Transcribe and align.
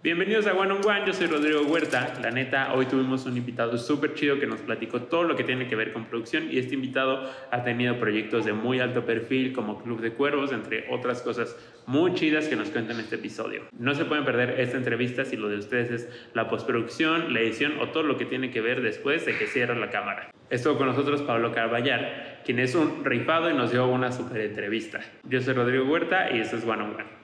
Bienvenidos 0.00 0.46
a 0.46 0.54
One 0.54 0.74
on 0.74 0.86
One, 0.86 1.02
yo 1.08 1.12
soy 1.12 1.26
Rodrigo 1.26 1.62
Huerta. 1.62 2.14
La 2.22 2.30
neta, 2.30 2.72
hoy 2.72 2.86
tuvimos 2.86 3.26
un 3.26 3.36
invitado 3.36 3.76
súper 3.76 4.14
chido 4.14 4.38
que 4.38 4.46
nos 4.46 4.60
platicó 4.60 5.02
todo 5.02 5.24
lo 5.24 5.34
que 5.34 5.42
tiene 5.42 5.66
que 5.66 5.74
ver 5.74 5.92
con 5.92 6.04
producción 6.04 6.52
y 6.52 6.58
este 6.60 6.76
invitado 6.76 7.28
ha 7.50 7.64
tenido 7.64 7.98
proyectos 7.98 8.44
de 8.44 8.52
muy 8.52 8.78
alto 8.78 9.04
perfil 9.04 9.52
como 9.52 9.82
Club 9.82 10.00
de 10.00 10.12
Cuervos, 10.12 10.52
entre 10.52 10.86
otras 10.92 11.20
cosas 11.20 11.56
muy 11.86 12.14
chidas 12.14 12.46
que 12.46 12.54
nos 12.54 12.70
cuentan 12.70 12.98
en 12.98 13.06
este 13.06 13.16
episodio. 13.16 13.62
No 13.76 13.92
se 13.96 14.04
pueden 14.04 14.24
perder 14.24 14.60
esta 14.60 14.76
entrevista 14.76 15.24
si 15.24 15.36
lo 15.36 15.48
de 15.48 15.56
ustedes 15.56 15.90
es 15.90 16.08
la 16.32 16.48
postproducción, 16.48 17.34
la 17.34 17.40
edición 17.40 17.80
o 17.80 17.88
todo 17.88 18.04
lo 18.04 18.16
que 18.16 18.24
tiene 18.24 18.52
que 18.52 18.60
ver 18.60 18.82
después 18.82 19.26
de 19.26 19.36
que 19.36 19.48
cierre 19.48 19.74
la 19.74 19.90
cámara. 19.90 20.30
Estuvo 20.48 20.78
con 20.78 20.86
nosotros 20.86 21.22
Pablo 21.22 21.50
Carballar, 21.50 22.42
quien 22.44 22.60
es 22.60 22.76
un 22.76 23.04
rifado 23.04 23.50
y 23.50 23.54
nos 23.54 23.72
dio 23.72 23.88
una 23.88 24.12
súper 24.12 24.42
entrevista. 24.42 25.00
Yo 25.24 25.40
soy 25.40 25.54
Rodrigo 25.54 25.86
Huerta 25.86 26.30
y 26.30 26.38
esto 26.38 26.56
es 26.56 26.64
One 26.64 26.84
on 26.84 26.94
One. 26.94 27.17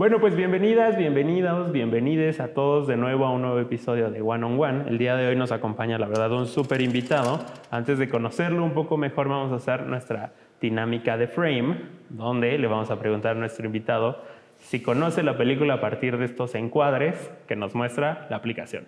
Bueno, 0.00 0.18
pues 0.18 0.34
bienvenidas, 0.34 0.96
bienvenidos, 0.96 1.72
bienvenides 1.72 2.40
a 2.40 2.54
todos 2.54 2.88
de 2.88 2.96
nuevo 2.96 3.26
a 3.26 3.32
un 3.32 3.42
nuevo 3.42 3.60
episodio 3.60 4.10
de 4.10 4.22
One 4.22 4.46
on 4.46 4.58
One. 4.58 4.88
El 4.88 4.96
día 4.96 5.14
de 5.14 5.28
hoy 5.28 5.36
nos 5.36 5.52
acompaña, 5.52 5.98
la 5.98 6.08
verdad, 6.08 6.32
un 6.32 6.46
súper 6.46 6.80
invitado. 6.80 7.38
Antes 7.70 7.98
de 7.98 8.08
conocerlo 8.08 8.64
un 8.64 8.72
poco 8.72 8.96
mejor, 8.96 9.28
vamos 9.28 9.52
a 9.52 9.56
hacer 9.56 9.86
nuestra 9.86 10.32
dinámica 10.58 11.18
de 11.18 11.26
frame, 11.26 11.82
donde 12.08 12.56
le 12.56 12.66
vamos 12.66 12.90
a 12.90 12.98
preguntar 12.98 13.36
a 13.36 13.38
nuestro 13.38 13.66
invitado 13.66 14.22
si 14.56 14.82
conoce 14.82 15.22
la 15.22 15.36
película 15.36 15.74
a 15.74 15.80
partir 15.82 16.16
de 16.16 16.24
estos 16.24 16.54
encuadres 16.54 17.30
que 17.46 17.54
nos 17.54 17.74
muestra 17.74 18.26
la 18.30 18.36
aplicación. 18.36 18.86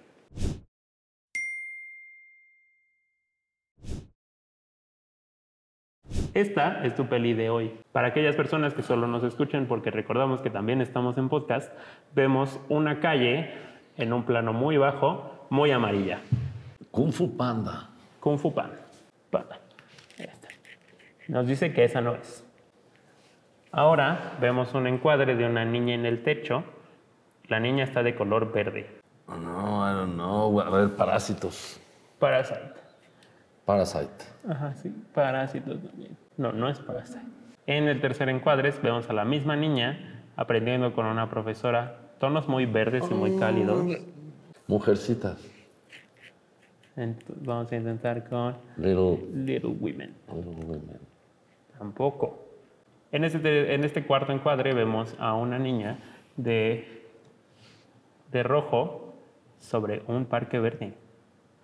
Esta 6.34 6.83
es 6.83 6.94
tu 6.94 7.06
peli 7.08 7.34
de 7.34 7.50
hoy. 7.50 7.78
Para 7.92 8.08
aquellas 8.08 8.34
personas 8.34 8.72
que 8.72 8.83
solo 8.83 9.06
nos 9.06 9.22
escuchen, 9.22 9.66
porque 9.66 9.91
recordamos 9.91 10.41
que 10.41 10.48
también 10.48 10.80
estamos 10.80 11.19
en 11.19 11.28
podcast, 11.28 11.70
vemos 12.14 12.58
una 12.70 13.00
calle 13.00 13.50
en 13.98 14.14
un 14.14 14.25
plano 14.25 14.55
muy 14.55 14.78
bajo, 14.78 15.47
muy 15.50 15.70
amarilla. 15.72 16.20
Kung 16.91 17.12
Fu 17.12 17.36
Panda. 17.36 17.91
Kung 18.19 18.38
Fu 18.38 18.55
Panda. 18.55 18.78
Panda. 19.30 19.58
Nos 21.28 21.47
dice 21.47 21.75
que 21.75 21.84
esa 21.84 22.00
no 22.00 22.14
es. 22.14 22.47
Ahora 23.70 24.33
vemos 24.41 24.72
un 24.72 24.86
encuadre 24.86 25.36
de 25.36 25.44
una 25.44 25.66
niña 25.66 25.94
en 25.94 26.06
el 26.06 26.22
techo. 26.22 26.64
La 27.48 27.60
niña 27.60 27.84
está 27.84 28.03
de 28.03 28.14
color 28.14 28.53
verde. 28.53 28.86
Oh, 29.27 29.36
no, 29.36 29.86
I 29.86 29.94
don't 29.94 30.14
know. 30.14 30.60
A 30.60 30.70
ver, 30.70 30.97
parásitos. 30.97 31.78
Parasite. 32.19 32.81
Parasite. 33.65 34.25
Ajá, 34.49 34.75
sí. 34.75 34.93
Parásitos 35.15 35.81
también. 35.83 36.17
No, 36.37 36.53
no 36.53 36.69
es 36.69 36.79
Parasite. 36.81 37.21
En 37.67 37.89
el 37.89 38.01
tercer 38.01 38.29
encuadre 38.29 38.73
vemos 38.83 39.09
a 39.09 39.13
la 39.13 39.25
misma 39.25 39.55
niña 39.57 40.25
aprendiendo 40.37 40.93
con 40.95 41.07
una 41.07 41.29
profesora 41.31 41.99
tonos 42.19 42.49
muy 42.49 42.67
verdes 42.67 43.05
y 43.11 43.15
muy 43.15 43.37
cálidos. 43.39 43.85
Mujercitas. 44.67 45.39
Ent- 46.97 47.23
Vamos 47.43 47.71
a 47.73 47.77
intentar 47.77 48.29
con 48.29 48.57
Little, 48.77 49.19
Little 49.35 49.71
Women. 49.81 50.15
little 50.35 50.65
women. 50.67 50.99
Tampoco. 51.79 52.39
En 53.13 53.25
este, 53.25 53.75
en 53.75 53.85
este 53.85 54.05
cuarto 54.07 54.33
encuadre 54.33 54.75
vemos 54.75 55.15
a 55.19 55.35
una 55.35 55.59
niña 55.59 55.99
de, 56.37 57.05
de 58.31 58.43
rojo 58.43 59.15
sobre 59.59 60.03
un 60.09 60.25
parque 60.27 60.59
verde, 60.59 60.95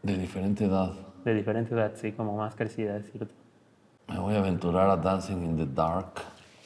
De 0.03 0.17
diferente 0.17 0.65
edad. 0.67 0.93
De 1.29 1.35
diferente 1.35 1.75
edad, 1.75 1.93
sí, 1.95 2.13
como 2.13 2.37
más 2.37 2.55
crecida, 2.55 2.97
es 2.97 3.11
cierto. 3.11 3.35
Me 4.09 4.19
voy 4.19 4.35
a 4.35 4.39
aventurar 4.39 4.89
a 4.89 4.97
Dancing 4.97 5.43
in 5.45 5.57
the 5.57 5.67
Dark. 5.67 6.13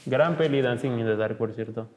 Gran 0.06 0.36
peli 0.36 0.62
Dancing 0.62 0.92
in 0.92 1.04
the 1.06 1.16
Dark, 1.16 1.36
por 1.36 1.52
cierto. 1.52 1.88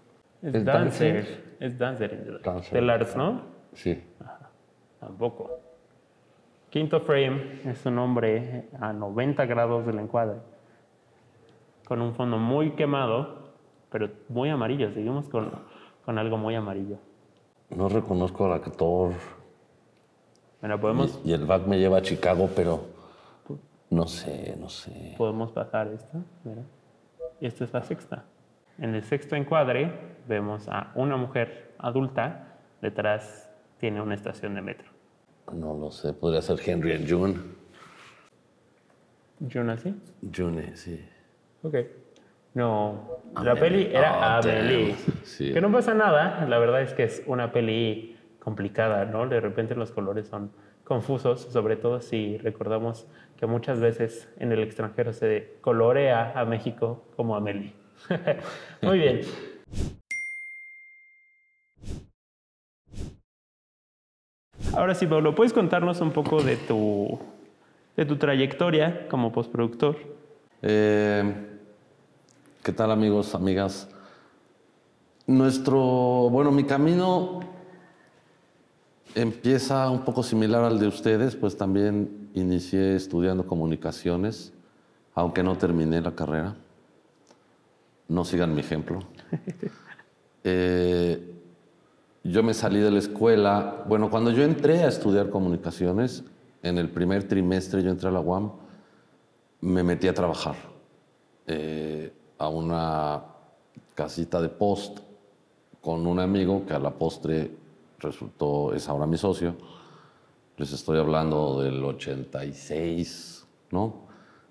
Es 0.42 0.56
¿Es 0.56 0.66
Dancer. 0.66 1.16
Dancer? 1.16 1.56
Es 1.60 1.78
Dancer 1.78 2.14
in 2.14 2.24
the 2.24 2.32
Dark. 2.32 2.44
Dancer 2.44 2.74
de 2.74 2.82
Lars, 2.82 3.16
¿no? 3.16 3.42
Sí. 3.74 4.04
Tampoco. 5.00 5.60
Quinto 6.70 7.00
frame 7.02 7.62
es 7.66 7.86
un 7.86 8.00
hombre 8.00 8.68
a 8.80 8.92
90 8.92 9.46
grados 9.46 9.86
del 9.86 10.00
encuadre, 10.00 10.40
con 11.88 12.02
un 12.02 12.16
fondo 12.16 12.38
muy 12.38 12.72
quemado, 12.72 13.54
pero 13.92 14.10
muy 14.30 14.50
amarillo. 14.50 14.92
Seguimos 14.92 15.30
con, 15.30 15.52
con 16.04 16.18
algo 16.18 16.38
muy 16.38 16.56
amarillo. 16.56 16.98
No 17.70 17.88
reconozco 17.88 18.46
al 18.46 18.54
actor. 18.54 19.14
Podemos, 20.80 21.20
Y, 21.24 21.30
y 21.30 21.34
el 21.34 21.46
back 21.46 21.68
me 21.68 21.78
lleva 21.80 21.98
a 21.98 22.02
Chicago, 22.02 22.50
pero 22.56 22.86
no 23.90 24.08
sé, 24.08 24.56
no 24.60 24.68
sé. 24.70 25.16
podemos 25.18 25.54
bajar 25.54 25.88
esta. 25.90 26.18
mira. 26.44 26.62
Y 27.40 27.48
esta 27.48 27.64
es 27.66 27.74
la 27.74 27.84
sexta. 27.84 28.24
En 28.80 28.96
el 28.96 29.04
sexto 29.04 29.36
encuadre 29.36 29.92
vemos 30.28 30.68
a 30.68 30.92
una 30.96 31.18
mujer 31.18 31.74
adulta. 31.78 32.58
Detrás 32.82 33.50
tiene 33.80 34.02
una 34.02 34.16
estación 34.16 34.56
de 34.56 34.62
metro. 34.62 34.88
No 35.54 35.76
lo 35.78 35.92
sé. 35.92 36.14
Podría 36.14 36.42
ser 36.42 36.58
Henry 36.66 36.94
and 36.94 37.10
June. 37.10 37.36
¿Jonas 39.40 39.84
June, 40.36 40.76
sí. 40.76 41.04
Ok. 41.64 41.76
No, 42.54 43.20
la 43.44 43.52
Amelie. 43.52 43.60
peli 43.60 43.96
era 43.96 44.18
Oh. 44.18 44.40
Amelie. 44.42 44.96
Sí. 45.24 45.52
Que 45.54 45.60
no 45.60 45.72
pasa 45.72 45.94
nada, 45.94 46.46
la 46.48 46.58
verdad 46.58 46.82
es 46.82 46.94
que 46.94 47.04
es 47.04 47.22
una 47.28 47.52
peli 47.52 48.15
complicada, 48.46 49.06
¿no? 49.06 49.28
De 49.28 49.42
repente 49.42 49.74
los 49.74 49.90
colores 49.90 50.28
son 50.28 50.52
confusos, 50.84 51.42
sobre 51.52 51.78
todo 51.78 52.00
si 52.00 52.38
recordamos 52.38 53.08
que 53.38 53.48
muchas 53.48 53.80
veces 53.80 54.30
en 54.38 54.52
el 54.52 54.62
extranjero 54.62 55.14
se 55.14 55.58
colorea 55.62 56.32
a 56.40 56.46
México 56.46 57.06
como 57.16 57.36
Amelie. 57.36 57.74
Muy 58.84 59.00
bien. 59.00 59.22
Ahora 64.76 64.94
sí, 64.94 65.08
Pablo, 65.08 65.34
¿puedes 65.34 65.52
contarnos 65.52 66.00
un 66.02 66.12
poco 66.12 66.44
de 66.44 66.58
tu, 66.58 67.18
de 67.98 68.06
tu 68.06 68.18
trayectoria 68.18 69.08
como 69.10 69.32
postproductor? 69.32 69.98
Eh, 70.62 71.34
¿Qué 72.62 72.72
tal 72.72 72.92
amigos, 72.92 73.34
amigas? 73.34 73.90
Nuestro, 75.26 75.80
bueno, 76.30 76.52
mi 76.52 76.66
camino 76.66 77.55
empieza 79.16 79.90
un 79.90 80.04
poco 80.04 80.22
similar 80.22 80.64
al 80.64 80.78
de 80.78 80.88
ustedes, 80.88 81.36
pues 81.36 81.58
también 81.58 82.30
inicié 82.34 82.96
estudiando 82.96 83.48
comunicaciones, 83.48 84.54
aunque 85.16 85.42
no 85.42 85.58
terminé 85.58 86.02
la 86.02 86.14
carrera. 86.14 86.56
No 88.08 88.26
sigan 88.26 88.54
mi 88.54 88.60
ejemplo. 88.62 89.00
Eh, 90.48 91.34
yo 92.24 92.44
me 92.44 92.54
salí 92.54 92.80
de 92.80 92.92
la 92.92 93.00
escuela, 93.00 93.84
bueno, 93.88 94.12
cuando 94.12 94.30
yo 94.30 94.44
entré 94.44 94.84
a 94.84 94.90
estudiar 94.90 95.32
comunicaciones, 95.32 96.24
en 96.62 96.78
el 96.78 96.88
primer 96.88 97.28
trimestre 97.28 97.82
yo 97.82 97.90
entré 97.90 98.10
a 98.10 98.12
la 98.12 98.20
UAM, 98.20 98.52
me 99.62 99.82
metí 99.82 100.08
a 100.08 100.14
trabajar 100.14 100.56
eh, 101.48 102.14
a 102.38 102.48
una 102.48 103.24
casita 103.96 104.40
de 104.40 104.50
post 104.50 105.00
con 105.82 106.06
un 106.06 106.20
amigo 106.20 106.64
que 106.68 106.76
a 106.76 106.80
la 106.80 106.92
postre 106.92 107.50
resultó, 108.00 108.74
es 108.74 108.88
ahora 108.88 109.06
mi 109.06 109.18
socio. 109.18 109.56
Les 110.58 110.72
estoy 110.72 111.00
hablando 111.00 111.62
del 111.62 111.84
86, 111.84 113.46
¿no? 113.72 114.06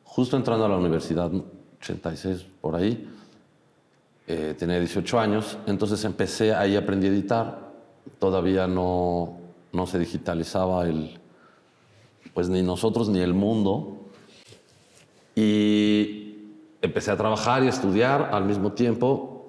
Justo 0.05 0.37
entrando 0.37 0.67
a 0.67 0.69
la 0.69 0.77
universidad, 0.77 1.31
86 1.81 2.47
por 2.61 2.77
ahí. 2.77 3.09
Eh, 4.27 4.55
tenía 4.59 4.79
18 4.79 5.19
años, 5.19 5.59
entonces 5.67 6.05
empecé, 6.05 6.55
ahí 6.55 6.77
aprendí 6.77 7.07
a 7.07 7.11
editar. 7.11 7.73
Todavía 8.19 8.67
no, 8.67 9.39
no 9.73 9.87
se 9.87 9.99
digitalizaba 9.99 10.87
el, 10.87 11.19
pues 12.33 12.49
ni 12.49 12.63
nosotros 12.63 13.09
ni 13.09 13.21
el 13.21 13.35
mundo. 13.35 13.97
Y 15.35 16.37
empecé 16.81 17.11
a 17.11 17.17
trabajar 17.17 17.63
y 17.65 17.67
a 17.67 17.71
estudiar 17.71 18.31
al 18.33 18.45
mismo 18.45 18.73
tiempo. 18.73 19.47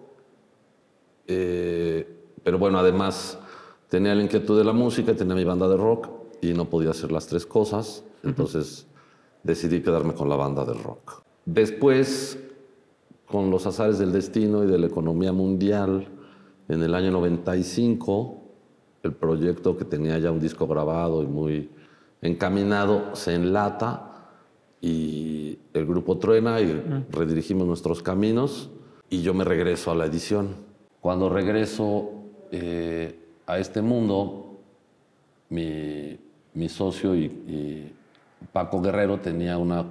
Eh, 1.27 2.07
pero 2.43 2.57
bueno, 2.57 2.79
además 2.79 3.37
tenía 3.89 4.15
la 4.15 4.23
inquietud 4.23 4.57
de 4.57 4.63
la 4.63 4.73
música, 4.73 5.15
tenía 5.15 5.35
mi 5.35 5.43
banda 5.43 5.67
de 5.67 5.77
rock 5.77 6.09
y 6.41 6.53
no 6.53 6.65
podía 6.65 6.91
hacer 6.91 7.11
las 7.11 7.27
tres 7.27 7.45
cosas. 7.45 8.03
Entonces 8.23 8.87
decidí 9.43 9.81
quedarme 9.81 10.13
con 10.13 10.29
la 10.29 10.35
banda 10.35 10.65
del 10.65 10.81
rock. 10.81 11.21
Después, 11.45 12.39
con 13.27 13.51
los 13.51 13.65
azares 13.65 13.99
del 13.99 14.11
destino 14.11 14.63
y 14.63 14.67
de 14.67 14.79
la 14.79 14.87
economía 14.87 15.31
mundial, 15.31 16.07
en 16.67 16.81
el 16.81 16.95
año 16.95 17.11
95, 17.11 18.41
el 19.03 19.13
proyecto 19.13 19.77
que 19.77 19.85
tenía 19.85 20.17
ya 20.17 20.31
un 20.31 20.39
disco 20.39 20.65
grabado 20.65 21.21
y 21.21 21.27
muy 21.27 21.69
encaminado 22.21 23.15
se 23.15 23.35
enlata 23.35 24.29
y 24.81 25.59
el 25.73 25.85
grupo 25.85 26.17
truena 26.17 26.59
y 26.59 27.05
redirigimos 27.11 27.67
nuestros 27.67 28.01
caminos 28.01 28.71
y 29.09 29.21
yo 29.21 29.33
me 29.33 29.43
regreso 29.43 29.91
a 29.91 29.95
la 29.95 30.05
edición. 30.05 30.55
Cuando 31.01 31.29
regreso 31.29 32.09
eh, 32.51 33.24
a 33.47 33.59
este 33.59 33.81
mundo, 33.81 34.57
mi, 35.49 36.19
socio 36.69 37.15
y, 37.15 37.91
Paco 38.51 38.79
Guerrero 38.81 39.19
tenía 39.19 39.57
una, 39.57 39.85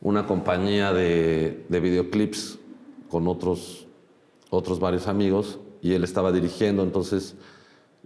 una 0.00 0.26
compañía 0.26 0.92
de, 0.92 1.64
de 1.68 1.80
videoclips 1.80 2.58
con 3.08 3.28
otros, 3.28 3.86
otros 4.50 4.80
varios 4.80 5.06
amigos 5.06 5.60
y 5.80 5.92
él 5.92 6.02
estaba 6.04 6.32
dirigiendo, 6.32 6.82
entonces 6.82 7.36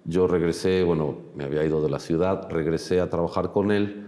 yo 0.04 0.26
regresé, 0.26 0.84
bueno, 0.84 1.18
me 1.34 1.44
había 1.44 1.64
ido 1.64 1.82
de 1.82 1.90
la 1.90 1.98
ciudad, 1.98 2.48
regresé 2.50 3.00
a 3.00 3.10
trabajar 3.10 3.50
con 3.52 3.72
él. 3.72 4.06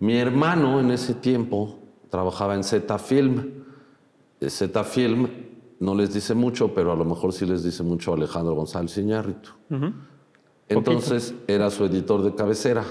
Mi 0.00 0.16
hermano 0.16 0.80
en 0.80 0.90
ese 0.90 1.14
tiempo 1.14 1.78
trabajaba 2.10 2.54
en 2.54 2.64
Z 2.64 2.98
Film. 2.98 3.64
Eh, 4.40 4.50
Z 4.50 4.84
Film 4.84 5.28
no 5.80 5.94
les 5.94 6.12
dice 6.12 6.34
mucho, 6.34 6.74
pero 6.74 6.92
a 6.92 6.96
lo 6.96 7.04
mejor 7.04 7.32
sí 7.32 7.46
les 7.46 7.62
dice 7.62 7.82
mucho 7.82 8.12
Alejandro 8.12 8.54
González 8.54 8.96
Iñárritu. 8.98 9.50
Entonces 10.68 11.34
era 11.46 11.70
su 11.70 11.84
editor 11.84 12.22
de 12.22 12.34
cabecera. 12.34 12.84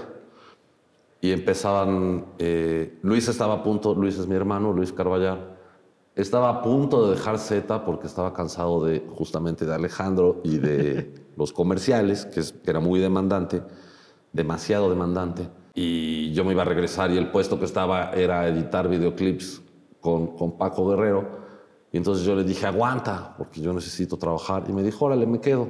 Y 1.19 1.31
empezaban, 1.31 2.25
eh, 2.37 2.99
Luis 3.01 3.27
estaba 3.27 3.55
a 3.55 3.63
punto, 3.63 3.95
Luis 3.95 4.19
es 4.19 4.27
mi 4.27 4.35
hermano, 4.35 4.71
Luis 4.71 4.93
Carballar, 4.93 5.57
estaba 6.15 6.49
a 6.49 6.61
punto 6.61 7.07
de 7.07 7.15
dejar 7.15 7.39
Z 7.39 7.85
porque 7.85 8.05
estaba 8.05 8.33
cansado 8.33 8.85
de 8.85 9.03
justamente 9.09 9.65
de 9.65 9.73
Alejandro 9.73 10.41
y 10.43 10.57
de 10.57 11.13
los 11.35 11.53
comerciales, 11.53 12.25
que, 12.25 12.41
que 12.41 12.69
era 12.69 12.79
muy 12.79 12.99
demandante, 12.99 13.63
demasiado 14.31 14.89
demandante. 14.89 15.49
Y 15.73 16.33
yo 16.33 16.45
me 16.45 16.53
iba 16.53 16.61
a 16.61 16.65
regresar 16.65 17.11
y 17.11 17.17
el 17.17 17.31
puesto 17.31 17.59
que 17.59 17.65
estaba 17.65 18.11
era 18.11 18.47
editar 18.47 18.87
videoclips 18.87 19.61
con, 19.99 20.35
con 20.35 20.57
Paco 20.57 20.87
Guerrero. 20.87 21.46
Y 21.91 21.97
entonces 21.97 22.25
yo 22.25 22.35
le 22.35 22.43
dije, 22.43 22.65
aguanta, 22.65 23.35
porque 23.37 23.61
yo 23.61 23.73
necesito 23.73 24.17
trabajar. 24.17 24.65
Y 24.67 24.73
me 24.73 24.83
dijo, 24.83 25.05
órale, 25.05 25.25
me 25.25 25.39
quedo. 25.39 25.67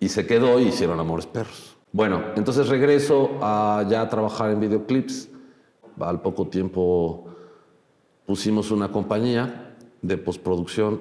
Y 0.00 0.08
se 0.08 0.26
quedó 0.26 0.60
y 0.60 0.68
hicieron 0.68 1.00
Amores 1.00 1.26
Perros. 1.26 1.76
Bueno, 1.92 2.22
entonces 2.36 2.68
regreso 2.68 3.30
a 3.40 3.84
ya 3.88 4.02
a 4.02 4.08
trabajar 4.08 4.50
en 4.50 4.60
videoclips. 4.60 5.30
Al 5.98 6.20
poco 6.20 6.46
tiempo 6.46 7.24
pusimos 8.26 8.70
una 8.70 8.92
compañía 8.92 9.76
de 10.02 10.18
postproducción. 10.18 11.00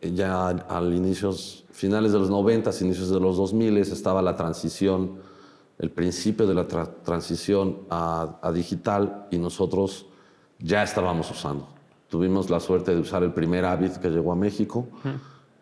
Ya 0.00 0.46
al 0.46 0.94
inicios, 0.94 1.64
finales 1.72 2.12
de 2.12 2.20
los 2.20 2.30
90, 2.30 2.70
inicios 2.80 3.10
de 3.10 3.18
los 3.18 3.36
2000 3.36 3.78
estaba 3.78 4.22
la 4.22 4.36
transición, 4.36 5.18
el 5.76 5.90
principio 5.90 6.46
de 6.46 6.54
la 6.54 6.68
transición 6.68 7.80
a, 7.90 8.38
a 8.40 8.52
digital 8.52 9.26
y 9.32 9.38
nosotros 9.38 10.06
ya 10.60 10.84
estábamos 10.84 11.28
usando. 11.32 11.77
Tuvimos 12.08 12.50
la 12.50 12.60
suerte 12.60 12.94
de 12.94 13.00
usar 13.00 13.22
el 13.22 13.32
primer 13.32 13.64
Avid 13.64 13.92
que 13.92 14.08
llegó 14.08 14.32
a 14.32 14.36
México. 14.36 14.88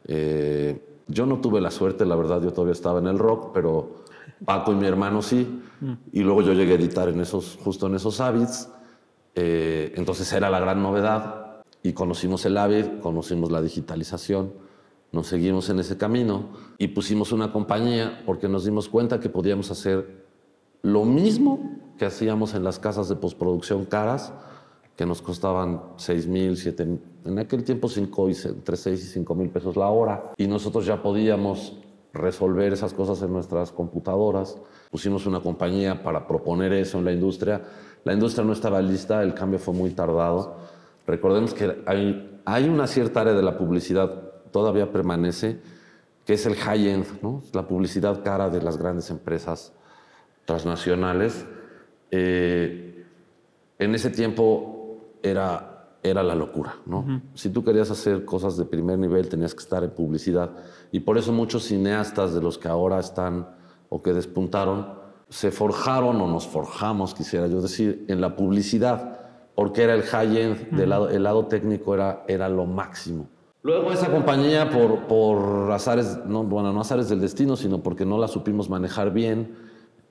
Eh, 0.07 0.81
yo 1.09 1.27
no 1.27 1.41
tuve 1.41 1.61
la 1.61 1.71
suerte, 1.71 2.05
la 2.05 2.17
verdad, 2.17 2.41
yo 2.43 2.53
todavía 2.53 2.73
estaba 2.73 3.01
en 3.01 3.07
el 3.09 3.19
rock, 3.19 3.51
pero 3.53 4.05
Paco 4.45 4.73
y 4.73 4.77
mi 4.77 4.87
hermano 4.87 5.23
sí. 5.23 5.63
Y 6.13 6.21
luego 6.21 6.43
yo 6.43 6.53
llegué 6.53 6.73
a 6.73 6.77
editar 6.77 7.09
en 7.09 7.21
esos, 7.21 7.59
justo 7.63 7.87
en 7.87 7.97
esos 7.97 8.21
Avids. 8.21 8.69
Eh, 9.35 9.93
entonces 9.97 10.33
era 10.33 10.49
la 10.51 10.61
gran 10.61 10.83
novedad. 10.83 11.63
Y 11.83 11.93
conocimos 11.93 12.45
el 12.45 12.57
Avid, 12.57 12.87
conocimos 13.01 13.53
la 13.53 13.63
digitalización, 13.63 14.53
nos 15.13 15.29
seguimos 15.29 15.69
en 15.71 15.79
ese 15.79 15.97
camino 15.97 16.49
y 16.79 16.89
pusimos 16.89 17.31
una 17.31 17.53
compañía 17.53 18.23
porque 18.27 18.49
nos 18.49 18.65
dimos 18.65 18.89
cuenta 18.89 19.21
que 19.21 19.29
podíamos 19.29 19.71
hacer 19.71 20.25
lo 20.83 21.05
mismo 21.05 21.79
que 21.97 22.05
hacíamos 22.05 22.55
en 22.55 22.65
las 22.65 22.79
casas 22.79 23.09
de 23.09 23.17
postproducción 23.17 23.85
caras, 23.85 24.33
que 24.97 25.05
nos 25.05 25.21
costaban 25.21 25.83
6 25.97 26.27
mil, 26.27 26.57
7 26.57 26.85
mil, 26.87 27.01
en 27.27 27.39
aquel 27.39 27.63
tiempo 27.65 27.89
cinco, 27.89 28.29
entre 28.29 28.77
6 28.77 29.01
y 29.01 29.07
5 29.07 29.35
mil 29.35 29.51
pesos 29.51 29.77
la 29.77 29.89
hora. 29.89 30.33
Y 30.39 30.47
nosotros 30.47 30.87
ya 30.87 31.03
podíamos 31.03 31.77
resolver 32.15 32.73
esas 32.73 32.95
cosas 32.95 33.21
en 33.23 33.33
nuestras 33.33 33.73
computadoras. 33.73 34.57
Pusimos 34.91 35.27
una 35.27 35.41
compañía 35.41 36.03
para 36.03 36.27
proponer 36.27 36.73
eso 36.73 36.99
en 36.99 37.05
la 37.05 37.13
industria. 37.13 37.63
La 38.05 38.15
industria 38.15 38.45
no 38.45 38.55
estaba 38.55 38.81
lista, 38.81 39.23
el 39.23 39.35
cambio 39.35 39.59
fue 39.59 39.75
muy 39.75 39.91
tardado. 39.91 40.57
Recordemos 41.07 41.53
que 41.53 41.83
hay, 41.87 42.41
hay 42.45 42.69
una 42.69 42.87
cierta 42.87 43.21
área 43.21 43.35
de 43.35 43.43
la 43.43 43.59
publicidad, 43.59 44.11
todavía 44.51 44.91
permanece, 44.91 45.59
que 46.25 46.35
es 46.35 46.47
el 46.47 46.57
high-end, 46.57 47.23
¿no? 47.23 47.43
la 47.53 47.69
publicidad 47.69 48.23
cara 48.25 48.49
de 48.49 48.63
las 48.63 48.79
grandes 48.79 49.11
empresas 49.11 49.73
transnacionales. 50.45 51.45
Eh, 52.11 53.05
en 53.79 53.95
ese 53.95 54.11
tiempo 54.11 54.76
era 55.23 55.77
era 56.11 56.23
la 56.23 56.35
locura, 56.35 56.77
¿no? 56.87 57.23
Si 57.35 57.51
tú 57.51 57.65
querías 57.65 57.91
hacer 57.91 58.25
cosas 58.25 58.57
de 58.57 58.65
primer 58.65 58.99
nivel, 58.99 59.29
tenías 59.29 59.55
que 59.55 59.63
estar 59.63 59.83
en 59.85 59.91
publicidad. 59.91 60.51
Y 60.93 61.01
por 61.01 61.19
eso 61.19 61.33
muchos 61.33 61.65
cineastas 61.65 62.35
de 62.35 62.41
los 62.41 62.59
que 62.59 62.69
ahora 62.69 62.99
están 63.01 63.49
o 63.89 64.03
que 64.03 64.13
despuntaron, 64.13 64.87
se 65.29 65.51
forjaron 65.51 66.21
o 66.21 66.27
nos 66.29 66.47
forjamos, 66.47 67.15
quisiera 67.15 67.47
yo 67.47 67.61
decir, 67.61 68.05
en 68.09 68.21
la 68.21 68.37
publicidad, 68.37 69.21
porque 69.55 69.83
era 69.83 69.95
el 69.95 70.03
high-end, 70.03 70.77
del 70.77 70.91
lado, 70.91 71.09
el 71.09 71.23
lado 71.23 71.47
técnico 71.47 71.95
era, 71.95 72.25
era 72.29 72.49
lo 72.49 72.67
máximo. 72.67 73.27
Luego 73.63 73.91
esa 73.91 74.13
compañía, 74.13 74.71
por, 74.71 75.07
por 75.09 75.73
azares, 75.73 76.21
no, 76.27 76.45
bueno, 76.45 76.73
no 76.73 76.81
azares 76.83 77.09
del 77.09 77.21
destino, 77.21 77.57
sino 77.57 77.83
porque 77.83 78.05
no 78.05 78.19
la 78.19 78.29
supimos 78.29 78.71
manejar 78.71 79.13
bien 79.13 79.57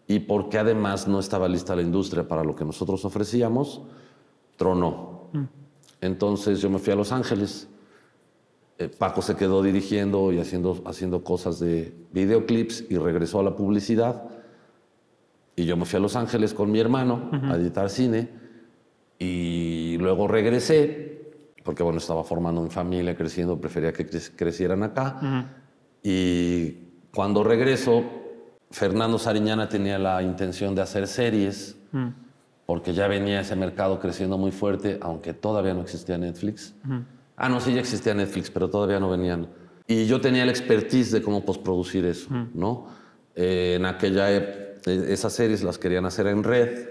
y 0.07 0.19
porque 0.19 0.57
además 0.57 1.07
no 1.07 1.19
estaba 1.19 1.47
lista 1.47 1.75
la 1.75 1.81
industria 1.81 2.27
para 2.27 2.43
lo 2.43 2.55
que 2.55 2.65
nosotros 2.65 3.05
ofrecíamos, 3.05 3.83
tronó. 4.55 5.29
Entonces 6.01 6.61
yo 6.61 6.69
me 6.69 6.79
fui 6.79 6.93
a 6.93 6.95
Los 6.95 7.11
Ángeles. 7.11 7.67
Eh, 8.77 8.89
Paco 8.89 9.21
se 9.21 9.35
quedó 9.35 9.63
dirigiendo 9.63 10.31
y 10.33 10.39
haciendo, 10.39 10.81
haciendo 10.85 11.23
cosas 11.23 11.59
de 11.59 11.93
videoclips 12.11 12.85
y 12.89 12.97
regresó 12.97 13.39
a 13.39 13.43
la 13.43 13.55
publicidad. 13.55 14.29
Y 15.55 15.65
yo 15.65 15.77
me 15.77 15.85
fui 15.85 15.97
a 15.97 16.01
Los 16.01 16.15
Ángeles 16.15 16.53
con 16.53 16.71
mi 16.71 16.79
hermano 16.79 17.29
a 17.31 17.55
editar 17.55 17.89
cine. 17.89 18.29
Y 19.17 19.97
luego 19.99 20.27
regresé, 20.27 21.31
porque 21.63 21.81
bueno, 21.81 21.99
estaba 21.99 22.23
formando 22.25 22.61
mi 22.61 22.69
familia, 22.69 23.15
creciendo, 23.15 23.59
prefería 23.59 23.93
que 23.93 24.05
crecieran 24.35 24.83
acá. 24.83 25.47
Y 26.03 26.71
cuando 27.13 27.43
regreso, 27.43 28.03
Fernando 28.69 29.17
Sariñana 29.17 29.69
tenía 29.69 29.97
la 29.97 30.21
intención 30.21 30.75
de 30.75 30.81
hacer 30.81 31.07
series 31.07 31.77
porque 32.65 32.93
ya 32.93 33.07
venía 33.07 33.41
ese 33.41 33.55
mercado 33.55 33.99
creciendo 33.99 34.37
muy 34.37 34.51
fuerte, 34.51 34.97
aunque 35.01 35.33
todavía 35.33 35.73
no 35.73 35.81
existía 35.81 36.17
Netflix. 36.17 36.75
Ah, 37.37 37.49
no, 37.49 37.59
sí, 37.59 37.73
ya 37.73 37.79
existía 37.79 38.13
Netflix, 38.13 38.49
pero 38.49 38.69
todavía 38.69 38.99
no 38.99 39.09
venían. 39.09 39.47
Y 39.87 40.05
yo 40.05 40.19
tenía 40.19 40.45
la 40.45 40.51
expertise 40.51 41.11
de 41.11 41.21
cómo 41.21 41.45
postproducir 41.45 42.05
eso, 42.05 42.29
¿no? 42.53 42.87
Eh, 43.35 43.75
en 43.77 43.85
aquella 43.85 44.31
e, 44.31 44.79
esas 44.85 45.33
series 45.33 45.63
las 45.63 45.77
querían 45.77 46.05
hacer 46.05 46.27
en 46.27 46.43
red, 46.43 46.89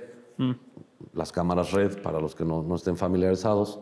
las 1.12 1.32
cámaras 1.32 1.72
red, 1.72 2.00
para 2.02 2.20
los 2.20 2.34
que 2.34 2.44
no, 2.44 2.62
no 2.62 2.76
estén 2.76 2.96
familiarizados, 2.96 3.80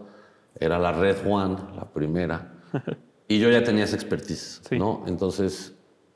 era 0.59 0.79
la 0.79 0.93
Red 0.93 1.27
One, 1.27 1.57
la 1.75 1.91
primera, 1.93 2.55
y 3.29 3.39
yo 3.39 3.51
ya 3.51 3.65
tenía 3.65 3.85
esa 3.85 3.97
expertise, 3.97 4.63
¿no? 4.71 5.05
Entonces, 5.07 5.75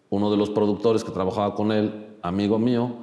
uno 0.08 0.30
de 0.30 0.36
los 0.36 0.50
productores 0.50 1.04
que 1.04 1.10
trabajaba 1.10 1.54
con 1.54 1.72
él, 1.72 2.16
amigo 2.22 2.58
mío, 2.58 2.96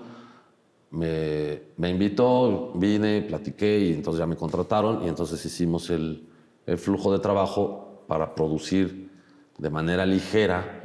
me, 0.93 1.61
me, 1.77 1.89
invitó, 1.89 2.71
vine, 2.75 3.21
platiqué 3.21 3.79
y 3.79 3.93
entonces 3.93 4.19
ya 4.19 4.27
me 4.27 4.35
contrataron 4.35 5.03
y 5.03 5.07
entonces 5.09 5.43
hicimos 5.45 5.89
el, 5.89 6.27
el 6.65 6.77
flujo 6.77 7.11
de 7.11 7.19
trabajo 7.19 8.03
para 8.07 8.35
producir 8.35 9.11
de 9.57 9.69
manera 9.69 10.05
ligera 10.05 10.81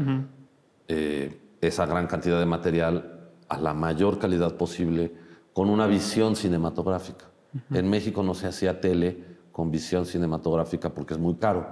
eh, 0.87 1.41
esa 1.61 1.87
gran 1.87 2.07
cantidad 2.07 2.38
de 2.38 2.47
material 2.47 3.31
a 3.49 3.59
la 3.59 3.75
mayor 3.75 4.19
calidad 4.19 4.57
posible 4.57 5.12
con 5.53 5.69
una 5.69 5.87
visión 5.87 6.37
cinematográfica. 6.37 7.27
En 7.71 7.88
México 7.88 8.23
no 8.23 8.35
se 8.35 8.47
hacía 8.47 8.81
tele 8.81 9.25
con 9.53 9.71
visión 9.71 10.07
cinematográfica 10.07 10.91
porque 10.91 11.15
es 11.15 11.21
muy 11.21 11.35
caro 11.35 11.67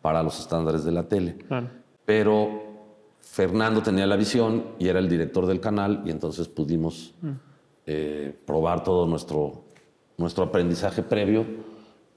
para 0.00 0.22
los 0.22 0.38
estándares 0.40 0.84
de 0.84 0.92
la 0.92 1.08
tele. 1.08 1.38
Pero 2.04 2.62
Fernando 3.20 3.82
tenía 3.82 4.06
la 4.06 4.16
visión 4.16 4.64
y 4.78 4.88
era 4.88 4.98
el 4.98 5.08
director 5.08 5.46
del 5.46 5.60
canal 5.60 6.02
y 6.06 6.10
entonces 6.10 6.48
pudimos... 6.48 7.14
Eh, 7.90 8.34
probar 8.44 8.84
todo 8.84 9.06
nuestro, 9.06 9.64
nuestro 10.18 10.44
aprendizaje 10.44 11.02
previo, 11.02 11.46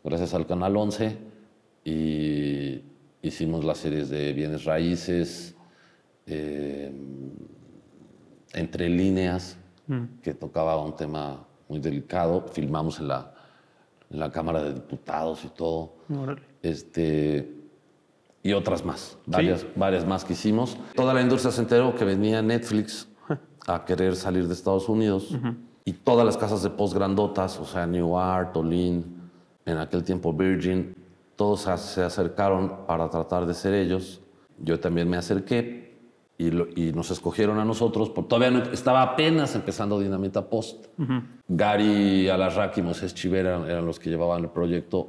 gracias 0.03 0.33
al 0.33 0.45
Canal 0.45 0.75
11, 0.75 1.17
y 1.85 2.81
hicimos 3.21 3.63
las 3.63 3.77
series 3.77 4.09
de 4.09 4.33
bienes 4.33 4.65
raíces, 4.65 5.55
eh, 6.25 6.91
entre 8.51 8.89
líneas, 8.89 9.55
mm. 9.87 10.19
que 10.21 10.33
tocaba 10.33 10.77
un 10.83 10.93
tema 10.93 11.47
muy 11.69 11.79
delicado, 11.79 12.47
filmamos 12.51 12.99
en 12.99 13.07
la, 13.07 13.33
en 14.09 14.19
la 14.19 14.29
Cámara 14.29 14.61
de 14.61 14.73
Diputados 14.73 15.45
y 15.45 15.49
todo. 15.51 15.93
Este, 16.61 17.49
y 18.43 18.51
otras 18.51 18.83
más, 18.83 19.17
varias, 19.25 19.65
varias 19.77 20.05
más 20.05 20.25
que 20.25 20.33
hicimos. 20.33 20.77
Toda 20.95 21.13
la 21.13 21.21
industria 21.21 21.49
se 21.49 21.61
enteró 21.61 21.95
que 21.95 22.03
venía 22.03 22.41
Netflix 22.41 23.07
a 23.67 23.85
querer 23.85 24.15
salir 24.15 24.47
de 24.47 24.53
Estados 24.53 24.89
Unidos. 24.89 25.35
Y 25.85 25.93
todas 25.93 26.25
las 26.25 26.37
casas 26.37 26.61
de 26.63 26.69
post 26.69 26.93
grandotas, 26.93 27.59
o 27.59 27.65
sea, 27.65 27.85
New 27.87 28.17
Art, 28.17 28.55
Olin, 28.57 29.19
en 29.65 29.77
aquel 29.77 30.03
tiempo 30.03 30.31
Virgin, 30.33 30.95
todos 31.35 31.61
se 31.61 32.03
acercaron 32.03 32.85
para 32.87 33.09
tratar 33.09 33.45
de 33.45 33.53
ser 33.53 33.73
ellos. 33.73 34.21
Yo 34.59 34.79
también 34.79 35.09
me 35.09 35.17
acerqué 35.17 35.97
y, 36.37 36.51
lo- 36.51 36.67
y 36.75 36.91
nos 36.93 37.09
escogieron 37.11 37.57
a 37.59 37.65
nosotros, 37.65 38.09
porque 38.11 38.29
todavía 38.29 38.51
no, 38.59 38.71
estaba 38.71 39.01
apenas 39.01 39.55
empezando 39.55 39.99
Dinamita 39.99 40.47
Post. 40.49 40.85
Gary 41.47 42.29
Alarraqui 42.29 42.81
y 42.81 42.83
Moisés 42.83 43.13
Chivera 43.15 43.49
eran, 43.57 43.69
eran 43.69 43.85
los 43.85 43.99
que 43.99 44.09
llevaban 44.09 44.41
el 44.43 44.49
proyecto 44.49 45.07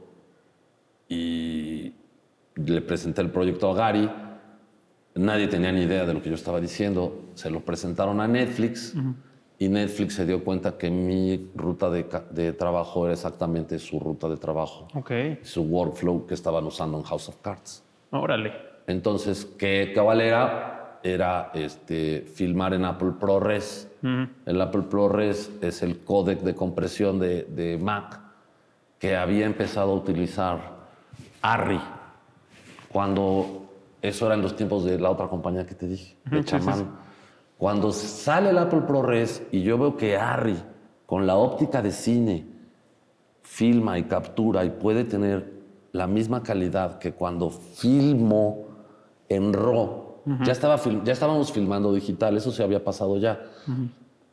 y 1.09 1.93
le 2.57 2.81
presenté 2.83 3.21
el 3.23 3.31
proyecto 3.31 3.71
a 3.71 3.75
Gary. 3.75 4.11
Nadie 5.15 5.47
tenía 5.49 5.73
ni 5.73 5.83
idea 5.83 6.07
de 6.07 6.15
lo 6.15 6.23
que 6.23 6.31
yo 6.31 6.35
estaba 6.35 6.61
diciendo. 6.61 7.31
Se 7.35 7.51
lo 7.51 7.61
presentaron 7.61 8.21
a 8.21 8.29
Netflix 8.29 8.95
y 9.59 9.69
Netflix 9.69 10.15
se 10.15 10.27
dio 10.27 10.43
cuenta 10.43 10.79
que 10.79 10.91
mi 10.91 11.51
ruta 11.55 11.91
de, 11.91 12.53
trabajo 12.55 13.05
era 13.05 13.13
exactamente 13.13 13.79
su 13.79 14.01
ruta 14.01 14.29
de 14.29 14.37
trabajo, 14.37 14.89
Ok, 14.95 15.13
su 15.43 15.63
workflow 15.63 16.27
que 16.27 16.35
estaban 16.35 16.65
usando 16.65 16.99
en 16.99 17.05
House 17.05 17.29
of 17.29 17.37
Cards. 17.43 17.85
órale. 18.11 18.53
Entonces, 18.87 19.45
¿qué 19.59 19.93
cabalera? 19.95 20.99
Era 21.05 21.51
este, 21.55 22.23
filmar 22.23 22.75
en 22.75 22.85
Apple 22.85 23.13
ProRes. 23.21 23.89
El 24.47 24.61
Apple 24.61 24.83
ProRes 24.83 25.51
es 25.61 25.83
el 25.83 26.01
códec 26.01 26.41
de 26.41 26.55
compresión 26.55 27.21
de, 27.21 27.45
de 27.45 27.79
Mac 27.79 28.21
que 28.99 29.17
había 29.17 29.47
empezado 29.47 29.93
a 29.93 29.95
utilizar 29.95 30.61
ARRI 31.41 31.81
cuando 32.89 33.62
eso 34.03 34.27
era 34.27 34.35
en 34.35 34.43
los 34.43 34.55
tiempos 34.57 34.85
de 34.85 34.99
la 34.99 35.11
otra 35.11 35.29
compañía 35.29 35.65
que 35.65 35.75
te 35.75 35.87
dije, 35.89 36.17
de 36.25 36.45
Chamán. 36.45 36.91
Cuando 37.57 37.93
sale 37.93 38.51
el 38.51 38.59
Apple 38.59 38.83
ProRes 38.83 39.43
y 39.53 39.63
yo 39.63 39.79
veo 39.79 39.97
que 39.97 40.17
ARRI, 40.17 40.57
con 41.07 41.27
la 41.27 41.37
óptica 41.37 41.81
de 41.81 41.93
cine, 41.93 42.47
filma 43.43 43.99
y 43.99 44.05
captura 44.05 44.65
y 44.65 44.71
puede 44.71 45.05
tener 45.05 45.53
la 45.93 46.07
misma 46.07 46.43
calidad 46.43 46.99
que 46.99 47.13
cuando 47.13 47.51
filmo 47.51 48.67
en 49.29 49.53
RAW. 49.53 50.13
ya, 50.45 50.53
estaba 50.53 50.81
ya 51.05 51.13
estábamos 51.13 51.53
filmando 51.53 51.93
digital, 51.93 52.37
eso 52.37 52.51
se 52.53 52.63
había 52.63 52.83
pasado 52.85 53.17
ya. 53.19 53.41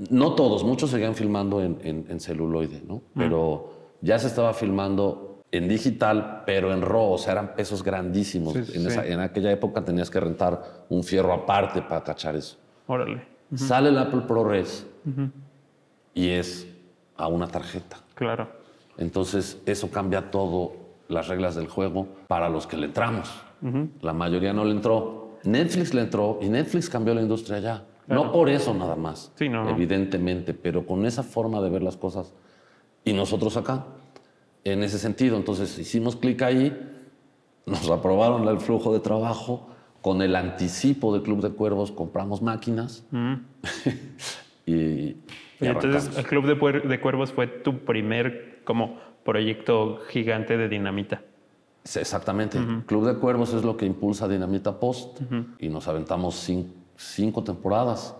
No 0.09 0.33
todos, 0.35 0.63
muchos 0.63 0.89
seguían 0.91 1.15
filmando 1.15 1.61
en, 1.61 1.77
en- 1.83 2.05
en 2.09 2.19
celuloide, 2.19 2.81
¿no? 2.87 3.01
Pero 3.15 3.73
ya 4.01 4.17
se 4.19 4.27
estaba 4.27 4.53
filmando 4.53 5.28
en 5.51 5.67
digital, 5.67 6.43
pero 6.45 6.71
en 6.73 6.81
RAW, 6.81 7.13
o 7.13 7.17
sea, 7.17 7.33
eran 7.33 7.55
pesos 7.55 7.83
grandísimos. 7.83 8.53
Sí, 8.53 8.63
sí, 8.65 8.77
en, 8.77 8.87
esa- 8.87 9.05
en 9.05 9.19
aquella 9.19 9.51
época 9.51 9.83
tenías 9.83 10.09
que 10.09 10.19
rentar 10.19 10.85
un 10.89 11.03
fierro 11.03 11.33
aparte 11.33 11.81
para 11.81 12.03
cachar 12.03 12.35
eso. 12.35 12.57
Órale. 12.87 13.23
Sale 13.55 13.89
el 13.89 13.97
Apple 13.97 14.21
ProRes 14.27 14.85
y 16.13 16.29
es 16.29 16.67
a 17.17 17.27
una 17.27 17.47
tarjeta. 17.47 17.97
Claro. 18.15 18.47
Entonces, 18.97 19.59
eso 19.65 19.89
cambia 19.89 20.29
todo 20.29 20.73
las 21.07 21.27
reglas 21.27 21.55
del 21.55 21.67
juego 21.67 22.07
para 22.27 22.49
los 22.49 22.67
que 22.67 22.77
le 22.77 22.85
entramos. 22.87 23.31
La 24.01 24.13
mayoría 24.13 24.53
no 24.53 24.63
le 24.65 24.71
entró. 24.71 25.37
Netflix 25.43 25.93
le 25.93 26.01
entró 26.01 26.37
y 26.41 26.49
Netflix 26.49 26.89
cambió 26.89 27.13
la 27.13 27.21
industria 27.21 27.59
ya. 27.59 27.83
No 28.07 28.31
por 28.31 28.49
eso 28.49 28.73
nada 28.73 28.95
más, 28.95 29.31
Sí, 29.35 29.47
no. 29.49 29.69
evidentemente, 29.69 30.53
pero 30.53 30.85
con 30.85 31.05
esa 31.05 31.21
forma 31.23 31.61
de 31.61 31.69
ver 31.69 31.83
las 31.83 31.95
cosas. 31.95 32.33
Y 33.05 33.13
nosotros 33.13 33.55
acá, 33.55 33.85
en 34.71 34.83
ese 34.83 34.97
sentido. 34.99 35.37
Entonces, 35.37 35.77
hicimos 35.79 36.15
clic 36.15 36.41
ahí, 36.41 36.77
nos 37.65 37.89
aprobaron 37.89 38.47
el 38.47 38.59
flujo 38.59 38.93
de 38.93 38.99
trabajo. 38.99 39.65
Con 40.01 40.21
el 40.21 40.33
anticipo 40.37 41.13
de 41.13 41.21
Club 41.21 41.41
de 41.41 41.49
Cuervos 41.49 41.91
compramos 41.91 42.41
máquinas 42.41 43.03
y, 44.65 44.71
y 44.73 45.17
Y 45.59 45.67
entonces 45.67 46.17
el 46.17 46.25
Club 46.25 46.45
de, 46.45 46.99
Cuervos 47.01 47.33
fue 47.33 47.47
tu 47.47 47.79
primer 47.79 48.61
como 48.63 48.97
proyecto 49.25 49.99
gigante 50.07 50.55
de 50.57 50.69
dinamita. 50.69 51.21
Sí, 51.83 51.99
Exactamente. 51.99 52.59
Club 52.85 53.05
de 53.07 53.15
Cuervos 53.15 53.53
es 53.53 53.63
lo 53.65 53.75
que 53.75 53.85
impulsa 53.85 54.27
Dinamita 54.29 54.79
Post 54.79 55.19
y 55.59 55.67
nos 55.67 55.87
aventamos 55.89 56.47
cin- 56.49 56.71
cinco 56.95 57.43
temporadas. 57.43 58.15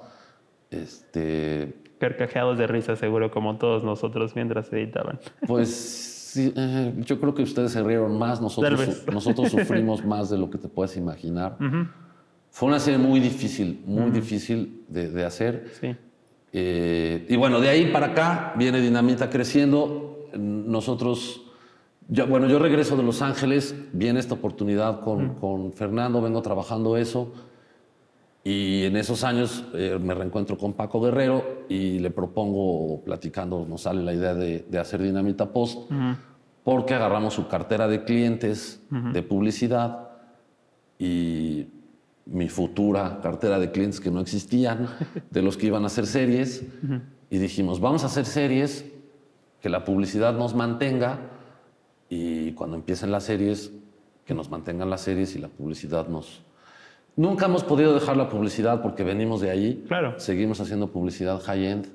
Este, 0.71 1.73
Carcajeados 1.99 2.57
de 2.57 2.67
risa 2.67 2.95
seguro 2.95 3.31
como 3.31 3.57
todos 3.57 3.83
nosotros 3.85 4.35
mientras 4.35 4.71
editaban. 4.73 5.19
pues 5.47 6.15
sí, 6.31 6.53
eh, 6.55 6.93
yo 7.05 7.19
creo 7.19 7.33
que 7.33 7.43
ustedes 7.43 7.71
se 7.71 7.83
rieron 7.83 8.17
más, 8.17 8.41
nosotros, 8.41 8.79
su- 9.05 9.11
nosotros 9.11 9.49
sufrimos 9.51 10.03
más 10.05 10.29
de 10.29 10.37
lo 10.37 10.49
que 10.49 10.57
te 10.57 10.67
puedes 10.67 10.95
imaginar. 10.97 11.57
Fue 12.51 12.67
una 12.67 12.79
serie 12.79 12.97
muy 12.99 13.19
difícil, 13.19 13.81
muy 13.85 14.09
difícil 14.11 14.83
de, 14.87 15.09
de 15.09 15.25
hacer. 15.25 15.71
Sí. 15.79 15.95
Eh, 16.51 17.25
y 17.29 17.35
bueno, 17.35 17.59
de 17.61 17.69
ahí 17.69 17.91
para 17.91 18.07
acá 18.07 18.53
viene 18.57 18.81
Dinamita 18.81 19.29
creciendo. 19.29 20.27
Nosotros, 20.35 21.41
yo- 22.07 22.27
bueno, 22.27 22.47
yo 22.47 22.59
regreso 22.59 22.95
de 22.97 23.03
Los 23.03 23.21
Ángeles, 23.21 23.75
viene 23.93 24.19
esta 24.19 24.33
oportunidad 24.35 25.01
con, 25.01 25.35
con 25.35 25.73
Fernando, 25.73 26.21
vengo 26.21 26.41
trabajando 26.41 26.97
eso. 26.97 27.31
Y 28.49 28.85
en 28.85 28.95
esos 28.95 29.23
años 29.23 29.63
eh, 29.75 29.99
me 30.01 30.15
reencuentro 30.15 30.57
con 30.57 30.73
Paco 30.73 30.99
Guerrero 30.99 31.65
y 31.69 31.99
le 31.99 32.09
propongo, 32.09 32.99
platicando, 33.03 33.63
nos 33.69 33.81
sale 33.81 34.01
la 34.01 34.11
idea 34.11 34.33
de, 34.33 34.65
de 34.67 34.79
hacer 34.79 35.03
Dinamita 35.03 35.53
Post, 35.53 35.91
porque 36.63 36.95
agarramos 36.95 37.35
su 37.35 37.47
cartera 37.47 37.87
de 37.87 38.05
clientes 38.05 38.81
de 38.89 39.21
publicidad 39.21 40.09
y 40.97 41.67
mi 42.25 42.49
futura 42.49 43.19
cartera 43.21 43.59
de 43.59 43.69
clientes 43.69 43.99
que 43.99 44.09
no 44.09 44.19
existían, 44.19 44.87
de 45.29 45.43
los 45.43 45.55
que 45.55 45.67
iban 45.67 45.83
a 45.83 45.85
hacer 45.85 46.07
series, 46.07 46.65
y 47.29 47.37
dijimos, 47.37 47.79
vamos 47.79 48.01
a 48.01 48.07
hacer 48.07 48.25
series, 48.25 48.83
que 49.61 49.69
la 49.69 49.85
publicidad 49.85 50.33
nos 50.33 50.55
mantenga, 50.55 51.19
y 52.09 52.53
cuando 52.53 52.77
empiecen 52.77 53.11
las 53.11 53.25
series, 53.25 53.71
que 54.25 54.33
nos 54.33 54.49
mantengan 54.49 54.89
las 54.89 55.01
series 55.01 55.35
y 55.35 55.39
la 55.39 55.49
publicidad 55.49 56.07
nos... 56.07 56.41
Nunca 57.19 57.47
hemos 57.47 57.65
podido 57.65 57.93
dejar 57.93 58.15
la 58.15 58.29
publicidad 58.29 58.81
porque 58.81 59.03
venimos 59.03 59.41
de 59.41 59.49
ahí. 59.51 59.83
Claro. 59.89 60.13
Seguimos 60.19 60.61
haciendo 60.61 60.87
publicidad 60.87 61.41
high-end. 61.41 61.87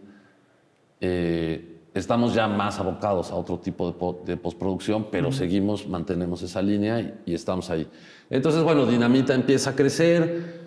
Eh, 1.01 1.79
estamos 1.95 2.35
ya 2.35 2.47
más 2.47 2.79
abocados 2.79 3.31
a 3.31 3.35
otro 3.37 3.59
tipo 3.59 3.87
de, 3.87 3.95
po- 3.95 4.21
de 4.27 4.37
postproducción, 4.37 5.07
pero 5.11 5.33
seguimos, 5.33 5.89
mantenemos 5.89 6.43
esa 6.43 6.61
línea 6.61 7.01
y, 7.01 7.15
y 7.25 7.35
estamos 7.35 7.71
ahí. 7.71 7.89
Entonces, 8.29 8.63
bueno, 8.63 8.85
Dinamita 8.85 9.33
empieza 9.35 9.71
a 9.71 9.75
crecer. 9.75 10.65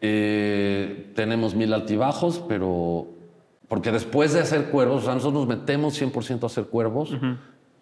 Eh, 0.00 1.12
tenemos 1.14 1.54
mil 1.54 1.72
altibajos, 1.74 2.42
pero 2.48 3.06
porque 3.68 3.90
después 3.92 4.32
de 4.32 4.40
hacer 4.40 4.70
cuervos, 4.70 5.02
o 5.02 5.04
sea, 5.06 5.14
nosotros 5.14 5.46
nos 5.46 5.58
metemos 5.58 6.00
100% 6.00 6.42
a 6.44 6.46
hacer 6.46 6.64
cuervos 6.64 7.10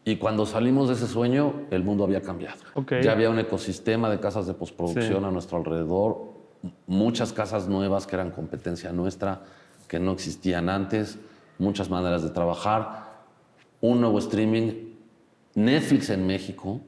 y 0.04 0.16
cuando 0.16 0.44
salimos 0.46 0.88
de 0.88 0.94
ese 0.94 1.06
sueño, 1.06 1.62
el 1.70 1.82
mundo 1.82 2.04
había 2.04 2.20
cambiado. 2.20 2.58
Ya 3.02 3.12
había 3.12 3.30
un 3.30 3.38
ecosistema 3.38 4.11
de 4.11 4.20
casas 4.20 4.46
de 4.46 4.54
postproducción 4.54 5.20
Sí. 5.20 5.25
a 5.26 5.30
nuestro 5.30 5.56
alrededor, 5.58 6.32
muchas 6.87 7.32
casas 7.32 7.68
nuevas 7.68 8.06
que 8.06 8.16
eran 8.16 8.30
competencia 8.30 8.92
nuestra, 8.92 9.42
que 9.88 9.99
no 9.99 10.12
existían 10.12 10.68
antes, 10.68 11.18
muchas 11.58 11.88
maneras 11.88 12.23
de 12.23 12.30
trabajar, 12.30 13.14
un 13.80 14.00
nuevo 14.00 14.18
streaming, 14.18 14.94
Netflix 15.54 16.11
en 16.11 16.26
México, 16.26 16.80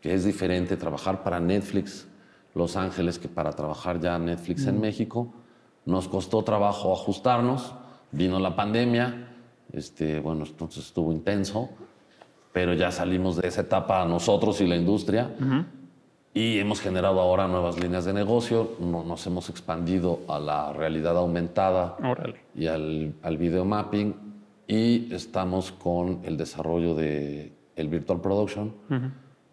que 0.00 0.14
es 0.14 0.24
diferente 0.24 0.76
trabajar 0.76 1.22
para 1.22 1.40
Netflix 1.40 2.06
Los 2.54 2.76
Ángeles 2.76 3.18
que 3.18 3.28
para 3.28 3.52
trabajar 3.52 4.00
ya 4.00 4.18
Netflix 4.18 4.66
en 4.66 4.80
México. 4.80 5.32
Nos 5.84 6.08
costó 6.08 6.42
trabajo 6.42 6.92
ajustarnos, 6.92 7.74
vino 8.10 8.38
la 8.40 8.56
pandemia, 8.56 9.28
este, 9.72 10.18
bueno, 10.20 10.44
entonces 10.44 10.86
estuvo 10.86 11.12
intenso, 11.12 11.68
pero 12.58 12.74
ya 12.74 12.90
salimos 12.90 13.36
de 13.36 13.46
esa 13.46 13.60
etapa 13.60 14.04
nosotros 14.04 14.60
y 14.60 14.66
la 14.66 14.74
industria 14.74 15.30
y 16.34 16.58
hemos 16.58 16.80
generado 16.80 17.20
ahora 17.20 17.46
nuevas 17.46 17.78
líneas 17.78 18.04
de 18.04 18.12
negocio, 18.12 18.72
no- 18.80 19.04
nos 19.04 19.24
hemos 19.28 19.48
expandido 19.48 20.22
a 20.26 20.40
la 20.40 20.72
realidad 20.72 21.16
aumentada 21.16 21.96
Órale. 22.02 22.40
y 22.56 22.66
al, 22.66 23.14
al 23.22 23.36
video 23.36 23.64
mapping 23.64 24.12
y 24.66 25.14
estamos 25.14 25.70
con 25.70 26.18
el 26.24 26.36
desarrollo 26.36 26.96
de 26.96 27.52
el 27.76 27.88
virtual 27.88 28.20
production. 28.20 28.74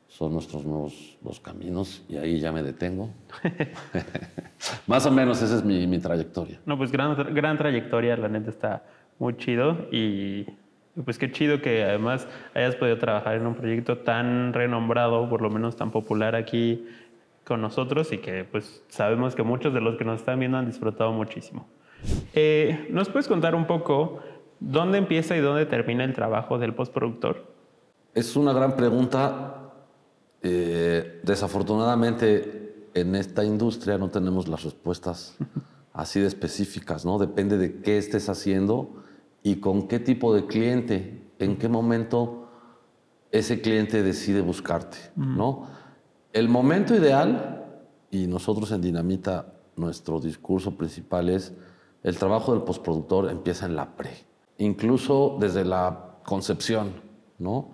Son 0.07 0.33
nuestros 0.33 0.65
nuevos 0.65 1.17
los 1.24 1.39
caminos 1.39 2.01
y 2.09 2.17
ahí 2.17 2.39
ya 2.39 2.51
me 2.51 2.63
detengo. 2.63 3.12
Más 4.88 5.05
o 5.05 5.12
menos 5.12 5.43
esa 5.43 5.57
es 5.57 5.63
mi, 5.63 5.85
mi 5.85 6.00
trayectoria. 6.00 6.59
No, 6.65 6.75
pues 6.75 6.91
gran, 6.91 7.15
gran 7.35 7.55
trayectoria, 7.55 8.17
la 8.17 8.29
neta 8.29 8.50
está 8.50 8.83
muy 9.19 9.38
chido 9.38 9.77
y 9.91 10.47
pues 11.03 11.17
qué 11.17 11.31
chido 11.31 11.61
que 11.61 11.83
además 11.83 12.27
hayas 12.53 12.75
podido 12.75 12.97
trabajar 12.97 13.35
en 13.35 13.45
un 13.45 13.55
proyecto 13.55 13.97
tan 13.99 14.53
renombrado, 14.53 15.29
por 15.29 15.41
lo 15.41 15.49
menos 15.49 15.75
tan 15.75 15.91
popular 15.91 16.35
aquí 16.35 16.87
con 17.43 17.61
nosotros 17.61 18.11
y 18.11 18.19
que 18.19 18.43
pues 18.43 18.83
sabemos 18.87 19.35
que 19.35 19.43
muchos 19.43 19.73
de 19.73 19.81
los 19.81 19.97
que 19.97 20.05
nos 20.05 20.19
están 20.19 20.39
viendo 20.39 20.57
han 20.57 20.65
disfrutado 20.65 21.11
muchísimo. 21.11 21.67
Eh, 22.33 22.87
¿Nos 22.91 23.09
puedes 23.09 23.27
contar 23.27 23.55
un 23.55 23.65
poco 23.67 24.19
dónde 24.59 24.97
empieza 24.97 25.35
y 25.35 25.41
dónde 25.41 25.65
termina 25.65 26.03
el 26.03 26.13
trabajo 26.13 26.57
del 26.57 26.73
postproductor? 26.73 27.45
Es 28.13 28.35
una 28.35 28.53
gran 28.53 28.75
pregunta. 28.75 29.61
Eh, 30.41 31.21
desafortunadamente, 31.23 32.89
en 32.93 33.15
esta 33.15 33.43
industria 33.43 33.97
no 33.97 34.09
tenemos 34.09 34.47
las 34.47 34.63
respuestas 34.63 35.37
así 35.93 36.19
de 36.19 36.27
específicas, 36.27 37.05
¿no? 37.05 37.17
Depende 37.17 37.57
de 37.57 37.81
qué 37.81 37.97
estés 37.97 38.29
haciendo 38.29 39.03
y 39.45 39.57
con 39.57 39.87
qué 39.87 39.99
tipo 39.99 40.33
de 40.33 40.47
cliente, 40.47 41.21
en 41.37 41.57
qué 41.57 41.69
momento 41.69 42.47
ese 43.31 43.61
cliente 43.61 44.01
decide 44.01 44.41
buscarte, 44.41 44.97
¿no? 45.15 45.67
El 46.33 46.49
momento 46.49 46.95
ideal, 46.95 47.63
y 48.09 48.25
nosotros 48.25 48.71
en 48.71 48.81
Dinamita 48.81 49.53
nuestro 49.75 50.19
discurso 50.19 50.75
principal 50.75 51.29
es 51.29 51.53
el 52.01 52.17
trabajo 52.17 52.53
del 52.53 52.63
postproductor 52.63 53.29
empieza 53.29 53.67
en 53.67 53.75
la 53.75 53.95
pre, 53.95 54.25
incluso 54.57 55.37
desde 55.39 55.63
la 55.63 56.15
concepción, 56.25 56.93
¿no? 57.37 57.69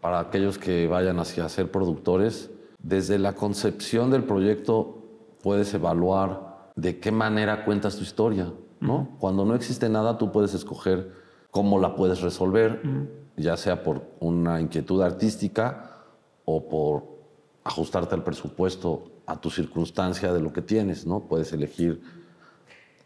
Para 0.00 0.20
aquellos 0.20 0.56
que 0.56 0.86
vayan 0.86 1.18
hacia 1.18 1.46
ser 1.50 1.70
productores, 1.70 2.50
desde 2.82 3.18
la 3.18 3.34
concepción 3.34 4.10
del 4.10 4.24
proyecto 4.24 5.02
puedes 5.42 5.74
evaluar 5.74 6.70
de 6.76 6.98
qué 6.98 7.12
manera 7.12 7.66
cuentas 7.66 7.96
tu 7.96 8.04
historia, 8.04 8.50
¿no? 8.80 9.16
Cuando 9.18 9.44
no 9.44 9.54
existe 9.54 9.88
nada, 9.88 10.18
tú 10.18 10.32
puedes 10.32 10.54
escoger 10.54 11.12
cómo 11.50 11.78
la 11.78 11.94
puedes 11.96 12.20
resolver, 12.20 12.82
ya 13.36 13.56
sea 13.56 13.82
por 13.82 14.02
una 14.20 14.60
inquietud 14.60 15.02
artística 15.02 16.04
o 16.44 16.68
por 16.68 17.04
ajustarte 17.64 18.14
al 18.14 18.24
presupuesto, 18.24 19.10
a 19.26 19.40
tu 19.40 19.50
circunstancia 19.50 20.32
de 20.32 20.40
lo 20.40 20.52
que 20.52 20.62
tienes, 20.62 21.06
¿no? 21.06 21.20
Puedes 21.20 21.52
elegir 21.52 22.00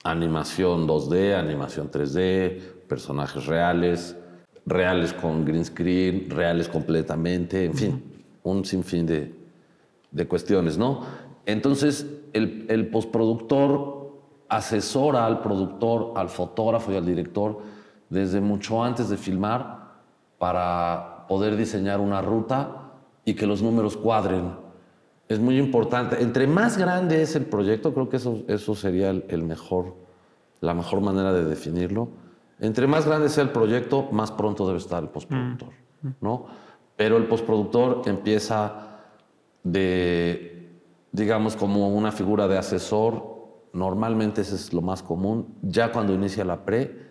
animación 0.04 0.86
2D, 0.86 1.34
animación 1.34 1.90
3D, 1.90 2.60
personajes 2.88 3.46
reales, 3.46 4.16
reales 4.64 5.12
con 5.12 5.44
green 5.44 5.64
screen, 5.64 6.30
reales 6.30 6.68
completamente, 6.68 7.64
en 7.64 7.74
fin, 7.74 8.02
un 8.44 8.64
sinfín 8.64 9.06
de, 9.06 9.34
de 10.10 10.28
cuestiones, 10.28 10.78
¿no? 10.78 11.04
Entonces, 11.46 12.06
el, 12.32 12.66
el 12.68 12.88
postproductor 12.88 14.01
asesora 14.56 15.24
al 15.26 15.40
productor, 15.40 16.12
al 16.16 16.28
fotógrafo 16.28 16.92
y 16.92 16.96
al 16.96 17.06
director 17.06 17.60
desde 18.10 18.40
mucho 18.40 18.84
antes 18.84 19.08
de 19.08 19.16
filmar 19.16 19.80
para 20.38 21.24
poder 21.26 21.56
diseñar 21.56 22.00
una 22.00 22.20
ruta 22.20 22.90
y 23.24 23.34
que 23.34 23.46
los 23.46 23.62
números 23.62 23.96
cuadren. 23.96 24.52
Es 25.28 25.40
muy 25.40 25.58
importante. 25.58 26.22
Entre 26.22 26.46
más 26.46 26.76
grande 26.76 27.22
es 27.22 27.34
el 27.36 27.46
proyecto, 27.46 27.94
creo 27.94 28.10
que 28.10 28.18
eso, 28.18 28.42
eso 28.48 28.74
sería 28.74 29.08
el, 29.08 29.42
mejor, 29.42 29.94
la 30.60 30.74
mejor 30.74 31.00
manera 31.00 31.32
de 31.32 31.44
definirlo. 31.44 32.08
Entre 32.60 32.86
más 32.86 33.06
grande 33.06 33.30
sea 33.30 33.44
el 33.44 33.50
proyecto, 33.50 34.08
más 34.12 34.30
pronto 34.30 34.66
debe 34.66 34.78
estar 34.78 35.02
el 35.02 35.08
postproductor, 35.08 35.70
mm. 36.02 36.08
¿no? 36.20 36.44
Pero 36.96 37.16
el 37.16 37.24
postproductor 37.24 38.02
empieza 38.04 38.98
de, 39.64 40.70
digamos, 41.10 41.56
como 41.56 41.88
una 41.88 42.12
figura 42.12 42.46
de 42.46 42.58
asesor. 42.58 43.31
Normalmente 43.72 44.42
ese 44.42 44.54
es 44.54 44.72
lo 44.72 44.82
más 44.82 45.02
común. 45.02 45.54
Ya 45.62 45.92
cuando 45.92 46.12
inicia 46.12 46.44
la 46.44 46.64
pre, 46.64 47.10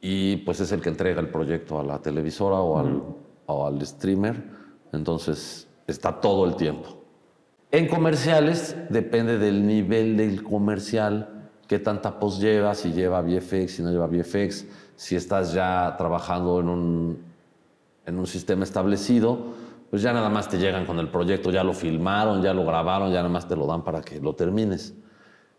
y 0.00 0.36
pues 0.38 0.60
es 0.60 0.70
el 0.72 0.80
que 0.80 0.90
entrega 0.90 1.20
el 1.20 1.28
proyecto 1.28 1.80
a 1.80 1.82
la 1.82 2.00
televisora 2.00 2.56
o 2.56 2.78
al, 2.78 3.02
o 3.46 3.66
al 3.66 3.84
streamer, 3.86 4.42
entonces 4.92 5.66
está 5.86 6.20
todo 6.20 6.44
el 6.44 6.56
tiempo. 6.56 7.04
En 7.70 7.88
comerciales 7.88 8.76
depende 8.90 9.38
del 9.38 9.66
nivel 9.66 10.16
del 10.16 10.44
comercial, 10.44 11.48
qué 11.66 11.78
tanta 11.78 12.20
post 12.20 12.40
lleva, 12.40 12.74
si 12.74 12.92
lleva 12.92 13.20
VFX, 13.20 13.76
si 13.76 13.82
no 13.82 13.90
lleva 13.90 14.06
VFX, 14.06 14.66
si 14.94 15.16
estás 15.16 15.52
ya 15.52 15.94
trabajando 15.98 16.60
en 16.60 16.68
un, 16.68 17.18
en 18.06 18.18
un 18.18 18.26
sistema 18.26 18.62
establecido, 18.62 19.54
pues 19.90 20.02
ya 20.02 20.12
nada 20.12 20.28
más 20.28 20.48
te 20.48 20.58
llegan 20.58 20.86
con 20.86 20.98
el 20.98 21.08
proyecto, 21.08 21.50
ya 21.50 21.64
lo 21.64 21.72
filmaron, 21.72 22.42
ya 22.42 22.54
lo 22.54 22.64
grabaron, 22.64 23.10
ya 23.10 23.16
nada 23.16 23.28
más 23.28 23.48
te 23.48 23.56
lo 23.56 23.66
dan 23.66 23.82
para 23.82 24.02
que 24.02 24.20
lo 24.20 24.34
termines. 24.34 24.94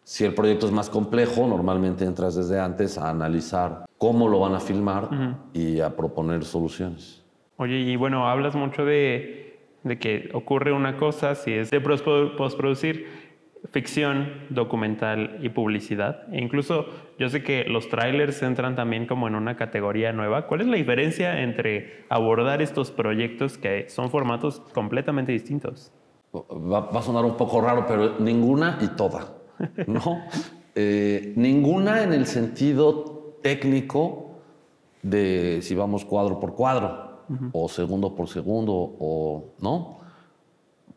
Si 0.05 0.24
el 0.24 0.35
proyecto 0.35 0.67
es 0.67 0.71
más 0.71 0.88
complejo, 0.88 1.47
normalmente 1.47 2.05
entras 2.05 2.35
desde 2.35 2.59
antes 2.59 3.00
a 3.00 3.09
analizar 3.09 3.85
cómo 3.97 4.29
lo 4.29 4.39
van 4.39 4.53
a 4.53 4.59
filmar 4.59 5.09
y 5.51 5.79
a 5.79 5.95
proponer 5.95 6.43
soluciones. 6.43 7.25
Oye, 7.57 7.79
y 7.79 7.95
bueno, 7.95 8.27
hablas 8.27 8.53
mucho 8.53 8.85
de, 8.85 9.57
de 9.81 9.97
que 9.97 10.29
ocurre 10.33 10.74
una 10.74 10.97
cosa, 10.97 11.33
si 11.33 11.53
es 11.53 11.71
de 11.71 11.81
postproducir 11.81 13.07
ficción, 13.71 14.45
documental 14.51 15.39
y 15.41 15.50
publicidad. 15.50 16.31
E 16.31 16.39
incluso 16.39 16.85
yo 17.17 17.27
sé 17.29 17.41
que 17.41 17.63
los 17.63 17.89
trailers 17.89 18.43
entran 18.43 18.75
también 18.75 19.07
como 19.07 19.27
en 19.27 19.33
una 19.33 19.57
categoría 19.57 20.13
nueva. 20.13 20.45
¿Cuál 20.45 20.62
es 20.62 20.67
la 20.67 20.75
diferencia 20.75 21.41
entre 21.41 22.05
abordar 22.09 22.62
estos 22.62 22.91
proyectos 22.91 23.57
que 23.57 23.89
son 23.89 24.11
formatos 24.11 24.59
completamente 24.72 25.31
distintos? 25.31 25.91
Va, 26.31 26.81
va 26.81 27.00
a 27.00 27.01
sonar 27.01 27.25
un 27.25 27.37
poco 27.37 27.59
raro, 27.59 27.87
pero 27.87 28.20
ninguna 28.20 28.77
y 28.81 28.89
toda. 28.89 29.45
¿No? 29.87 30.24
Eh, 30.75 31.33
ninguna 31.35 32.03
en 32.03 32.11
el 32.11 32.25
sentido 32.25 33.37
técnico 33.41 34.25
de 35.01 35.59
si 35.61 35.75
vamos 35.75 36.03
cuadro 36.03 36.39
por 36.39 36.53
cuadro 36.53 37.22
o 37.53 37.70
segundo 37.70 38.15
por 38.15 38.27
segundo 38.27 38.74
o 38.74 39.53
no. 39.59 40.00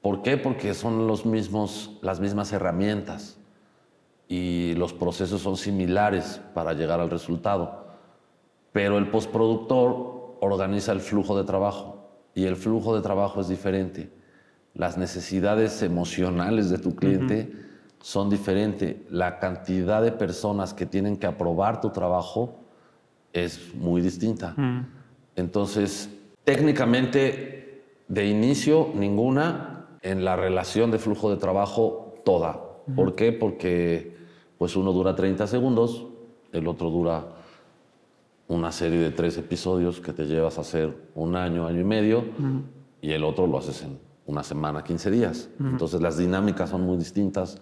¿Por 0.03 0.23
qué? 0.23 0.37
Porque 0.37 0.75
son 0.75 1.07
los 1.07 1.27
mismos, 1.27 1.99
las 2.03 2.21
mismas 2.21 2.53
herramientas 2.53 3.38
y 4.29 4.75
los 4.75 4.92
procesos 4.92 5.42
son 5.42 5.57
similares 5.57 6.40
para 6.55 6.73
llegar 6.73 7.01
al 7.01 7.11
resultado. 7.11 7.87
Pero 8.73 8.99
el 8.99 9.11
postproductor 9.11 10.37
organiza 10.40 10.92
el 10.92 11.01
flujo 11.01 11.37
de 11.37 11.44
trabajo 11.44 12.09
y 12.35 12.44
el 12.44 12.57
flujo 12.57 12.94
de 12.94 13.03
trabajo 13.03 13.40
es 13.40 13.49
diferente. 13.49 14.11
Las 14.75 14.97
necesidades 14.97 15.83
emocionales 15.83 16.71
de 16.71 16.79
tu 16.79 16.94
cliente 16.94 17.67
son 18.01 18.31
diferentes. 18.31 18.97
La 19.11 19.39
cantidad 19.39 20.03
de 20.03 20.13
personas 20.13 20.75
que 20.75 20.87
tienen 20.87 21.17
que 21.17 21.27
aprobar 21.27 21.81
tu 21.81 21.91
trabajo 21.91 22.57
es 23.33 23.75
muy 23.75 24.01
distinta. 24.01 24.55
Mm. 24.57 24.87
Entonces, 25.37 26.11
técnicamente, 26.45 27.85
de 28.09 28.27
inicio, 28.27 28.91
ninguna. 28.95 29.75
En 30.01 30.25
la 30.25 30.37
relación 30.37 30.93
de 30.93 30.99
flujo 30.99 31.29
de 31.29 31.37
trabajo, 31.37 32.15
toda. 32.25 32.61
¿Por 32.95 33.17
qué? 33.17 33.33
Porque 33.33 34.17
pues 34.57 34.77
uno 34.77 34.93
dura 34.93 35.15
30 35.15 35.47
segundos, 35.47 36.07
el 36.53 36.67
otro 36.69 36.91
dura 36.91 37.27
una 38.49 38.73
serie 38.73 38.99
de 38.99 39.11
tres 39.11 39.37
episodios 39.37 40.01
que 40.01 40.13
te 40.13 40.25
llevas 40.25 40.57
a 40.59 40.63
hacer 40.63 40.97
un 41.15 41.37
año, 41.37 41.67
año 41.67 41.81
y 41.81 41.85
medio, 41.85 42.25
y 43.03 43.13
el 43.13 43.25
otro 43.25 43.47
lo 43.47 43.59
haces 43.59 43.83
en 43.83 43.99
una 44.27 44.43
semana, 44.43 44.83
15 44.83 45.11
días. 45.11 45.51
Entonces 45.61 46.01
las 46.01 46.17
dinámicas 46.17 46.71
son 46.71 46.83
muy 46.83 46.97
distintas 46.97 47.61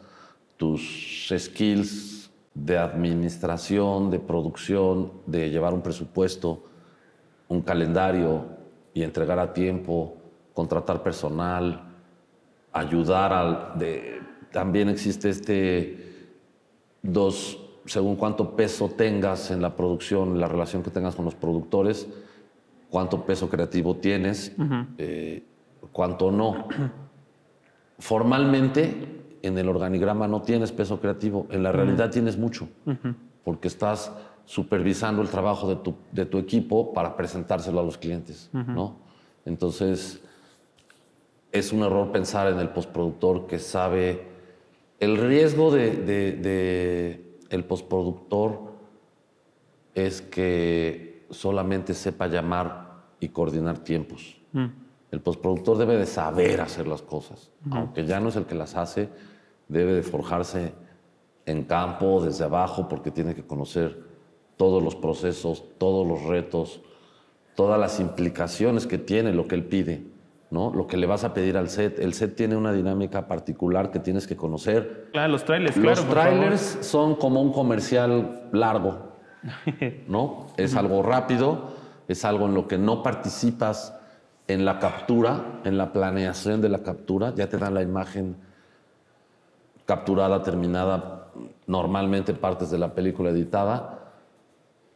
tus 0.57 1.33
skills 1.37 2.31
de 2.55 2.79
administración, 2.79 4.11
de 4.11 4.19
producción, 4.19 5.13
de 5.27 5.51
llevar 5.51 5.75
un 5.75 5.83
presupuesto, 5.83 6.65
un 7.49 7.61
calendario 7.61 8.47
y 8.95 9.03
entregar 9.03 9.39
a 9.39 9.53
tiempo, 9.53 10.17
contratar 10.55 11.03
personal, 11.03 11.83
ayudar 12.73 13.33
al... 13.33 13.79
De, 13.79 14.21
también 14.51 14.89
existe 14.89 15.29
este 15.29 16.07
dos, 17.03 17.59
según 17.85 18.17
cuánto 18.17 18.57
peso 18.57 18.89
tengas 18.89 19.51
en 19.51 19.61
la 19.61 19.77
producción, 19.77 20.41
la 20.41 20.49
relación 20.49 20.83
que 20.83 20.91
tengas 20.91 21.15
con 21.15 21.27
los 21.27 21.35
productores, 21.35 22.09
cuánto 22.89 23.25
peso 23.27 23.51
creativo 23.51 23.97
tienes, 23.97 24.57
eh, 24.97 25.45
cuánto 25.93 26.31
no. 26.31 26.69
Formalmente, 27.99 29.16
en 29.43 29.59
el 29.59 29.69
organigrama 29.69 30.29
no 30.29 30.43
tienes 30.43 30.73
peso 30.73 31.01
creativo, 31.01 31.47
en 31.51 31.63
la 31.63 31.73
realidad 31.73 32.11
tienes 32.11 32.37
mucho, 32.37 32.69
porque 33.45 33.69
estás 33.69 34.13
supervisando 34.45 35.23
el 35.23 35.29
trabajo 35.29 35.69
de 35.69 35.77
tu, 35.77 35.95
de 36.13 36.25
tu, 36.25 36.39
equipo 36.39 36.93
para 36.93 37.17
presentárselo 37.17 37.81
a 37.81 37.83
los 37.83 37.99
clientes, 37.99 38.51
¿no? 38.53 38.97
Entonces, 39.45 40.21
es 41.53 41.73
un 41.73 41.83
error 41.83 42.13
pensar 42.13 42.53
en 42.53 42.59
el 42.59 42.69
postproductor 42.71 43.47
que 43.47 43.59
sabe 43.59 44.37
el 44.99 45.17
riesgo 45.19 45.71
de, 45.71 45.97
de, 46.03 47.39
el 47.51 47.65
postproductor 47.65 48.73
es 49.95 50.23
que 50.23 51.27
solamente 51.31 51.95
sepa 51.95 52.27
llamar 52.29 53.05
y 53.21 53.29
coordinar 53.29 53.79
tiempos. 53.79 54.37
El 55.11 55.21
postproductor 55.21 55.79
debe 55.79 55.97
de 55.97 56.07
saber 56.07 56.61
hacer 56.61 56.87
las 56.87 57.03
cosas, 57.03 57.51
aunque 57.71 58.05
ya 58.05 58.21
no 58.21 58.29
es 58.29 58.37
el 58.37 58.45
que 58.45 58.55
las 58.55 58.75
hace, 58.77 59.09
debe 59.69 59.93
de 59.93 60.03
forjarse 60.03 60.75
en 61.47 61.65
campo, 61.65 62.21
desde 62.23 62.45
abajo, 62.45 62.89
porque 62.89 63.11
tiene 63.11 63.35
que 63.35 63.47
conocer 63.47 64.05
todos 64.57 64.83
los 64.83 64.97
procesos, 64.97 65.65
todos 65.79 66.07
los 66.07 66.23
retos, 66.25 66.81
todas 67.55 67.79
las 67.79 68.01
implicaciones 68.01 68.87
que 68.87 68.99
tiene 68.99 69.33
lo 69.33 69.47
que 69.47 69.55
él 69.55 69.65
pide, 69.65 70.07
¿no? 70.51 70.73
Lo 70.75 70.87
que 70.87 70.97
le 70.97 71.07
vas 71.07 71.25
a 71.25 71.35
pedir 71.35 71.57
al 71.57 71.69
set. 71.69 71.99
El 72.01 72.15
set 72.15 72.35
tiene 72.35 72.57
una 72.57 72.73
dinámica 72.73 73.29
particular 73.29 73.91
que 73.91 74.01
tienes 74.01 74.27
que 74.27 74.37
conocer. 74.37 75.09
Claro, 75.13 75.33
los 75.33 75.45
trailers, 75.45 75.77
Los 75.77 76.05
trailers 76.09 76.79
son 76.81 77.15
como 77.15 77.41
un 77.41 77.53
comercial 77.53 78.49
largo, 78.53 79.13
¿no? 80.09 80.49
es 80.57 80.75
algo 80.75 81.03
rápido, 81.03 81.71
es 82.09 82.25
algo 82.25 82.47
en 82.47 82.55
lo 82.55 82.67
que 82.67 82.79
no 82.79 83.03
participas 83.03 83.95
en 84.49 84.65
la 84.65 84.79
captura, 84.79 85.61
en 85.65 85.77
la 85.77 85.93
planeación 85.93 86.61
de 86.61 86.69
la 86.69 86.83
captura, 86.83 87.35
ya 87.35 87.49
te 87.49 87.59
dan 87.59 87.75
la 87.75 87.83
imagen 87.83 88.37
capturada, 89.85 90.43
terminada, 90.43 91.29
normalmente 91.67 92.33
partes 92.35 92.71
de 92.71 92.79
la 92.79 92.95
película 92.95 93.31
editada, 93.31 94.13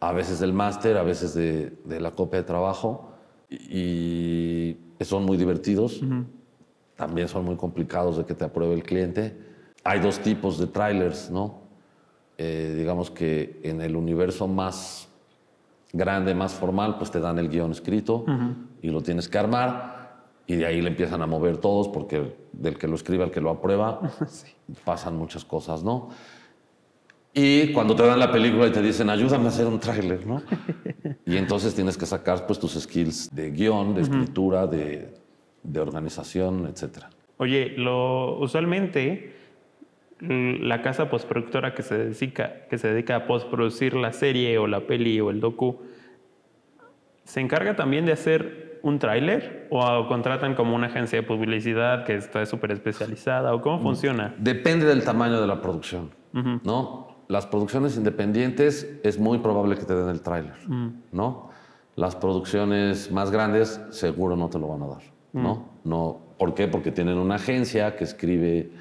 a 0.01 0.13
veces 0.13 0.41
del 0.41 0.53
máster, 0.53 0.97
a 0.97 1.03
veces 1.03 1.35
de, 1.35 2.01
la 2.01 2.13
copia 2.13 2.41
de 2.41 2.47
trabajo, 2.47 3.11
y 3.49 4.77
son 5.01 5.25
muy 5.25 5.37
divertidos, 5.37 6.01
también 6.97 7.29
son 7.29 7.45
muy 7.45 7.57
complicados 7.57 8.19
de 8.19 8.25
que 8.25 8.35
te 8.35 8.45
apruebe 8.45 8.75
el 8.75 8.83
cliente, 8.83 9.37
hay 9.83 10.01
dos 10.01 10.21
tipos 10.21 10.59
de 10.59 10.67
trailers, 10.67 11.31
¿no? 11.31 11.61
Eh, 12.39 12.75
digamos 12.77 13.11
que 13.11 13.61
en 13.63 13.81
el 13.81 13.97
universo 13.97 14.47
más 14.49 15.09
grande, 15.93 16.35
más 16.35 16.55
formal, 16.55 16.97
pues 16.97 17.11
te 17.11 17.21
dan 17.21 17.39
el 17.39 17.49
guion 17.49 17.73
escrito 17.73 18.25
y 18.83 18.91
lo 18.91 19.03
tienes 19.03 19.29
que 19.29 19.39
armar 19.39 20.01
y 20.47 20.57
de 20.57 20.67
ahí 20.67 20.81
le 20.81 20.89
empiezan 20.89 21.23
a 21.23 21.27
mover 21.27 21.59
todos 21.59 21.89
porque 21.89 22.35
del 22.53 22.77
que 22.77 22.89
lo 22.89 22.97
escribe 22.97 23.25
al 23.25 23.31
que 23.31 23.41
lo 23.41 23.51
aprueba 23.51 24.01
pasan 24.85 25.17
muchas 25.17 25.45
cosas, 25.45 25.85
¿no? 25.85 26.09
Y 27.33 27.73
cuando 27.73 27.95
te 27.95 28.05
dan 28.05 28.19
la 28.19 28.33
película 28.33 28.67
y 28.67 28.73
te 28.73 28.83
dicen, 28.83 29.09
ayúdame 29.09 29.45
a 29.45 29.49
hacer 29.49 29.67
un 29.67 29.79
tráiler, 29.79 30.27
¿no? 30.27 30.43
y 31.25 31.37
entonces 31.37 31.75
tienes 31.77 31.97
que 31.97 32.05
sacar 32.05 32.45
pues 32.45 32.59
tus 32.59 32.73
skills 32.73 33.33
de 33.33 33.53
guion, 33.53 33.95
de 33.95 34.01
escritura, 34.01 34.67
de, 34.67 35.15
de 35.63 35.81
organización, 35.81 36.67
etcétera. 36.67 37.11
Oye, 37.37 37.75
lo, 37.77 38.37
usualmente 38.41 39.37
la 40.21 40.83
casa 40.83 41.09
postproductora 41.09 41.73
que 41.73 41.83
se 41.83 41.97
dedica, 41.97 42.67
que 42.69 42.79
se 42.79 42.89
dedica 42.89 43.17
a 43.17 43.27
postproducir 43.27 43.95
la 43.95 44.13
serie 44.13 44.59
o 44.59 44.67
la 44.67 44.81
peli 44.81 45.21
o 45.21 45.31
el 45.31 45.41
docu, 45.41 45.81
¿se 47.25 47.41
encarga 47.41 47.77
también 47.77 48.05
de 48.07 48.13
hacer 48.13 48.70
un 48.83 48.99
tráiler 48.99 49.69
o 49.71 50.07
contratan 50.09 50.55
como 50.55 50.75
una 50.75 50.87
agencia 50.89 51.21
de 51.21 51.27
publicidad 51.27 52.05
que 52.05 52.17
está 52.17 52.45
súper 52.47 52.73
especializada 52.73 53.55
o 53.55 53.61
cómo 53.61 53.81
funciona? 53.81 54.35
Depende 54.39 54.87
del 54.87 55.05
tamaño 55.05 55.41
de 55.41 55.47
la 55.47 55.61
producción, 55.61 56.11
¿no? 56.65 57.09
Las 57.29 57.47
producciones 57.47 57.97
independientes 57.97 58.99
es 59.05 59.19
muy 59.19 59.39
probable 59.39 59.77
que 59.77 59.85
te 59.85 59.95
den 59.95 60.09
el 60.09 60.21
tráiler. 60.21 60.55
¿no? 61.13 61.51
Las 61.95 62.17
producciones 62.17 63.13
más 63.13 63.31
grandes 63.31 63.81
seguro 63.91 64.35
no 64.35 64.49
te 64.49 64.59
lo 64.59 64.69
van 64.69 64.83
a 64.83 64.87
dar, 64.89 65.03
¿no? 65.33 65.69
No 65.85 66.31
¿Por 66.41 66.55
qué? 66.55 66.69
Porque 66.69 66.91
tienen 66.91 67.19
una 67.19 67.35
agencia 67.35 67.97
que 67.97 68.05
escribe 68.05 68.73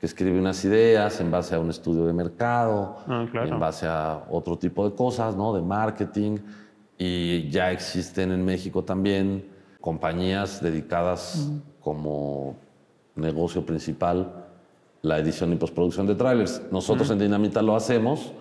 que 0.00 0.06
escribe 0.06 0.38
unas 0.38 0.64
ideas 0.64 1.20
en 1.20 1.30
base 1.30 1.54
a 1.54 1.60
un 1.60 1.68
estudio 1.68 2.06
de 2.06 2.12
mercado, 2.12 2.96
ah, 3.06 3.26
en 3.32 3.60
base 3.60 3.86
a 3.86 4.24
otro 4.30 4.58
tipo 4.58 4.88
de 4.88 4.96
cosas, 4.96 5.36
¿no? 5.36 5.54
De 5.54 5.60
marketing. 5.62 6.38
Y 6.98 7.48
ya 7.50 7.72
existen 7.72 8.30
en 8.32 8.44
México 8.44 8.84
también 8.84 9.46
compañías 9.80 10.62
dedicadas 10.62 11.50
como 11.80 12.56
negocio 13.16 13.66
principal 13.66 14.44
la 15.04 15.18
edición 15.18 15.52
y 15.52 15.56
postproducción 15.56 16.06
de 16.06 16.14
trailers. 16.14 16.62
Nosotros 16.72 17.10
en 17.10 17.18
Dinamita 17.18 17.60
lo 17.60 17.76
hacemos, 17.76 18.32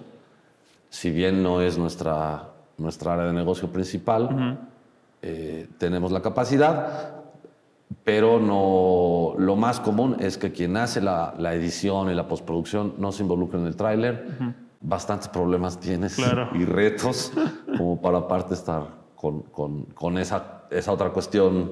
si 0.90 1.12
bien 1.12 1.44
no 1.44 1.62
es 1.62 1.78
nuestra, 1.78 2.52
nuestra 2.78 3.14
área 3.16 3.26
de 3.26 3.34
negocio 3.34 3.70
principal, 3.70 4.58
eh, 5.22 5.68
tenemos 5.78 6.14
la 6.14 6.22
capacidad, 6.22 7.16
pero 8.06 8.40
no, 8.40 9.36
lo 9.38 9.56
más 9.58 9.82
común 9.82 10.16
es 10.20 10.38
que 10.38 10.54
quien 10.54 10.78
hace 10.78 11.02
la, 11.02 11.36
edición 11.54 12.10
y 12.10 12.16
la 12.16 12.30
postproducción 12.30 12.96
no 12.98 13.12
se 13.12 13.24
involucre 13.24 13.60
en 13.60 13.68
el 13.68 13.76
tráiler. 13.76 14.56
Bastantes 14.86 15.30
problemas 15.30 15.80
tienes 15.80 16.20
y 16.54 16.66
retos 16.66 17.32
como 17.78 18.02
para 18.02 18.20
aparte 18.20 18.54
estar 18.54 18.84
con, 19.16 19.44
con, 19.44 19.86
con 19.86 20.18
esa, 20.18 20.66
esa 20.70 20.92
otra 20.92 21.10
cuestión, 21.10 21.72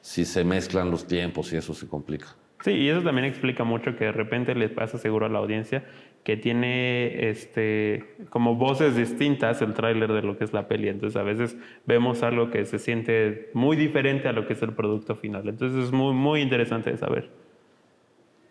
si 0.00 0.24
se 0.24 0.42
mezclan 0.44 0.90
los 0.90 1.06
tiempos 1.06 1.52
y 1.52 1.56
eso 1.56 1.74
se 1.74 1.86
complica. 1.86 2.28
Sí, 2.64 2.72
y 2.72 2.88
eso 2.88 3.02
también 3.02 3.26
explica 3.26 3.62
mucho 3.62 3.94
que 3.94 4.06
de 4.06 4.12
repente 4.12 4.54
les 4.54 4.70
pasa 4.70 4.98
seguro 4.98 5.26
a 5.26 5.28
la 5.28 5.38
audiencia 5.38 5.84
que 6.24 6.36
tiene 6.36 7.30
este, 7.30 8.16
como 8.30 8.56
voces 8.56 8.96
distintas 8.96 9.62
el 9.62 9.74
tráiler 9.74 10.12
de 10.12 10.22
lo 10.22 10.36
que 10.36 10.44
es 10.44 10.52
la 10.52 10.66
peli. 10.66 10.88
Entonces 10.88 11.16
a 11.16 11.22
veces 11.22 11.56
vemos 11.86 12.22
algo 12.22 12.50
que 12.50 12.64
se 12.64 12.78
siente 12.78 13.50
muy 13.54 13.76
diferente 13.76 14.28
a 14.28 14.32
lo 14.32 14.46
que 14.46 14.54
es 14.54 14.62
el 14.62 14.72
producto 14.72 15.14
final. 15.14 15.48
Entonces 15.48 15.84
es 15.84 15.92
muy, 15.92 16.14
muy 16.14 16.40
interesante 16.40 16.90
de 16.90 16.98
saber. 16.98 17.30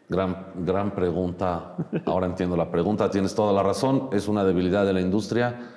Gran, 0.09 0.53
gran 0.55 0.91
pregunta. 0.91 1.75
Ahora 2.05 2.27
entiendo 2.27 2.55
la 2.55 2.71
pregunta. 2.71 3.09
Tienes 3.09 3.35
toda 3.35 3.51
la 3.51 3.63
razón. 3.63 4.09
Es 4.13 4.27
una 4.27 4.43
debilidad 4.43 4.85
de 4.85 4.93
la 4.93 5.01
industria. 5.01 5.73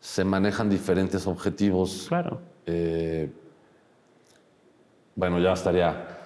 Se 0.00 0.24
manejan 0.24 0.68
diferentes 0.68 1.26
objetivos. 1.26 2.06
Claro. 2.08 2.40
Eh, 2.66 3.30
bueno, 5.14 5.38
ya 5.38 5.52
estaría 5.52 6.18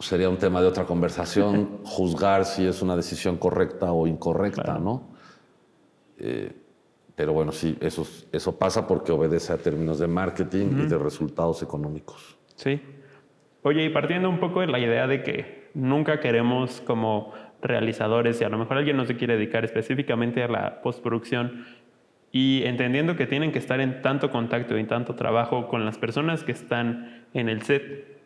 sería 0.00 0.30
un 0.30 0.38
tema 0.38 0.60
de 0.62 0.66
otra 0.66 0.84
conversación, 0.84 1.80
juzgar 1.84 2.44
si 2.44 2.66
es 2.66 2.82
una 2.82 2.96
decisión 2.96 3.36
correcta 3.36 3.92
o 3.92 4.06
incorrecta, 4.06 4.78
¿no? 4.78 5.10
Eh, 6.18 6.52
pero 7.14 7.34
bueno, 7.34 7.52
sí, 7.52 7.76
eso, 7.80 8.06
eso 8.32 8.58
pasa 8.58 8.86
porque 8.86 9.12
obedece 9.12 9.52
a 9.52 9.58
términos 9.58 9.98
de 9.98 10.06
marketing 10.06 10.84
y 10.84 10.86
de 10.86 10.96
resultados 10.96 11.62
económicos. 11.62 12.38
Sí. 12.56 12.80
Oye, 13.62 13.84
y 13.84 13.90
partiendo 13.90 14.30
un 14.30 14.40
poco 14.40 14.60
de 14.62 14.68
la 14.68 14.78
idea 14.78 15.06
de 15.06 15.22
que 15.22 15.59
nunca 15.74 16.20
queremos 16.20 16.80
como 16.80 17.32
realizadores, 17.62 18.40
y 18.40 18.44
a 18.44 18.48
lo 18.48 18.58
mejor 18.58 18.78
alguien 18.78 18.96
no 18.96 19.04
se 19.04 19.16
quiere 19.16 19.36
dedicar 19.36 19.64
específicamente 19.64 20.42
a 20.42 20.48
la 20.48 20.82
postproducción, 20.82 21.66
y 22.32 22.62
entendiendo 22.64 23.16
que 23.16 23.26
tienen 23.26 23.52
que 23.52 23.58
estar 23.58 23.80
en 23.80 24.02
tanto 24.02 24.30
contacto 24.30 24.76
y 24.76 24.80
en 24.80 24.86
tanto 24.86 25.14
trabajo 25.14 25.66
con 25.68 25.84
las 25.84 25.98
personas 25.98 26.44
que 26.44 26.52
están 26.52 27.24
en 27.34 27.48
el 27.48 27.62
set, 27.62 28.20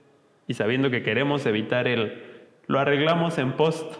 y 0.46 0.54
sabiendo 0.54 0.90
que 0.90 1.02
queremos 1.02 1.46
evitar 1.46 1.88
el 1.88 2.34
lo 2.66 2.78
arreglamos 2.78 3.38
en 3.38 3.52
post, 3.52 3.94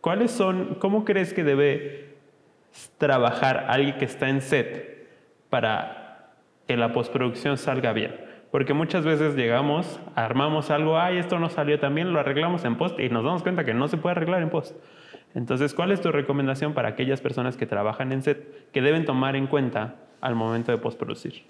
¿cuáles 0.00 0.30
son, 0.30 0.76
cómo 0.76 1.04
crees 1.04 1.34
que 1.34 1.44
debe 1.44 2.14
trabajar 2.98 3.66
alguien 3.68 3.98
que 3.98 4.04
está 4.04 4.28
en 4.28 4.40
set 4.40 5.08
para 5.50 6.32
que 6.66 6.76
la 6.76 6.92
postproducción 6.92 7.58
salga 7.58 7.92
bien? 7.92 8.29
Porque 8.50 8.74
muchas 8.74 9.04
veces 9.04 9.36
llegamos, 9.36 10.00
armamos 10.16 10.70
algo, 10.70 10.98
ay, 10.98 11.18
esto 11.18 11.38
no 11.38 11.48
salió 11.50 11.78
tan 11.78 11.94
bien, 11.94 12.12
lo 12.12 12.18
arreglamos 12.18 12.64
en 12.64 12.76
post 12.76 12.98
y 12.98 13.08
nos 13.08 13.24
damos 13.24 13.42
cuenta 13.42 13.64
que 13.64 13.74
no 13.74 13.86
se 13.86 13.96
puede 13.96 14.16
arreglar 14.16 14.42
en 14.42 14.50
post. 14.50 14.74
Entonces, 15.34 15.74
¿cuál 15.74 15.92
es 15.92 16.00
tu 16.00 16.10
recomendación 16.10 16.74
para 16.74 16.88
aquellas 16.88 17.20
personas 17.20 17.56
que 17.56 17.66
trabajan 17.66 18.10
en 18.12 18.22
set 18.22 18.70
que 18.72 18.82
deben 18.82 19.04
tomar 19.04 19.36
en 19.36 19.46
cuenta 19.46 19.96
al 20.20 20.34
momento 20.34 20.72
de 20.72 20.78
postproducir? 20.78 21.44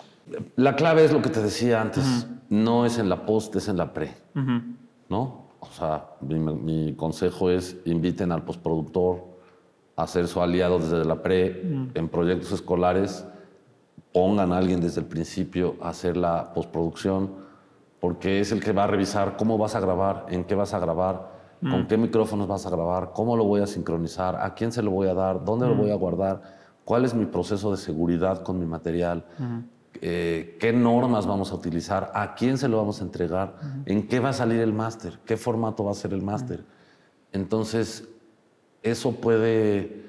La 0.56 0.76
clave 0.76 1.04
es 1.04 1.12
lo 1.12 1.22
que 1.22 1.30
te 1.30 1.40
decía 1.40 1.80
antes, 1.80 2.28
no 2.50 2.84
es 2.84 2.98
en 2.98 3.08
la 3.08 3.24
post, 3.24 3.56
es 3.56 3.68
en 3.68 3.78
la 3.78 3.92
pre, 3.92 4.10
¿no? 5.08 5.48
O 5.60 5.66
sea, 5.72 6.04
mi, 6.20 6.94
consejo 6.94 7.50
es 7.50 7.78
inviten 7.84 8.32
al 8.32 8.44
postproductor 8.44 9.24
a 9.96 10.06
ser 10.06 10.26
su 10.28 10.40
aliado 10.40 10.78
desde 10.78 11.04
la 11.04 11.22
pre 11.22 11.62
en 11.94 12.08
proyectos 12.08 12.52
escolares, 12.52 13.26
pongan 14.12 14.52
a 14.52 14.58
alguien 14.58 14.80
desde 14.80 15.00
el 15.00 15.06
principio 15.06 15.76
a 15.80 15.90
hacer 15.90 16.16
la 16.16 16.52
postproducción, 16.52 17.30
porque 18.00 18.40
es 18.40 18.52
el 18.52 18.62
que 18.62 18.72
va 18.72 18.84
a 18.84 18.86
revisar 18.86 19.36
cómo 19.36 19.58
vas 19.58 19.74
a 19.74 19.80
grabar, 19.80 20.26
en 20.30 20.44
qué 20.44 20.54
vas 20.54 20.74
a 20.74 20.78
grabar, 20.78 21.40
con 21.60 21.86
qué 21.86 21.98
micrófonos 21.98 22.48
vas 22.48 22.64
a 22.64 22.70
grabar, 22.70 23.10
cómo 23.12 23.36
lo 23.36 23.44
voy 23.44 23.60
a 23.60 23.66
sincronizar, 23.66 24.36
a 24.36 24.54
quién 24.54 24.72
se 24.72 24.82
lo 24.82 24.90
voy 24.90 25.08
a 25.08 25.14
dar, 25.14 25.44
dónde 25.44 25.66
lo 25.66 25.74
voy 25.74 25.90
a 25.90 25.94
guardar, 25.94 26.40
cuál 26.84 27.04
es 27.04 27.12
mi 27.12 27.26
proceso 27.26 27.70
de 27.70 27.76
seguridad 27.76 28.42
con 28.42 28.58
mi 28.58 28.64
material. 28.64 29.24
Eh, 30.00 30.56
qué 30.58 30.72
normas 30.72 31.26
vamos 31.26 31.52
a 31.52 31.56
utilizar, 31.56 32.10
a 32.14 32.34
quién 32.34 32.56
se 32.56 32.68
lo 32.68 32.78
vamos 32.78 33.00
a 33.00 33.04
entregar, 33.04 33.56
en 33.84 34.08
qué 34.08 34.20
va 34.20 34.30
a 34.30 34.32
salir 34.32 34.60
el 34.60 34.72
máster, 34.72 35.18
qué 35.26 35.36
formato 35.36 35.84
va 35.84 35.90
a 35.90 35.94
ser 35.94 36.14
el 36.14 36.22
máster. 36.22 36.64
Entonces, 37.32 38.08
eso 38.82 39.12
puede, 39.12 40.06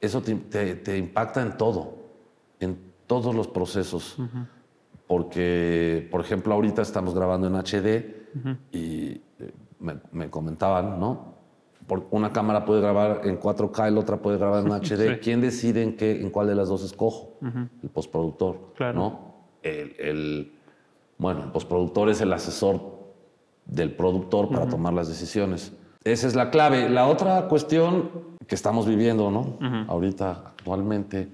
eso 0.00 0.22
te, 0.22 0.98
impacta 0.98 1.42
en 1.42 1.56
todo, 1.56 1.94
en 2.58 2.78
todos 3.06 3.34
los 3.34 3.48
procesos. 3.48 4.16
Porque, 5.06 6.08
por 6.10 6.20
ejemplo, 6.20 6.54
ahorita 6.54 6.82
estamos 6.82 7.14
grabando 7.14 7.46
en 7.46 7.54
HD 7.54 8.26
y 8.72 9.20
eh, 9.38 9.52
me 10.12 10.30
comentaban, 10.30 10.98
¿no? 10.98 11.36
una 12.10 12.32
cámara 12.32 12.64
puede 12.64 12.80
grabar 12.80 13.22
en 13.24 13.38
4K, 13.38 13.90
la 13.90 14.00
otra 14.00 14.16
puede 14.18 14.38
grabar 14.38 14.64
en 14.64 14.72
HD. 14.72 15.20
¿Quién 15.20 15.40
decide 15.40 15.82
en, 15.82 15.96
qué, 15.96 16.20
en 16.20 16.30
cuál 16.30 16.48
de 16.48 16.54
las 16.54 16.68
dos 16.68 16.82
escojo? 16.82 17.38
El 17.82 17.88
postproductor. 17.90 18.72
Claro. 18.76 18.98
¿no? 18.98 19.34
El, 19.62 20.52
bueno, 21.18 21.44
el 21.44 21.50
postproductor 21.52 22.08
es 22.08 22.20
el 22.20 22.32
asesor 22.32 22.96
del 23.64 23.92
productor 23.94 24.48
para 24.48 24.68
tomar 24.68 24.92
las 24.92 25.08
decisiones. 25.08 25.72
Esa 26.04 26.26
es 26.28 26.36
la 26.36 26.50
clave. 26.50 26.88
La 26.88 27.08
otra 27.08 27.48
cuestión 27.48 28.10
que 28.46 28.54
estamos 28.54 28.86
viviendo, 28.86 29.30
¿no? 29.30 29.58
Ahorita, 29.88 30.30
actualmente, 30.30 31.28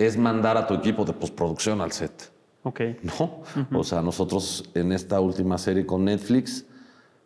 es 0.00 0.16
mandar 0.16 0.56
a 0.56 0.66
tu 0.66 0.72
equipo 0.72 1.04
de 1.04 1.12
postproducción 1.12 1.82
al 1.82 1.92
set. 1.92 2.32
Ok. 2.62 2.80
¿No? 3.02 3.42
O 3.78 3.84
sea, 3.84 4.00
nosotros 4.00 4.64
en 4.74 4.92
esta 4.92 5.20
última 5.20 5.58
serie 5.58 5.84
con 5.84 6.06
Netflix 6.06 6.64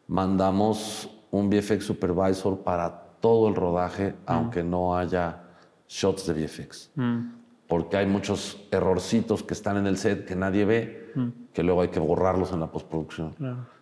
mandamos 0.09 1.09
un 1.31 1.49
VFX 1.49 1.85
supervisor 1.85 2.59
para 2.59 2.91
todo 3.21 3.49
el 3.49 3.55
rodaje, 3.55 4.11
mm. 4.11 4.15
aunque 4.27 4.65
no 4.65 4.97
haya 4.97 5.41
shots 5.89 6.27
de 6.27 6.35
VFX. 6.35 6.91
Mm. 6.97 7.21
Porque 7.69 7.97
hay 7.97 8.07
muchos 8.07 8.61
errorcitos 8.73 9.45
que 9.45 9.55
están 9.55 9.77
en 9.77 9.87
el 9.87 9.97
set 9.97 10.25
que 10.27 10.35
nadie 10.35 10.65
ve, 10.65 11.13
mm. 11.15 11.29
que 11.53 11.63
luego 11.63 11.83
hay 11.83 11.89
que 11.89 12.01
borrarlos 12.01 12.53
en 12.53 12.59
la 12.59 12.73
postproducción. 12.73 13.37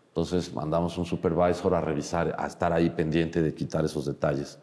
Entonces 0.08 0.52
mandamos 0.52 0.98
un 0.98 1.06
supervisor 1.06 1.74
a 1.74 1.80
revisar, 1.80 2.36
a 2.38 2.46
estar 2.46 2.74
ahí 2.74 2.90
pendiente 2.90 3.42
de 3.42 3.54
quitar 3.54 3.86
esos 3.86 4.04
detalles. 4.04 4.58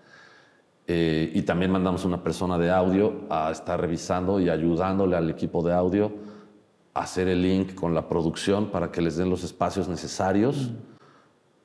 Eh, 0.91 1.31
y 1.35 1.43
también 1.43 1.69
mandamos 1.69 2.03
una 2.03 2.23
persona 2.23 2.57
de 2.57 2.71
audio 2.71 3.21
a 3.29 3.51
estar 3.51 3.79
revisando 3.79 4.39
y 4.39 4.49
ayudándole 4.49 5.15
al 5.15 5.29
equipo 5.29 5.61
de 5.61 5.71
audio 5.71 6.11
a 6.95 7.01
hacer 7.01 7.27
el 7.27 7.43
link 7.43 7.75
con 7.75 7.93
la 7.93 8.07
producción 8.09 8.71
para 8.71 8.91
que 8.91 8.99
les 8.99 9.15
den 9.15 9.29
los 9.29 9.43
espacios 9.43 9.87
necesarios 9.87 10.71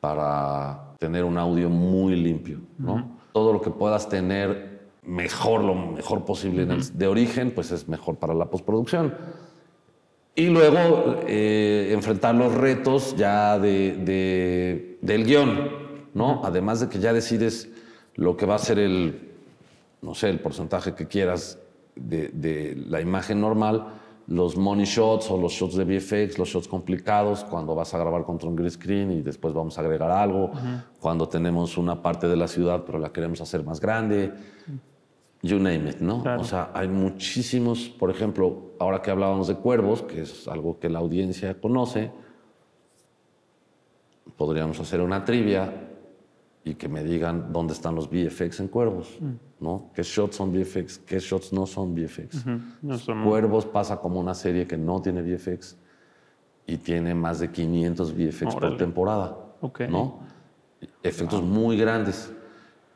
para 0.00 0.92
tener 0.98 1.24
un 1.24 1.38
audio 1.38 1.70
muy 1.70 2.14
limpio, 2.16 2.60
¿no? 2.76 3.16
Todo 3.32 3.54
lo 3.54 3.62
que 3.62 3.70
puedas 3.70 4.08
tener 4.10 4.88
mejor, 5.02 5.64
lo 5.64 5.74
mejor 5.74 6.26
posible 6.26 6.64
en 6.64 6.72
el- 6.72 6.98
de 6.98 7.06
origen, 7.06 7.50
pues 7.54 7.70
es 7.72 7.88
mejor 7.88 8.16
para 8.16 8.34
la 8.34 8.46
postproducción. 8.50 9.14
Y 10.34 10.48
luego 10.48 11.20
eh, 11.26 11.90
enfrentar 11.92 12.34
los 12.34 12.52
retos 12.54 13.14
ya 13.16 13.58
de, 13.58 13.96
de- 13.96 14.98
del 15.00 15.24
guion, 15.24 15.70
¿no? 16.12 16.42
Además 16.44 16.80
de 16.80 16.88
que 16.90 16.98
ya 16.98 17.12
decides 17.14 17.70
lo 18.16 18.36
que 18.36 18.46
va 18.46 18.56
a 18.56 18.58
ser 18.58 18.78
el, 18.78 19.32
no 20.02 20.14
sé, 20.14 20.30
el 20.30 20.40
porcentaje 20.40 20.94
que 20.94 21.06
quieras 21.06 21.58
de, 21.96 22.28
de 22.28 22.76
la 22.76 23.00
imagen 23.00 23.40
normal, 23.40 23.86
los 24.26 24.56
money 24.56 24.86
shots 24.86 25.30
o 25.30 25.38
los 25.38 25.52
shots 25.52 25.76
de 25.76 25.84
VFX, 25.84 26.38
los 26.38 26.48
shots 26.48 26.68
complicados, 26.68 27.44
cuando 27.44 27.74
vas 27.74 27.92
a 27.94 27.98
grabar 27.98 28.24
contra 28.24 28.48
un 28.48 28.56
green 28.56 28.70
screen 28.70 29.12
y 29.12 29.22
después 29.22 29.52
vamos 29.52 29.76
a 29.76 29.82
agregar 29.82 30.10
algo, 30.10 30.50
cuando 31.00 31.28
tenemos 31.28 31.76
una 31.76 32.00
parte 32.00 32.26
de 32.26 32.36
la 32.36 32.48
ciudad 32.48 32.84
pero 32.86 32.98
la 32.98 33.12
queremos 33.12 33.40
hacer 33.40 33.62
más 33.64 33.80
grande, 33.80 34.32
you 35.42 35.58
name 35.58 35.90
it, 35.90 35.98
¿no? 35.98 36.22
Claro. 36.22 36.40
O 36.40 36.44
sea, 36.44 36.70
hay 36.72 36.88
muchísimos, 36.88 37.90
por 37.90 38.10
ejemplo, 38.10 38.72
ahora 38.78 39.02
que 39.02 39.10
hablábamos 39.10 39.48
de 39.48 39.56
cuervos, 39.56 40.02
que 40.02 40.22
es 40.22 40.48
algo 40.48 40.78
que 40.78 40.88
la 40.88 41.00
audiencia 41.00 41.60
conoce, 41.60 42.10
podríamos 44.38 44.80
hacer 44.80 45.02
una 45.02 45.22
trivia 45.24 45.90
y 46.64 46.74
que 46.74 46.88
me 46.88 47.04
digan 47.04 47.52
dónde 47.52 47.74
están 47.74 47.94
los 47.94 48.08
VFX 48.08 48.60
en 48.60 48.68
cuervos, 48.68 49.18
¿no? 49.60 49.90
¿Qué 49.94 50.02
shots 50.02 50.36
son 50.36 50.50
VFX? 50.52 50.98
¿Qué 50.98 51.18
shots 51.18 51.52
no 51.52 51.66
son 51.66 51.94
VFX? 51.94 52.44
No 52.82 52.98
son- 52.98 53.22
Cuervos 53.24 53.66
pasa 53.66 53.98
como 53.98 54.18
una 54.18 54.34
serie 54.34 54.66
que 54.66 54.76
no 54.78 55.02
tiene 55.02 55.20
VFX 55.22 55.76
y 56.66 56.78
tiene 56.78 57.14
más 57.14 57.40
de 57.40 57.50
500 57.50 58.12
VFX 58.14 58.54
por 58.54 58.76
temporada, 58.78 59.36
Ok. 59.60 59.80
¿no? 59.90 60.20
Efectos 61.02 61.42
muy 61.42 61.76
grandes. 61.76 62.32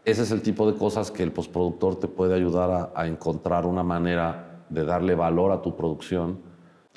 Ese 0.04 0.22
es 0.22 0.30
el 0.30 0.40
tipo 0.40 0.70
de 0.70 0.78
cosas 0.78 1.10
que 1.10 1.22
el 1.22 1.32
postproductor 1.32 1.96
te 2.00 2.08
puede 2.08 2.34
ayudar 2.34 2.70
a, 2.70 2.92
a 2.94 3.06
encontrar 3.06 3.66
una 3.66 3.82
manera 3.82 4.64
de 4.70 4.84
darle 4.84 5.14
valor 5.14 5.52
a 5.52 5.60
tu 5.60 5.76
producción 5.76 6.38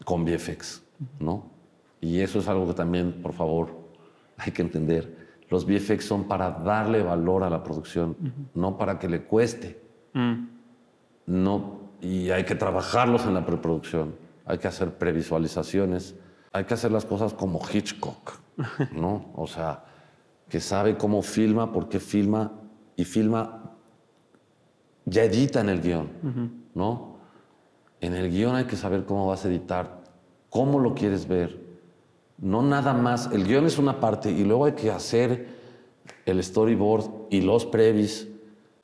con 0.06 0.24
VFX, 0.24 0.82
¿no? 1.20 1.52
Y 2.00 2.20
eso 2.22 2.40
es 2.40 2.48
algo 2.48 2.66
que 2.68 2.74
también, 2.74 3.22
por 3.22 3.34
favor, 3.34 3.70
hay 4.38 4.52
que 4.54 4.62
entender. 4.62 5.21
Los 5.52 5.68
VFX 5.68 6.04
son 6.06 6.24
para 6.28 6.50
darle 6.50 7.04
valor 7.04 7.44
a 7.44 7.50
la 7.52 7.64
producción, 7.64 8.18
no 8.56 8.78
para 8.78 8.98
que 8.98 9.08
le 9.08 9.24
cueste 9.26 9.82
Mm, 10.14 10.48
no, 11.28 11.92
y 12.02 12.32
hay 12.32 12.44
que 12.44 12.56
trabajarlos 12.56 13.26
en 13.26 13.34
la 13.34 13.46
preproducción, 13.46 14.16
hay 14.46 14.58
que 14.58 14.68
hacer 14.68 14.98
previsualizaciones, 14.98 16.16
hay 16.52 16.66
que 16.66 16.74
hacer 16.74 16.92
las 16.92 17.06
cosas 17.06 17.34
como 17.34 17.62
Hitchcock, 17.72 18.40
¿no? 18.94 19.32
O 19.36 19.48
sea, 19.48 19.86
que 20.50 20.60
sabe 20.60 20.98
cómo 20.98 21.22
filma, 21.22 21.72
por 21.72 21.88
qué 21.88 22.00
filma, 22.00 22.52
y 22.98 23.06
filma, 23.06 23.72
ya 25.06 25.24
edita 25.24 25.62
en 25.62 25.70
el 25.70 25.82
guion, 25.82 26.10
¿no? 26.76 27.18
En 28.02 28.14
el 28.14 28.30
guion 28.30 28.56
hay 28.56 28.66
que 28.66 28.76
saber 28.76 29.06
cómo 29.06 29.28
vas 29.28 29.46
a 29.46 29.48
editar, 29.48 30.02
cómo 30.50 30.80
lo 30.80 30.94
quieres 30.94 31.28
ver, 31.28 31.58
no 32.42 32.62
nada 32.62 32.94
más, 32.94 33.30
el 33.32 33.46
guion 33.46 33.66
es 33.66 33.78
una 33.78 34.00
parte 34.00 34.30
y 34.32 34.44
luego 34.44 34.66
hay 34.66 34.74
que 34.74 34.92
hacer 34.92 35.48
el 36.26 36.44
storyboard 36.44 37.06
y 37.30 37.42
los 37.42 37.66
previs. 37.66 38.28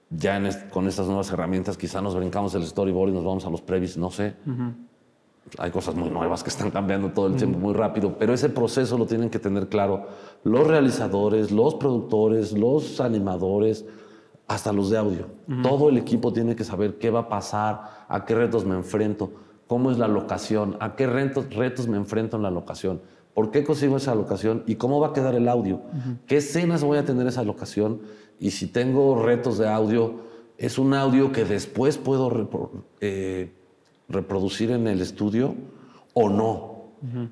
Ya 0.09 0.37
est- 0.37 0.69
con 0.69 0.87
estas 0.87 1.07
nuevas 1.07 1.29
herramientas 1.31 1.75
quizá 1.77 2.01
nos 2.01 2.15
brincamos 2.15 2.55
el 2.55 2.65
storyboard 2.65 3.09
y 3.09 3.13
nos 3.13 3.25
vamos 3.25 3.45
a 3.45 3.49
los 3.49 3.61
previs, 3.61 3.97
no 3.97 4.09
sé. 4.11 4.35
Hay 5.57 5.71
cosas 5.71 5.95
muy 5.95 6.09
nuevas 6.09 6.43
que 6.43 6.49
están 6.49 6.71
cambiando 6.71 7.09
todo 7.11 7.27
el 7.27 7.35
tiempo 7.35 7.57
muy 7.57 7.73
rápido, 7.73 8.17
pero 8.17 8.33
ese 8.33 8.49
proceso 8.49 8.97
lo 8.97 9.05
tienen 9.05 9.29
que 9.29 9.39
tener 9.39 9.69
claro 9.69 10.05
los 10.43 10.67
realizadores, 10.67 11.51
los 11.51 11.75
productores, 11.75 12.51
los 12.51 12.99
animadores, 13.01 13.85
hasta 14.47 14.71
los 14.73 14.89
de 14.89 14.97
audio. 14.97 15.27
Todo 15.63 15.89
el 15.89 15.97
equipo 15.97 16.31
tiene 16.33 16.55
que 16.55 16.63
saber 16.63 16.97
qué 16.99 17.09
va 17.09 17.21
a 17.21 17.29
pasar, 17.29 18.05
a 18.07 18.23
qué 18.25 18.35
retos 18.35 18.65
me 18.65 18.75
enfrento, 18.75 19.31
cómo 19.67 19.89
es 19.91 19.97
la 19.97 20.07
locación, 20.07 20.77
a 20.79 20.95
qué 20.95 21.07
retos, 21.07 21.53
retos 21.53 21.87
me 21.87 21.97
enfrento 21.97 22.37
en 22.37 22.43
la 22.43 22.51
locación, 22.51 23.01
por 23.38 23.52
qué 23.52 23.63
consigo 23.63 23.97
esa 23.97 24.15
locación 24.15 24.63
y 24.65 24.76
cómo 24.78 25.00
va 25.00 25.10
a 25.10 25.13
quedar 25.13 25.36
el 25.36 25.47
audio, 25.47 25.82
qué 26.26 26.38
escenas 26.38 26.84
voy 26.84 26.97
a 26.97 27.06
tener 27.06 27.28
esa 27.28 27.43
locación 27.43 28.02
y 28.39 28.50
si 28.50 28.65
tengo 28.65 29.21
retos 29.21 29.60
de 29.60 29.67
audio, 29.69 30.21
es 30.58 30.80
un 30.80 30.95
audio 30.95 31.32
que 31.32 31.45
después 31.45 32.00
puedo 32.00 32.32
repro- 32.32 32.71
eh, 33.00 33.52
reproducir 34.10 34.71
en 34.71 34.88
el 34.88 35.02
estudio 35.02 35.54
o 36.15 36.30
no. 36.30 36.76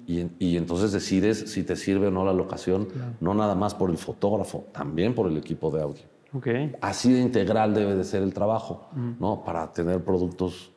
y, 0.05 0.19
en- 0.21 0.35
y 0.37 0.57
entonces 0.57 0.91
decides 0.91 1.39
si 1.51 1.63
te 1.63 1.75
sirve 1.75 2.05
o 2.09 2.11
no 2.11 2.23
la 2.23 2.33
locación, 2.33 2.87
no 3.19 3.33
nada 3.33 3.55
más 3.55 3.73
por 3.73 3.89
el 3.89 3.97
fotógrafo, 3.97 4.65
también 4.71 5.15
por 5.15 5.25
el 5.27 5.37
equipo 5.37 5.71
de 5.71 5.81
audio. 5.81 6.03
ok. 6.33 6.47
Así 6.81 7.11
de 7.11 7.19
integral 7.21 7.73
debe 7.73 7.95
de 7.95 8.03
ser 8.03 8.21
el 8.21 8.31
trabajo, 8.31 8.89
¿no? 9.19 9.43
Para 9.43 9.71
tener 9.71 10.03
productos 10.03 10.69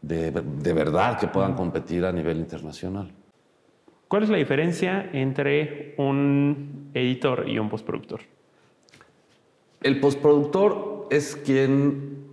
de, 0.00 0.30
de 0.30 0.72
verdad 0.72 1.18
que 1.18 1.28
puedan 1.28 1.52
competir 1.54 2.06
a 2.06 2.12
nivel 2.12 2.38
internacional. 2.38 3.12
¿Cuál 4.12 4.24
es 4.24 4.28
la 4.28 4.36
diferencia 4.36 5.08
entre 5.14 5.94
un 5.96 6.90
editor 6.92 7.48
y 7.48 7.58
un 7.58 7.70
postproductor? 7.70 8.20
El 9.80 10.00
postproductor 10.00 11.06
es 11.08 11.34
quien 11.34 12.26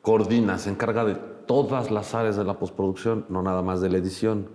coordina, 0.00 0.56
se 0.56 0.70
encarga 0.70 1.04
de 1.04 1.16
todas 1.46 1.90
las 1.90 2.14
áreas 2.14 2.38
de 2.38 2.44
la 2.44 2.58
postproducción, 2.58 3.26
no 3.28 3.42
nada 3.42 3.60
más 3.60 3.82
de 3.82 3.90
la 3.90 3.98
edición. 3.98 4.48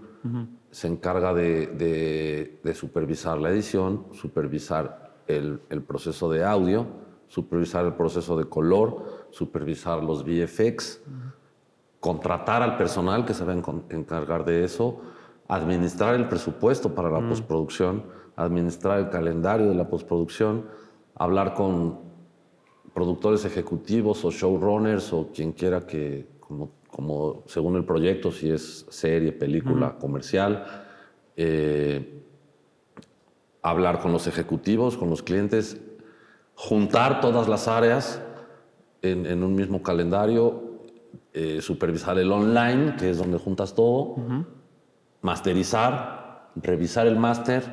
Se 0.72 0.88
encarga 0.88 1.32
de, 1.32 1.68
de- 1.68 2.60
de 2.64 2.74
supervisar 2.74 3.38
la 3.38 3.52
edición, 3.52 4.08
supervisar 4.14 5.14
el, 5.28 5.60
el 5.70 5.84
proceso 5.84 6.28
de 6.32 6.44
audio, 6.44 6.88
supervisar 7.28 7.86
el 7.86 7.94
proceso 7.94 8.36
de 8.36 8.46
color, 8.46 9.28
supervisar 9.30 10.04
los 10.04 10.24
VFX, 10.26 11.04
contratar 12.00 12.64
al 12.64 12.78
personal 12.78 13.26
que 13.28 13.36
se 13.36 13.46
va 13.46 13.54
a 13.54 13.62
encargar 13.92 14.44
de 14.44 14.64
eso, 14.64 15.00
administrar 15.56 16.16
el 16.16 16.28
presupuesto 16.28 16.96
para 16.96 17.10
la 17.10 17.28
postproducción, 17.28 18.04
administrar 18.36 19.00
el 19.00 19.10
calendario 19.10 19.68
de 19.68 19.76
la 19.76 19.88
postproducción, 19.88 20.66
hablar 21.16 21.54
con 21.54 22.00
productores 22.94 23.46
ejecutivos 23.46 24.24
o 24.26 24.32
showrunners 24.32 25.14
o 25.14 25.30
quien 25.34 25.52
quiera 25.52 25.86
que, 25.86 26.28
como, 26.40 26.72
como 26.90 27.44
según 27.48 27.76
el 27.76 27.86
proyecto, 27.86 28.32
si 28.32 28.50
es 28.50 28.86
serie, 28.90 29.32
película, 29.32 29.96
comercial, 30.00 30.66
eh, 31.36 32.24
hablar 33.62 34.00
con 34.00 34.12
los 34.12 34.28
ejecutivos, 34.28 34.98
con 34.98 35.10
los 35.10 35.24
clientes, 35.24 35.80
juntar 36.56 37.22
todas 37.22 37.48
las 37.48 37.68
áreas 37.68 38.22
en, 39.02 39.26
en 39.26 39.44
un 39.44 39.56
mismo 39.56 39.82
calendario, 39.82 40.74
eh, 41.34 41.62
supervisar 41.62 42.18
el 42.20 42.32
online, 42.32 42.96
que 42.96 43.10
es 43.10 43.18
donde 43.18 43.38
juntas 43.38 43.74
todo, 43.74 44.16
masterizar, 45.24 46.50
revisar 46.56 47.08
el 47.08 47.16
máster 47.18 47.64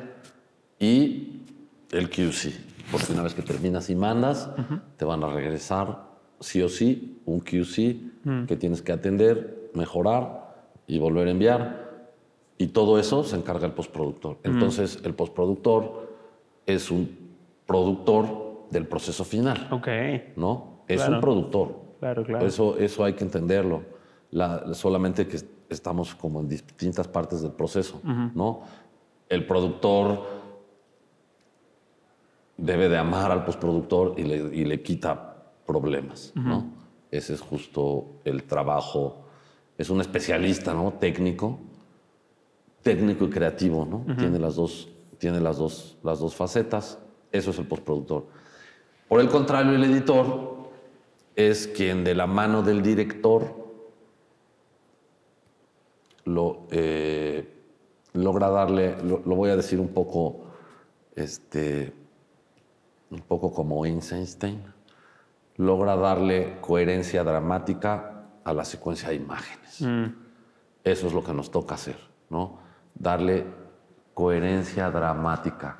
y 0.79 1.43
el 1.91 2.09
QC. 2.09 2.51
Porque 2.91 3.13
una 3.13 3.21
vez 3.23 3.33
que 3.35 3.41
terminas 3.43 3.89
y 3.89 3.95
mandas, 3.95 4.49
te 4.97 5.05
van 5.05 5.23
a 5.23 5.27
regresar 5.29 6.09
sí 6.39 6.61
o 6.63 6.67
sí 6.69 7.21
un 7.25 7.39
QC 7.41 8.47
que 8.47 8.55
tienes 8.57 8.81
que 8.81 8.91
atender, 8.91 9.69
mejorar 9.75 10.55
y 10.87 10.97
volver 10.97 11.27
a 11.27 11.31
enviar. 11.31 12.09
Y 12.57 12.67
todo 12.67 12.99
eso 12.99 13.23
se 13.23 13.35
encarga 13.35 13.65
el 13.67 13.73
postproductor. 13.73 14.37
Entonces, 14.43 14.99
el 15.03 15.13
postproductor 15.13 16.09
es 16.65 16.89
un 16.91 17.17
productor 17.65 18.67
del 18.71 18.87
proceso 18.87 19.23
final, 19.23 19.67
Ok. 19.71 19.87
¿no? 20.35 20.83
Es 20.87 20.97
Claro. 20.97 21.15
un 21.15 21.21
productor. 21.21 21.81
Claro, 21.99 22.23
claro. 22.23 22.45
Eso, 22.45 22.77
eso 22.77 23.03
hay 23.03 23.13
que 23.13 23.23
entenderlo. 23.23 23.83
La- 24.31 24.73
solamente 24.73 25.27
que 25.27 25.37
estamos 25.71 26.13
como 26.13 26.41
en 26.41 26.49
distintas 26.49 27.07
partes 27.07 27.41
del 27.41 27.51
proceso, 27.51 28.01
¿no? 28.35 28.61
El 29.29 29.45
productor 29.45 30.27
debe 32.57 32.89
de 32.89 32.97
amar 32.97 33.31
al 33.31 33.45
postproductor 33.45 34.15
y 34.17 34.23
le, 34.23 34.35
y 34.55 34.65
le 34.65 34.81
quita 34.81 35.43
problemas, 35.65 36.33
¿no? 36.35 36.65
Ese 37.09 37.33
es 37.33 37.41
justo 37.41 38.19
el 38.23 38.43
trabajo. 38.43 39.25
Es 39.77 39.89
un 39.89 40.01
especialista, 40.01 40.73
¿no? 40.73 40.93
Técnico, 40.93 41.59
técnico 42.81 43.25
y 43.25 43.29
creativo, 43.29 43.85
¿no? 43.85 44.15
Tiene, 44.15 44.39
las 44.39 44.55
dos, 44.55 44.89
tiene 45.17 45.39
las, 45.39 45.57
dos, 45.57 45.97
las 46.03 46.19
dos 46.19 46.35
facetas. 46.35 46.99
Eso 47.31 47.51
es 47.51 47.59
el 47.59 47.65
postproductor. 47.65 48.27
Por 49.07 49.21
el 49.21 49.29
contrario, 49.29 49.73
el 49.73 49.83
editor 49.83 50.69
es 51.35 51.67
quien 51.67 52.03
de 52.03 52.13
la 52.13 52.27
mano 52.27 52.61
del 52.61 52.81
director 52.81 53.60
lo, 56.25 56.67
eh, 56.71 57.61
logra 58.13 58.49
darle, 58.49 58.97
lo, 59.03 59.19
voy 59.19 59.49
a 59.49 59.55
decir 59.55 59.79
un 59.79 59.89
poco, 59.89 60.45
este, 61.15 61.93
un 63.09 63.21
poco 63.21 63.53
como 63.53 63.85
Einstein, 63.85 64.61
logra 65.57 65.95
darle 65.95 66.57
coherencia 66.61 67.23
dramática 67.23 68.25
a 68.43 68.53
la 68.53 68.65
secuencia 68.65 69.09
de 69.09 69.15
imágenes. 69.15 69.81
Mm. 69.81 70.05
Eso 70.83 71.07
es 71.07 71.13
lo 71.13 71.23
que 71.23 71.33
nos 71.33 71.51
toca 71.51 71.75
hacer, 71.75 71.97
¿no? 72.29 72.59
Darle 72.95 73.45
coherencia 74.13 74.89
dramática 74.89 75.77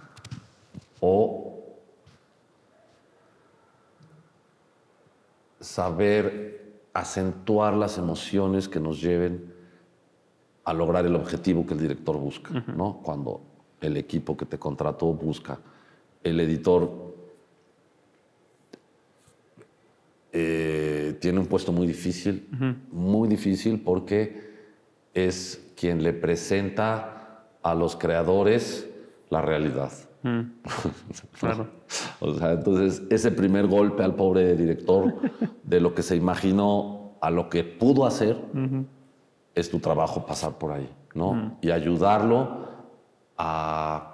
o 0.99 1.51
saber 5.59 6.61
acentuar 6.93 7.73
las 7.73 7.97
emociones 7.97 8.67
que 8.67 8.79
nos 8.79 9.01
lleven 9.01 9.50
a 10.63 10.73
lograr 10.73 11.05
el 11.05 11.15
objetivo 11.15 11.65
que 11.65 11.73
el 11.73 11.79
director 11.79 12.17
busca, 12.17 12.63
¿no? 12.75 12.99
Cuando 13.03 13.41
el 13.81 13.97
equipo 13.97 14.37
que 14.37 14.45
te 14.45 14.59
contrató 14.59 15.07
busca, 15.13 15.59
el 16.23 16.39
editor 16.39 17.11
eh, 20.31 21.17
tiene 21.19 21.39
un 21.39 21.47
puesto 21.47 21.71
muy 21.71 21.87
difícil, 21.87 22.47
muy 22.91 23.27
difícil 23.27 23.81
porque 23.81 24.51
es 25.13 25.73
quien 25.75 26.03
le 26.03 26.13
presenta 26.13 27.47
a 27.61 27.75
los 27.75 27.95
creadores 27.95 28.87
la 29.29 29.41
realidad. 29.41 29.91
Claro. 31.39 31.67
o 32.19 32.35
sea, 32.35 32.51
entonces 32.51 33.01
ese 33.09 33.31
primer 33.31 33.65
golpe 33.65 34.03
al 34.03 34.13
pobre 34.13 34.55
director 34.55 35.15
de 35.63 35.81
lo 35.81 35.95
que 35.95 36.03
se 36.03 36.15
imaginó 36.15 37.13
a 37.21 37.31
lo 37.31 37.49
que 37.49 37.63
pudo 37.63 38.05
hacer, 38.05 38.37
es 39.55 39.69
tu 39.69 39.79
trabajo 39.79 40.25
pasar 40.25 40.57
por 40.57 40.71
ahí, 40.71 40.89
¿no? 41.13 41.57
Y 41.61 41.71
ayudarlo 41.71 42.67
a 43.37 44.11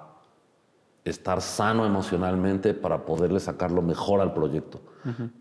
estar 1.04 1.42
sano 1.42 1.86
emocionalmente 1.86 2.74
para 2.74 3.06
poderle 3.06 3.40
sacar 3.40 3.72
lo 3.72 3.82
mejor 3.82 4.22
al 4.22 4.34
proyecto. 4.34 4.82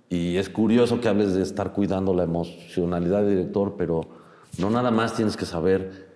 Y 0.09 0.37
es 0.37 0.49
curioso 0.49 1.01
que 1.01 1.09
hables 1.09 1.35
de 1.35 1.43
estar 1.43 1.73
cuidando 1.73 2.15
la 2.15 2.23
emocionalidad 2.23 3.23
del 3.23 3.31
director, 3.31 3.75
pero 3.77 4.03
no 4.59 4.71
nada 4.71 4.93
más 4.93 5.15
tienes 5.15 5.37
que 5.37 5.45
saber 5.45 6.09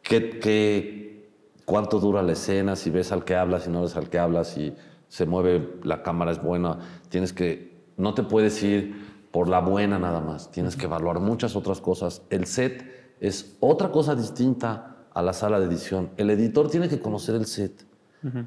qué, 0.00 0.38
qué, 0.40 1.28
cuánto 1.66 2.00
dura 2.00 2.22
la 2.22 2.32
escena, 2.32 2.74
si 2.76 2.88
ves 2.88 3.12
al 3.12 3.24
que 3.24 3.36
hablas, 3.36 3.64
si 3.64 3.70
no 3.70 3.82
ves 3.82 3.96
al 3.96 4.08
que 4.08 4.18
hablas, 4.18 4.48
si 4.48 4.74
se 5.08 5.26
mueve, 5.26 5.74
la 5.82 6.02
cámara 6.02 6.32
es 6.32 6.42
buena. 6.42 6.78
Tienes 7.10 7.34
que, 7.34 7.84
no 7.98 8.14
te 8.14 8.22
puedes 8.22 8.62
ir 8.62 9.15
por 9.36 9.50
la 9.50 9.60
buena 9.60 9.98
nada 9.98 10.22
más, 10.22 10.50
tienes 10.50 10.76
que 10.76 10.86
evaluar 10.86 11.20
muchas 11.20 11.56
otras 11.56 11.82
cosas. 11.82 12.22
El 12.30 12.46
set 12.46 13.14
es 13.20 13.58
otra 13.60 13.92
cosa 13.92 14.14
distinta 14.14 14.96
a 15.12 15.20
la 15.20 15.34
sala 15.34 15.60
de 15.60 15.66
edición. 15.66 16.08
El 16.16 16.30
editor 16.30 16.70
tiene 16.70 16.88
que 16.88 17.00
conocer 17.00 17.34
el 17.34 17.44
set. 17.44 17.84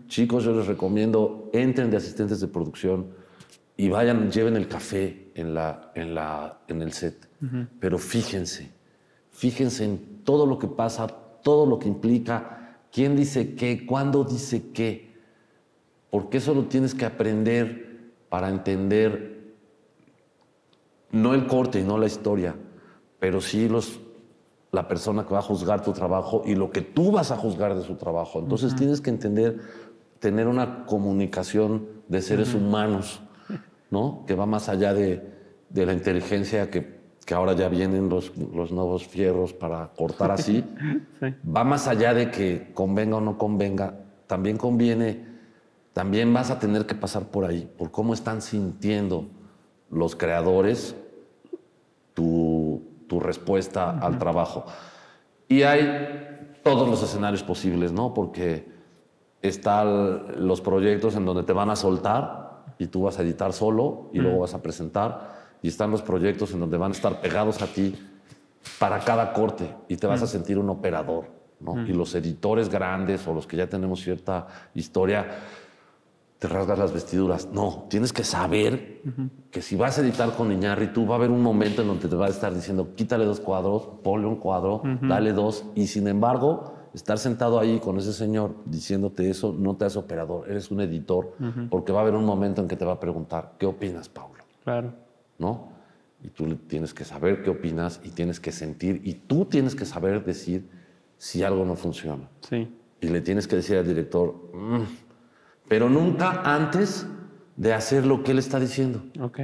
Chicos, 0.08 0.46
yo 0.46 0.52
les 0.52 0.66
recomiendo, 0.66 1.48
entren 1.54 1.92
de 1.92 1.98
asistentes 1.98 2.40
de 2.40 2.48
producción 2.48 3.06
y 3.78 3.88
vayan, 3.90 4.32
lleven 4.32 4.56
el 4.56 4.68
café 4.68 5.32
en, 5.36 5.54
la, 5.54 5.92
en, 5.94 6.16
la, 6.16 6.58
en 6.68 6.82
el 6.82 6.92
set. 6.92 7.30
Pero 7.80 8.00
fíjense, 8.00 8.72
fíjense 9.30 9.86
en 9.86 10.24
todo 10.24 10.48
lo 10.48 10.58
que 10.58 10.68
pasa, 10.68 11.06
todo 11.44 11.68
lo 11.68 11.78
que 11.78 11.88
implica, 11.88 12.80
quién 12.92 13.16
dice 13.16 13.54
qué, 13.54 13.86
cuándo 13.86 14.24
dice 14.24 14.72
qué, 14.74 15.14
porque 16.10 16.40
eso 16.40 16.56
lo 16.56 16.64
tienes 16.64 16.96
que 16.96 17.06
aprender 17.06 18.10
para 18.28 18.50
entender 18.50 19.29
no 21.12 21.34
el 21.34 21.48
corte 21.48 21.80
y 21.80 21.84
no 21.84 21.98
la 21.98 22.06
historia, 22.06 22.56
pero 23.20 23.42
sí 23.42 23.68
los, 23.68 24.00
la 24.72 24.88
persona 24.88 25.26
que 25.26 25.34
va 25.34 25.40
a 25.40 25.44
juzgar 25.44 25.84
tu 25.84 25.94
trabajo 25.94 26.44
y 26.46 26.56
lo 26.56 26.72
que 26.72 26.82
tú 26.82 27.12
vas 27.12 27.32
a 27.32 27.38
juzgar 27.38 27.76
de 27.76 27.84
su 27.84 27.96
trabajo. 27.96 28.40
Entonces 28.40 28.76
tienes 28.76 29.02
que 29.02 29.10
entender, 29.10 29.60
tener 30.20 30.48
una 30.48 30.86
comunicación 30.86 31.88
de 32.08 32.22
seres 32.22 32.54
humanos, 32.54 33.22
¿no? 33.90 34.24
Que 34.28 34.36
va 34.36 34.46
más 34.46 34.70
allá 34.70 34.94
de, 34.94 35.28
de 35.70 35.86
la 35.86 35.94
inteligencia 35.94 36.70
que 36.70 37.00
que 37.30 37.36
ahora 37.36 37.54
ya 37.54 37.70
vienen 37.70 38.10
los, 38.10 38.36
los 38.36 38.72
nuevos 38.72 39.06
fierros 39.06 39.54
para 39.54 39.92
cortar 39.96 40.32
así, 40.32 40.66
va 41.56 41.64
más 41.64 41.88
allá 41.88 42.16
de 42.16 42.32
que 42.32 42.72
convenga 42.74 43.18
o 43.18 43.22
no 43.22 43.38
convenga, 43.38 44.00
también 44.26 44.58
conviene, 44.58 45.28
también 45.94 46.34
vas 46.34 46.50
a 46.50 46.58
tener 46.58 46.88
que 46.88 46.96
pasar 46.96 47.28
por 47.28 47.46
ahí, 47.46 47.72
por 47.78 47.92
cómo 47.92 48.16
están 48.16 48.42
sintiendo 48.42 49.28
los 49.92 50.16
creadores 50.16 50.96
tu, 52.14 52.82
tu 53.08 53.20
respuesta 53.20 53.98
al 54.00 54.18
trabajo. 54.18 54.66
Y 55.48 55.64
hay 55.64 56.60
todos 56.64 56.88
los 56.88 57.02
escenarios 57.02 57.44
posibles, 57.44 57.92
¿no? 57.92 58.14
Porque 58.14 58.68
están 59.42 60.46
los 60.46 60.62
proyectos 60.62 61.16
en 61.16 61.26
donde 61.26 61.44
te 61.44 61.54
van 61.54 61.70
a 61.70 61.76
soltar 61.76 62.64
y 62.78 62.88
tú 62.88 63.04
vas 63.04 63.20
a 63.20 63.24
editar 63.24 63.54
solo 63.54 64.10
y 64.14 64.20
luego 64.20 64.40
vas 64.40 64.54
a 64.54 64.62
presentar 64.62 65.40
y 65.62 65.68
están 65.68 65.92
los 65.92 66.02
proyectos 66.02 66.54
en 66.54 66.60
donde 66.60 66.78
van 66.78 66.92
a 66.92 66.96
estar 66.96 67.22
pegados 67.22 67.62
a 67.62 67.68
ti 67.68 67.96
para 68.78 69.00
cada 69.00 69.34
corte 69.34 69.74
y 69.88 69.98
te 69.98 70.08
vas 70.08 70.22
a 70.22 70.28
sentir 70.28 70.58
un 70.58 70.70
operador. 70.70 71.26
¿no? 71.60 71.86
Y 71.86 71.92
los 71.92 72.16
editores 72.16 72.70
grandes 72.70 73.28
o 73.28 73.34
los 73.34 73.46
que 73.46 73.58
ya 73.58 73.68
tenemos 73.68 74.02
cierta 74.02 74.48
historia, 74.74 75.28
te 76.40 76.48
rasgas 76.48 76.80
las 76.80 76.94
vestiduras. 76.94 77.50
No, 77.52 77.86
tienes 77.90 78.14
que 78.14 78.24
saber 78.24 79.02
que 79.52 79.62
si 79.62 79.76
vas 79.76 79.98
a 79.98 80.02
editar 80.02 80.36
con 80.36 80.50
tú 80.94 81.06
va 81.06 81.16
a 81.16 81.18
haber 81.18 81.32
un 81.32 81.44
momento 81.44 81.82
en 81.82 81.90
donde 81.90 82.08
te 82.08 82.16
va 82.16 82.28
a 82.28 82.30
estar 82.30 82.54
diciendo, 82.54 82.96
quítale 82.96 83.26
dos 83.26 83.40
cuadros, 83.40 83.90
ponle 84.04 84.26
un 84.26 84.38
cuadro, 84.38 84.82
dale 85.02 85.34
dos. 85.34 85.66
Y 85.76 85.88
sin 85.88 86.08
embargo, 86.08 86.74
estar 86.94 87.18
sentado 87.18 87.60
ahí 87.60 87.80
con 87.80 87.98
ese 87.98 88.14
señor 88.14 88.56
diciéndote 88.66 89.30
eso 89.30 89.54
no 89.58 89.76
te 89.76 89.86
hace 89.86 90.00
operador, 90.00 90.50
eres 90.50 90.72
un 90.72 90.80
editor, 90.82 91.36
porque 91.70 91.92
va 91.92 92.00
a 92.00 92.02
haber 92.04 92.16
un 92.16 92.26
momento 92.26 92.62
en 92.62 92.68
que 92.68 92.78
te 92.78 92.86
va 92.86 92.94
a 92.94 93.00
preguntar, 93.00 93.56
¿qué 93.60 93.66
opinas, 93.66 94.08
Paulo? 94.08 94.44
Claro. 94.64 94.94
¿no? 95.40 95.70
Y 96.22 96.30
tú 96.30 96.54
tienes 96.56 96.94
que 96.94 97.06
saber 97.06 97.42
qué 97.42 97.50
opinas 97.50 98.02
y 98.04 98.10
tienes 98.10 98.40
que 98.40 98.52
sentir 98.52 99.02
y 99.06 99.14
tú 99.14 99.46
tienes 99.46 99.74
que 99.74 99.86
saber 99.86 100.24
decir 100.24 100.70
si 101.18 101.44
algo 101.44 101.66
no 101.66 101.76
funciona. 101.76 102.30
Sí. 102.42 102.68
Y 103.02 103.08
le 103.08 103.22
tienes 103.22 103.48
que 103.48 103.56
decir 103.56 103.78
al 103.78 103.88
director, 103.88 104.36
mm", 104.54 104.84
pero 105.70 105.90
nunca 105.90 106.42
antes 106.44 107.08
de 107.56 107.74
hacer 107.74 108.06
lo 108.06 108.24
que 108.24 108.32
él 108.32 108.40
está 108.40 108.60
diciendo. 108.60 109.04
Ok. 109.22 109.40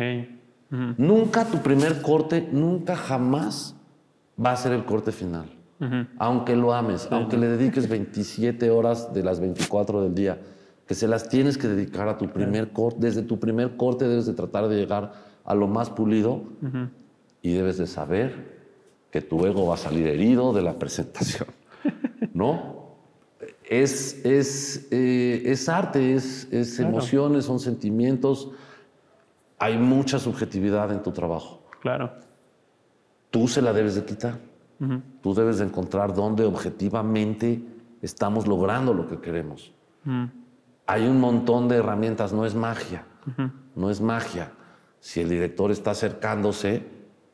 Nunca 0.97 1.45
tu 1.45 1.59
primer 1.59 2.01
corte, 2.01 2.49
nunca 2.51 2.97
jamás 2.97 3.75
va 4.43 4.51
a 4.51 4.57
ser 4.57 4.73
el 4.73 4.83
corte 4.83 5.13
final. 5.13 5.49
Aunque 6.17 6.55
lo 6.55 6.73
ames, 6.73 7.07
aunque 7.11 7.38
le 7.38 7.47
dediques 7.47 7.88
27 7.88 8.69
horas 8.71 9.13
de 9.13 9.23
las 9.23 9.39
24 9.39 10.01
del 10.01 10.15
día, 10.15 10.39
que 10.88 10.95
se 10.95 11.07
las 11.07 11.29
tienes 11.29 11.57
que 11.57 11.67
dedicar 11.67 12.07
a 12.07 12.17
tu 12.17 12.27
primer 12.29 12.71
corte. 12.71 12.99
Desde 13.01 13.21
tu 13.21 13.39
primer 13.39 13.77
corte 13.77 14.07
debes 14.07 14.25
de 14.25 14.33
tratar 14.33 14.67
de 14.67 14.75
llegar 14.75 15.13
a 15.45 15.55
lo 15.55 15.67
más 15.67 15.89
pulido 15.89 16.43
y 17.41 17.53
debes 17.53 17.77
de 17.77 17.88
saber 17.88 18.55
que 19.11 19.21
tu 19.21 19.45
ego 19.45 19.67
va 19.67 19.75
a 19.75 19.77
salir 19.77 20.07
herido 20.07 20.51
de 20.51 20.61
la 20.61 20.73
presentación, 20.73 21.47
¿no? 22.33 22.74
Es, 23.69 24.23
es, 24.25 24.88
eh, 24.91 25.41
es 25.45 25.67
arte, 25.69 26.13
es, 26.13 26.47
es 26.51 26.80
emociones, 26.80 27.45
son 27.45 27.60
sentimientos. 27.60 28.51
Hay 29.58 29.78
mucha 29.78 30.19
subjetividad 30.19 30.91
en 30.91 31.01
tu 31.01 31.12
trabajo. 31.12 31.63
Claro. 31.82 32.13
Tú 33.32 33.47
se 33.47 33.62
la 33.62 33.73
debes 33.73 33.95
de 33.95 34.06
quitar. 34.06 34.39
Tú 35.21 35.34
debes 35.34 35.60
de 35.60 35.65
encontrar 35.65 36.13
dónde 36.13 36.43
objetivamente 36.43 37.63
estamos 38.01 38.45
logrando 38.45 38.93
lo 38.93 39.08
que 39.08 39.19
queremos. 39.19 39.73
Hay 40.86 41.08
un 41.08 41.19
montón 41.19 41.67
de 41.67 41.78
herramientas, 41.78 42.34
no 42.34 42.45
es 42.45 42.54
magia. 42.54 43.06
No 43.75 43.89
es 43.89 44.01
magia 44.01 44.51
si 45.06 45.21
el 45.21 45.30
director 45.30 45.69
está 45.69 45.91
acercándose, 45.91 46.82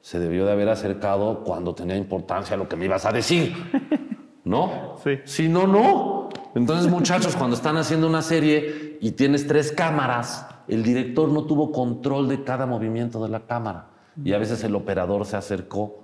se 0.01 0.19
debió 0.19 0.45
de 0.45 0.51
haber 0.51 0.67
acercado 0.67 1.41
cuando 1.45 1.73
tenía 1.73 1.95
importancia 1.95 2.57
lo 2.57 2.67
que 2.67 2.75
me 2.75 2.83
ibas 2.83 3.05
a 3.05 3.13
decir. 3.13 3.55
¿No? 4.43 4.97
Sí. 5.03 5.19
Si 5.25 5.49
no, 5.49 5.67
no. 5.67 6.29
Entonces, 6.55 6.89
muchachos, 6.89 7.35
cuando 7.35 7.55
están 7.55 7.77
haciendo 7.77 8.07
una 8.07 8.21
serie 8.21 8.97
y 8.99 9.11
tienes 9.11 9.47
tres 9.47 9.71
cámaras, 9.71 10.47
el 10.67 10.83
director 10.83 11.29
no 11.29 11.43
tuvo 11.45 11.71
control 11.71 12.27
de 12.27 12.43
cada 12.43 12.65
movimiento 12.65 13.23
de 13.23 13.29
la 13.29 13.41
cámara. 13.41 13.87
Y 14.23 14.33
a 14.33 14.37
veces 14.37 14.63
el 14.63 14.75
operador 14.75 15.25
se 15.25 15.37
acercó. 15.37 15.99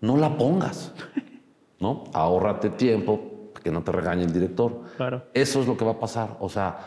No 0.00 0.16
la 0.16 0.36
pongas. 0.36 0.92
¿No? 1.80 2.04
Ahórrate 2.12 2.70
tiempo, 2.70 3.50
que 3.62 3.70
no 3.70 3.82
te 3.82 3.92
regañe 3.92 4.24
el 4.24 4.32
director. 4.32 4.82
Claro. 4.96 5.24
Eso 5.34 5.60
es 5.60 5.66
lo 5.66 5.76
que 5.76 5.84
va 5.84 5.92
a 5.92 5.98
pasar. 6.00 6.36
O 6.40 6.48
sea, 6.48 6.78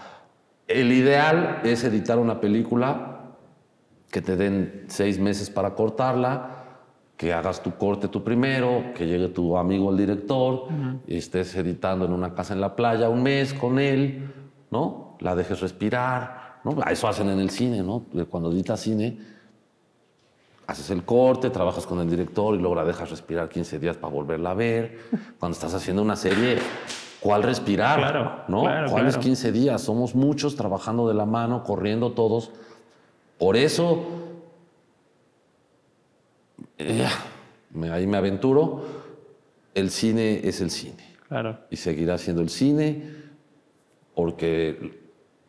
el 0.67 0.91
ideal 0.91 1.61
es 1.63 1.83
editar 1.83 2.19
una 2.19 2.39
película 2.41 3.17
que 4.11 4.21
te 4.21 4.35
den 4.35 4.85
seis 4.87 5.19
meses 5.19 5.49
para 5.49 5.75
cortarla, 5.75 6.56
que 7.17 7.33
hagas 7.33 7.63
tu 7.63 7.75
corte 7.75 8.07
tú 8.07 8.23
primero, 8.23 8.93
que 8.95 9.07
llegue 9.07 9.27
tu 9.29 9.57
amigo 9.57 9.89
el 9.89 9.97
director, 9.97 10.67
y 11.07 11.17
estés 11.17 11.55
editando 11.55 12.05
en 12.05 12.13
una 12.13 12.35
casa 12.35 12.53
en 12.53 12.61
la 12.61 12.75
playa 12.75 13.09
un 13.09 13.23
mes 13.23 13.55
con 13.55 13.79
él, 13.79 14.31
¿no? 14.69 15.17
La 15.19 15.35
dejes 15.35 15.59
respirar, 15.59 16.59
¿no? 16.63 16.77
Eso 16.83 17.07
hacen 17.07 17.29
en 17.29 17.39
el 17.39 17.49
cine, 17.49 17.81
¿no? 17.81 18.05
Cuando 18.29 18.51
editas 18.51 18.81
cine, 18.81 19.17
haces 20.67 20.91
el 20.91 21.03
corte, 21.03 21.49
trabajas 21.49 21.87
con 21.87 21.99
el 21.99 22.09
director 22.09 22.53
y 22.53 22.59
luego 22.59 22.75
la 22.75 22.85
dejas 22.85 23.09
respirar 23.09 23.49
15 23.49 23.79
días 23.79 23.97
para 23.97 24.13
volverla 24.13 24.51
a 24.51 24.53
ver. 24.53 24.99
Cuando 25.39 25.55
estás 25.55 25.73
haciendo 25.73 26.03
una 26.03 26.15
serie, 26.15 26.59
¿cuál 27.19 27.41
respirar? 27.41 27.97
Claro, 27.97 28.43
¿no? 28.47 28.61
Claro, 28.61 28.91
¿Cuáles 28.91 29.17
15 29.17 29.51
días? 29.51 29.81
Somos 29.81 30.13
muchos 30.13 30.55
trabajando 30.55 31.07
de 31.07 31.15
la 31.15 31.25
mano, 31.25 31.63
corriendo 31.63 32.11
todos 32.11 32.51
por 33.37 33.55
eso, 33.55 34.03
eh, 36.77 37.07
ahí 37.91 38.07
me 38.07 38.17
aventuro, 38.17 38.83
el 39.73 39.89
cine 39.89 40.41
es 40.47 40.61
el 40.61 40.71
cine. 40.71 41.15
Claro. 41.27 41.59
Y 41.69 41.75
seguirá 41.75 42.17
siendo 42.17 42.41
el 42.41 42.49
cine 42.49 43.03
porque 44.15 45.07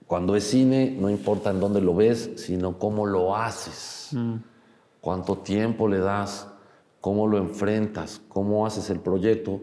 Cuando 0.08 0.34
es 0.36 0.44
cine, 0.44 0.96
no 0.98 1.10
importa 1.10 1.50
en 1.50 1.60
dónde 1.60 1.82
lo 1.82 1.94
ves, 1.94 2.30
sino 2.36 2.78
cómo 2.78 3.04
lo 3.04 3.36
haces. 3.36 4.16
Cuánto 5.02 5.36
tiempo 5.36 5.86
le 5.86 5.98
das, 5.98 6.48
cómo 7.02 7.26
lo 7.26 7.36
enfrentas, 7.36 8.22
cómo 8.26 8.66
haces 8.66 8.88
el 8.88 9.00
proyecto. 9.00 9.60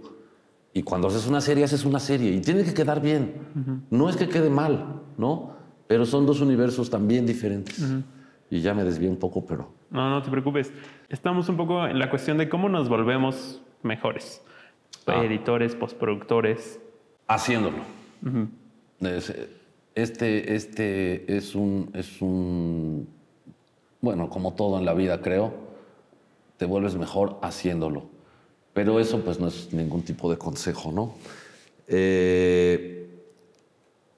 Y 0.72 0.84
cuando 0.84 1.08
haces 1.08 1.26
una 1.26 1.42
serie, 1.42 1.64
haces 1.64 1.84
una 1.84 2.00
serie. 2.00 2.32
Y 2.32 2.42
tiene 2.42 2.64
que 2.64 2.76
quedar 2.76 3.02
bien. 3.02 3.86
No 3.90 4.08
es 4.08 4.18
que 4.18 4.30
quede 4.30 4.52
mal, 4.52 5.02
¿no? 5.18 5.56
Pero 5.88 6.06
son 6.06 6.28
dos 6.28 6.42
universos 6.42 6.92
también 6.92 7.26
diferentes. 7.26 7.84
Y 8.52 8.62
ya 8.62 8.76
me 8.76 8.84
desvié 8.84 9.10
un 9.10 9.18
poco, 9.18 9.44
pero... 9.44 9.74
No, 9.90 10.12
no 10.12 10.22
te 10.22 10.30
preocupes. 10.30 10.72
Estamos 11.10 11.50
un 11.50 11.58
poco 11.58 11.86
en 11.86 12.00
la 12.00 12.10
cuestión 12.10 12.38
de 12.38 12.50
cómo 12.50 12.70
nos 12.70 12.90
volvemos 12.90 13.62
mejores. 13.84 14.42
Ah. 15.06 15.24
Editores, 15.24 15.76
postproductores. 15.76 16.80
Haciéndolo. 17.28 17.78
Es- 19.02 19.34
Este, 19.96 20.56
este 20.56 21.38
es 21.38 21.56
un, 21.56 21.90
es 21.94 22.22
un, 22.22 23.08
bueno, 24.02 24.30
como 24.30 24.54
todo 24.54 24.78
en 24.78 24.84
la 24.84 24.94
vida, 24.94 25.22
creo, 25.22 25.54
te 26.58 26.66
vuelves 26.66 26.96
mejor 26.98 27.38
haciéndolo. 27.42 28.04
Pero 28.74 29.00
eso 29.00 29.22
pues 29.24 29.40
no 29.40 29.48
es 29.48 29.72
ningún 29.72 30.02
tipo 30.04 30.30
de 30.30 30.38
consejo, 30.38 30.92
¿no? 30.92 31.16
Eh, 31.88 33.08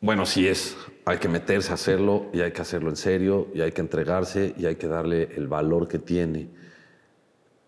bueno, 0.02 0.26
sí 0.26 0.48
es, 0.48 0.76
hay 1.06 1.20
que 1.20 1.28
meterse 1.28 1.70
a 1.70 1.76
hacerlo 1.76 2.26
y 2.34 2.42
hay 2.42 2.52
que 2.54 2.62
hacerlo 2.64 2.90
en 2.90 2.96
serio 2.96 3.50
y 3.54 3.62
hay 3.62 3.72
que 3.72 3.82
entregarse 3.82 4.56
y 4.58 4.66
hay 4.66 4.78
que 4.78 4.88
darle 4.88 5.30
el 5.36 5.48
valor 5.48 5.88
que 5.88 6.00
tiene. 6.00 6.48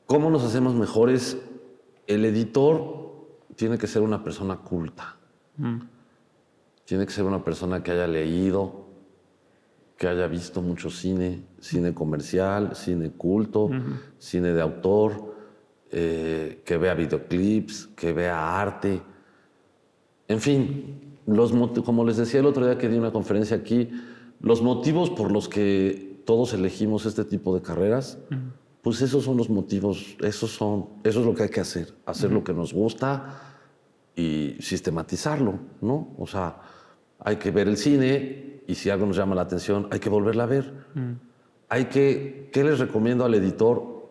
¿Cómo 0.09 0.31
nos 0.31 0.43
hacemos 0.43 0.73
mejores? 0.73 1.37
El 2.07 2.25
editor 2.25 3.27
tiene 3.55 3.77
que 3.77 3.85
ser 3.85 4.01
una 4.01 4.23
persona 4.23 4.57
culta. 4.57 5.17
Tiene 6.83 7.05
que 7.05 7.11
ser 7.11 7.25
una 7.25 7.43
persona 7.43 7.83
que 7.83 7.91
haya 7.91 8.07
leído, 8.07 8.87
que 9.97 10.07
haya 10.07 10.25
visto 10.25 10.63
mucho 10.63 10.89
cine, 10.89 11.43
cine 11.59 11.93
comercial, 11.93 12.75
cine 12.75 13.11
culto, 13.11 13.69
cine 14.17 14.51
de 14.51 14.61
autor, 14.63 15.35
eh, 15.91 16.63
que 16.65 16.77
vea 16.77 16.95
videoclips, 16.95 17.89
que 17.95 18.11
vea 18.11 18.59
arte. 18.59 19.03
En 20.27 20.39
fin, 20.39 21.19
los 21.27 21.53
como 21.85 22.03
les 22.03 22.17
decía 22.17 22.39
el 22.39 22.47
otro 22.47 22.65
día 22.65 22.79
que 22.79 22.89
di 22.89 22.97
una 22.97 23.11
conferencia 23.11 23.57
aquí, 23.57 23.91
los 24.41 24.63
motivos 24.63 25.11
por 25.11 25.31
los 25.31 25.47
que 25.47 26.23
todos 26.25 26.55
elegimos 26.55 27.05
este 27.05 27.25
tipo 27.25 27.53
de 27.53 27.61
carreras, 27.61 28.17
pues 28.81 29.01
esos 29.01 29.23
son 29.23 29.37
los 29.37 29.49
motivos, 29.49 30.15
esos 30.21 30.51
son, 30.51 30.87
eso 31.03 31.19
es 31.19 31.25
lo 31.25 31.35
que 31.35 31.43
hay 31.43 31.49
que 31.49 31.59
hacer, 31.61 31.93
hacer 32.05 32.31
lo 32.31 32.43
que 32.43 32.53
nos 32.53 32.73
gusta 32.73 33.41
y 34.15 34.55
sistematizarlo, 34.59 35.59
¿no? 35.81 36.13
O 36.17 36.25
sea, 36.27 36.57
hay 37.19 37.35
que 37.37 37.51
ver 37.51 37.67
el 37.67 37.77
cine 37.77 38.61
y 38.67 38.75
si 38.75 38.89
algo 38.89 39.05
nos 39.05 39.17
llama 39.17 39.35
la 39.35 39.41
atención, 39.41 39.87
hay 39.91 39.99
que 39.99 40.09
volverla 40.09 40.43
a 40.43 40.47
ver. 40.47 40.73
Hay 41.67 41.85
que, 41.85 42.49
¿qué 42.53 42.63
les 42.63 42.79
recomiendo 42.79 43.25
al 43.25 43.33
editor 43.35 44.09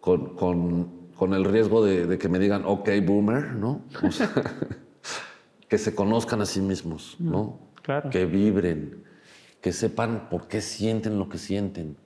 con, 0.00 0.34
con- 0.36 1.02
con 1.16 1.34
el 1.34 1.44
riesgo 1.44 1.84
de, 1.84 2.06
de 2.06 2.18
que 2.18 2.28
me 2.28 2.38
digan, 2.40 2.64
ok, 2.66 2.88
boomer, 3.06 3.52
¿no? 3.54 3.82
O 4.02 4.10
sea, 4.10 4.30
que 5.68 5.78
se 5.78 5.94
conozcan 5.94 6.40
a 6.40 6.46
sí 6.46 6.60
mismos, 6.60 7.16
¿no? 7.20 7.58
claro. 7.82 8.10
Que 8.10 8.26
vibren, 8.26 9.04
que 9.60 9.72
sepan 9.72 10.28
por 10.28 10.48
qué 10.48 10.60
sienten 10.60 11.18
lo 11.18 11.28
que 11.28 11.38
sienten. 11.38 11.96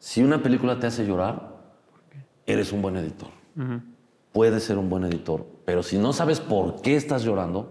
Si 0.00 0.22
una 0.24 0.42
película 0.42 0.80
te 0.80 0.86
hace 0.88 1.06
llorar, 1.06 1.56
eres 2.46 2.72
un 2.72 2.82
buen 2.82 2.96
editor. 2.96 3.28
Puedes 4.32 4.64
ser 4.64 4.78
un 4.78 4.88
buen 4.90 5.04
editor, 5.04 5.46
pero 5.64 5.82
si 5.82 5.98
no 5.98 6.12
sabes 6.12 6.40
por 6.40 6.80
qué 6.82 6.96
estás 6.96 7.22
llorando, 7.22 7.70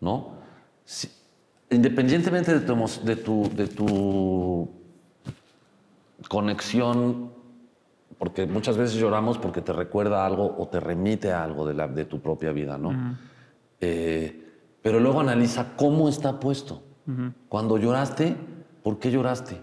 ¿no? 0.00 0.34
Si- 0.84 1.10
independientemente 1.70 2.52
de 2.58 2.60
tu, 2.60 2.74
de 3.04 3.16
tu, 3.16 3.50
de 3.56 3.66
tu 3.66 4.68
conexión, 6.28 7.30
porque 8.18 8.46
muchas 8.46 8.76
veces 8.76 8.96
lloramos 8.98 9.38
porque 9.38 9.60
te 9.62 9.72
recuerda 9.72 10.24
algo 10.26 10.54
o 10.58 10.68
te 10.68 10.80
remite 10.80 11.32
a 11.32 11.42
algo 11.44 11.66
de, 11.66 11.74
la, 11.74 11.88
de 11.88 12.04
tu 12.04 12.20
propia 12.20 12.52
vida, 12.52 12.78
¿no? 12.78 13.16
Eh, 13.80 14.42
pero 14.82 15.00
luego 15.00 15.20
analiza 15.20 15.74
cómo 15.76 16.08
está 16.08 16.38
puesto. 16.40 16.82
Cuando 17.48 17.78
lloraste, 17.78 18.36
¿por 18.82 18.98
qué 18.98 19.10
lloraste? 19.10 19.60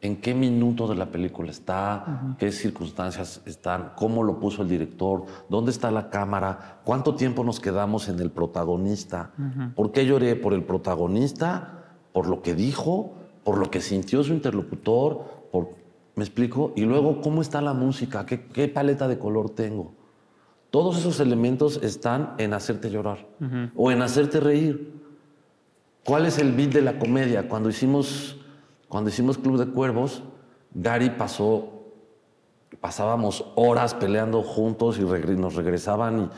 ¿En 0.00 0.20
qué 0.20 0.32
minuto 0.32 0.86
de 0.86 0.94
la 0.94 1.06
película 1.06 1.50
está? 1.50 2.36
¿Qué 2.38 2.52
circunstancias 2.52 3.42
están? 3.46 3.92
¿Cómo 3.96 4.22
lo 4.22 4.38
puso 4.38 4.62
el 4.62 4.68
director? 4.68 5.24
¿Dónde 5.48 5.72
está 5.72 5.90
la 5.90 6.08
cámara? 6.08 6.80
¿Cuánto 6.84 7.16
tiempo 7.16 7.42
nos 7.42 7.58
quedamos 7.58 8.08
en 8.08 8.20
el 8.20 8.30
protagonista? 8.30 9.32
¿Por 9.74 9.90
qué 9.90 10.06
lloré? 10.06 10.36
¿Por 10.36 10.54
el 10.54 10.62
protagonista? 10.62 11.96
¿Por 12.12 12.28
lo 12.28 12.42
que 12.42 12.54
dijo? 12.54 13.12
¿Por 13.42 13.58
lo 13.58 13.70
que 13.70 13.80
sintió 13.80 14.22
su 14.22 14.32
interlocutor? 14.32 15.48
Por, 15.50 15.70
¿Me 16.14 16.22
explico? 16.22 16.72
Y 16.76 16.82
luego, 16.82 17.20
¿cómo 17.20 17.42
está 17.42 17.60
la 17.60 17.74
música? 17.74 18.24
¿Qué, 18.24 18.46
qué 18.46 18.68
paleta 18.68 19.08
de 19.08 19.18
color 19.18 19.50
tengo? 19.50 19.92
Todos 20.70 20.98
esos 20.98 21.18
elementos 21.18 21.80
están 21.82 22.34
en 22.38 22.52
hacerte 22.52 22.90
llorar 22.90 23.26
o 23.74 23.90
en 23.90 24.02
hacerte 24.02 24.38
reír. 24.38 24.92
¿Cuál 26.04 26.26
es 26.26 26.38
el 26.38 26.52
beat 26.52 26.72
de 26.72 26.82
la 26.82 26.98
comedia? 26.98 27.48
Cuando 27.48 27.70
hicimos, 27.70 28.36
cuando 28.88 29.10
hicimos 29.10 29.38
Club 29.38 29.58
de 29.58 29.66
Cuervos, 29.72 30.22
Gary 30.74 31.10
pasó, 31.10 31.72
pasábamos 32.80 33.44
horas 33.54 33.94
peleando 33.94 34.42
juntos 34.42 34.98
y 34.98 35.02
regre- 35.02 35.36
nos 35.36 35.54
regresaban 35.54 36.20
y 36.24 36.28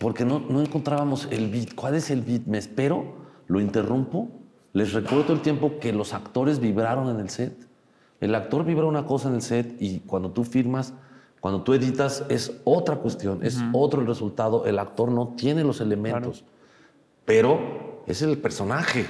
porque 0.00 0.24
no, 0.24 0.38
no 0.40 0.60
encontrábamos 0.62 1.28
el 1.30 1.50
beat. 1.50 1.74
¿Cuál 1.74 1.94
es 1.94 2.10
el 2.10 2.22
beat? 2.22 2.46
Me 2.46 2.56
espero, 2.58 3.04
lo 3.48 3.60
interrumpo, 3.60 4.28
les 4.72 4.92
recuerdo 4.94 5.32
el 5.34 5.40
tiempo 5.40 5.78
que 5.78 5.92
los 5.92 6.14
actores 6.14 6.58
vibraron 6.58 7.10
en 7.10 7.20
el 7.20 7.28
set. 7.28 7.54
El 8.20 8.34
actor 8.34 8.64
vibra 8.64 8.86
una 8.86 9.04
cosa 9.04 9.28
en 9.28 9.34
el 9.34 9.42
set 9.42 9.76
y 9.80 10.00
cuando 10.00 10.30
tú 10.30 10.44
firmas, 10.44 10.94
cuando 11.40 11.62
tú 11.62 11.74
editas 11.74 12.24
es 12.28 12.52
otra 12.64 12.96
cuestión, 12.96 13.40
es 13.44 13.58
otro 13.72 14.00
el 14.00 14.06
resultado. 14.06 14.64
El 14.66 14.78
actor 14.78 15.10
no 15.10 15.34
tiene 15.36 15.64
los 15.64 15.80
elementos, 15.80 16.44
pero 17.24 18.02
es 18.06 18.22
el 18.22 18.38
personaje. 18.38 19.06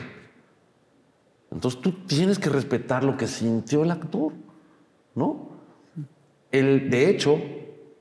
Entonces 1.50 1.80
tú 1.80 1.92
tienes 2.06 2.38
que 2.38 2.48
respetar 2.48 3.04
lo 3.04 3.16
que 3.16 3.26
sintió 3.26 3.82
el 3.82 3.90
actor, 3.90 4.32
¿no? 5.14 5.50
El, 6.52 6.90
de 6.90 7.10
hecho, 7.10 7.38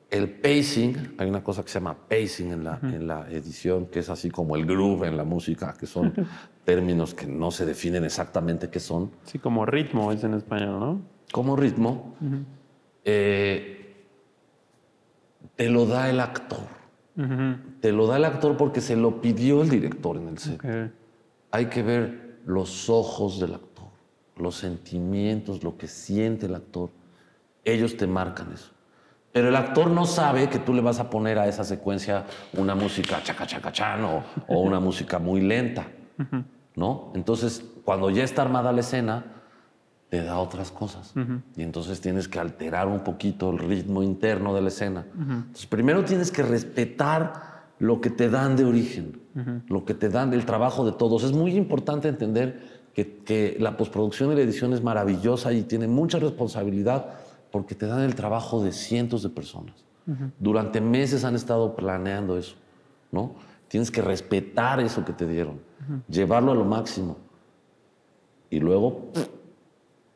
el 0.10 0.30
pacing, 0.30 1.16
hay 1.18 1.30
una 1.30 1.44
cosa 1.44 1.64
que 1.64 1.70
se 1.70 1.80
llama 1.80 1.96
pacing 2.08 2.52
en 2.52 2.64
la, 2.64 2.80
en 2.82 3.08
la 3.08 3.30
edición, 3.30 3.88
que 3.88 4.00
es 4.00 4.10
así 4.10 4.30
como 4.30 4.56
el 4.56 4.66
groove 4.66 5.08
en 5.08 5.18
la 5.18 5.24
música, 5.24 5.74
que 5.80 5.86
son 5.86 6.14
términos 6.66 7.14
que 7.14 7.28
no 7.28 7.52
se 7.52 7.66
definen 7.66 8.06
exactamente 8.06 8.70
qué 8.70 8.80
son, 8.80 9.12
Sí, 9.24 9.40
como 9.40 9.66
ritmo 9.66 10.12
es 10.12 10.24
en 10.24 10.34
español, 10.36 10.80
¿no? 10.80 11.02
como 11.32 11.56
ritmo, 11.56 12.16
eh, 13.06 14.06
te 15.56 15.70
lo 15.70 15.86
da 15.86 16.10
el 16.10 16.20
actor. 16.20 16.80
Te 17.82 17.92
lo 17.92 18.08
da 18.08 18.16
el 18.16 18.24
actor 18.24 18.56
porque 18.56 18.80
se 18.80 18.96
lo 18.96 19.20
pidió 19.20 19.62
el 19.62 19.70
director 19.70 20.16
en 20.16 20.30
el 20.30 20.38
set. 20.38 20.62
Hay 21.52 21.66
que 21.66 21.84
ver 21.84 22.29
los 22.50 22.90
ojos 22.90 23.40
del 23.40 23.54
actor, 23.54 23.86
los 24.36 24.56
sentimientos, 24.56 25.64
lo 25.64 25.78
que 25.78 25.88
siente 25.88 26.48
el 26.48 26.56
actor. 26.56 26.90
Ellos 27.64 27.96
te 27.96 28.08
marcan 28.08 28.52
eso. 28.52 28.72
Pero 29.32 29.50
el 29.50 29.56
actor 29.56 29.92
no 29.92 30.08
sabe 30.08 30.50
que 30.50 30.58
tú 30.58 30.74
le 30.74 30.82
vas 30.82 31.00
a 31.00 31.12
poner 31.12 31.38
a 31.38 31.48
esa 31.48 31.64
secuencia 31.64 32.26
una 32.54 32.74
música 32.74 33.22
chaca 33.22 33.46
chaca 33.46 33.72
chan 33.72 34.04
o, 34.04 34.24
o 34.48 34.62
una 34.62 34.80
música 34.90 35.20
muy 35.20 35.42
lenta, 35.42 35.86
¿no? 36.76 37.12
Entonces, 37.14 37.64
cuando 37.86 38.10
ya 38.10 38.24
está 38.24 38.42
armada 38.42 38.72
la 38.72 38.80
escena, 38.80 39.26
te 40.10 40.24
da 40.24 40.40
otras 40.40 40.72
cosas. 40.72 41.14
Y 41.56 41.62
entonces 41.62 42.02
tienes 42.02 42.28
que 42.28 42.40
alterar 42.40 42.88
un 42.88 43.02
poquito 43.02 43.52
el 43.52 43.60
ritmo 43.60 44.02
interno 44.02 44.56
de 44.56 44.62
la 44.62 44.70
escena. 44.70 45.06
Entonces, 45.16 45.68
primero 45.68 46.04
tienes 46.04 46.32
que 46.32 46.42
respetar 46.42 47.49
lo 47.80 48.02
que 48.02 48.10
te 48.10 48.30
dan 48.30 48.56
de 48.56 48.66
origen, 48.66 49.20
lo 49.68 49.86
que 49.86 49.94
te 49.94 50.10
dan 50.10 50.32
del 50.32 50.46
trabajo 50.46 50.86
de 50.86 50.92
todos. 50.92 51.24
Es 51.24 51.32
muy 51.32 51.56
importante 51.56 52.10
entender 52.10 52.62
que, 52.94 53.18
que 53.18 53.56
la 53.60 53.78
postproducción 53.78 54.32
y 54.32 54.36
la 54.36 54.42
edición 54.42 54.74
es 54.74 54.84
maravillosa 54.84 55.54
y 55.54 55.64
tiene 55.64 55.88
mucha 55.88 56.20
responsabilidad 56.20 57.08
porque 57.52 57.76
te 57.76 57.88
dan 57.88 58.02
el 58.02 58.16
trabajo 58.16 58.64
de 58.64 58.72
cientos 58.72 59.24
de 59.24 59.30
personas. 59.30 59.86
Durante 60.40 60.82
meses 60.82 61.24
han 61.24 61.36
estado 61.36 61.76
planeando 61.76 62.36
eso, 62.36 62.56
¿no? 63.12 63.36
Tienes 63.68 63.92
que 63.92 64.02
respetar 64.02 64.80
eso 64.80 65.06
que 65.06 65.14
te 65.14 65.28
dieron, 65.28 65.60
llevarlo 66.08 66.52
a 66.52 66.56
lo 66.56 66.66
máximo 66.66 67.18
y 68.50 68.60
luego 68.60 69.12
pff, 69.14 69.28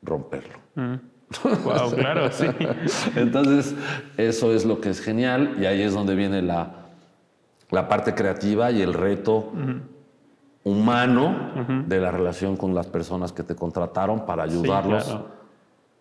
romperlo. 0.01 0.57
Wow, 0.75 1.91
claro, 1.95 2.31
sí. 2.31 2.47
Entonces, 3.15 3.75
eso 4.17 4.51
es 4.51 4.65
lo 4.65 4.81
que 4.81 4.89
es 4.89 4.99
genial 4.99 5.57
y 5.59 5.65
ahí 5.65 5.83
es 5.83 5.93
donde 5.93 6.15
viene 6.15 6.41
la, 6.41 6.82
la 7.73 7.87
parte 7.89 8.13
creativa 8.13 8.71
y 8.71 8.81
el 8.81 8.93
reto 8.93 9.51
humano 10.63 11.83
de 11.87 11.99
la 11.99 12.11
relación 12.11 12.55
con 12.55 12.73
las 12.73 12.87
personas 12.87 13.33
que 13.33 13.43
te 13.43 13.55
contrataron 13.55 14.25
para 14.25 14.43
ayudarlos 14.43 15.03
claro. 15.05 15.27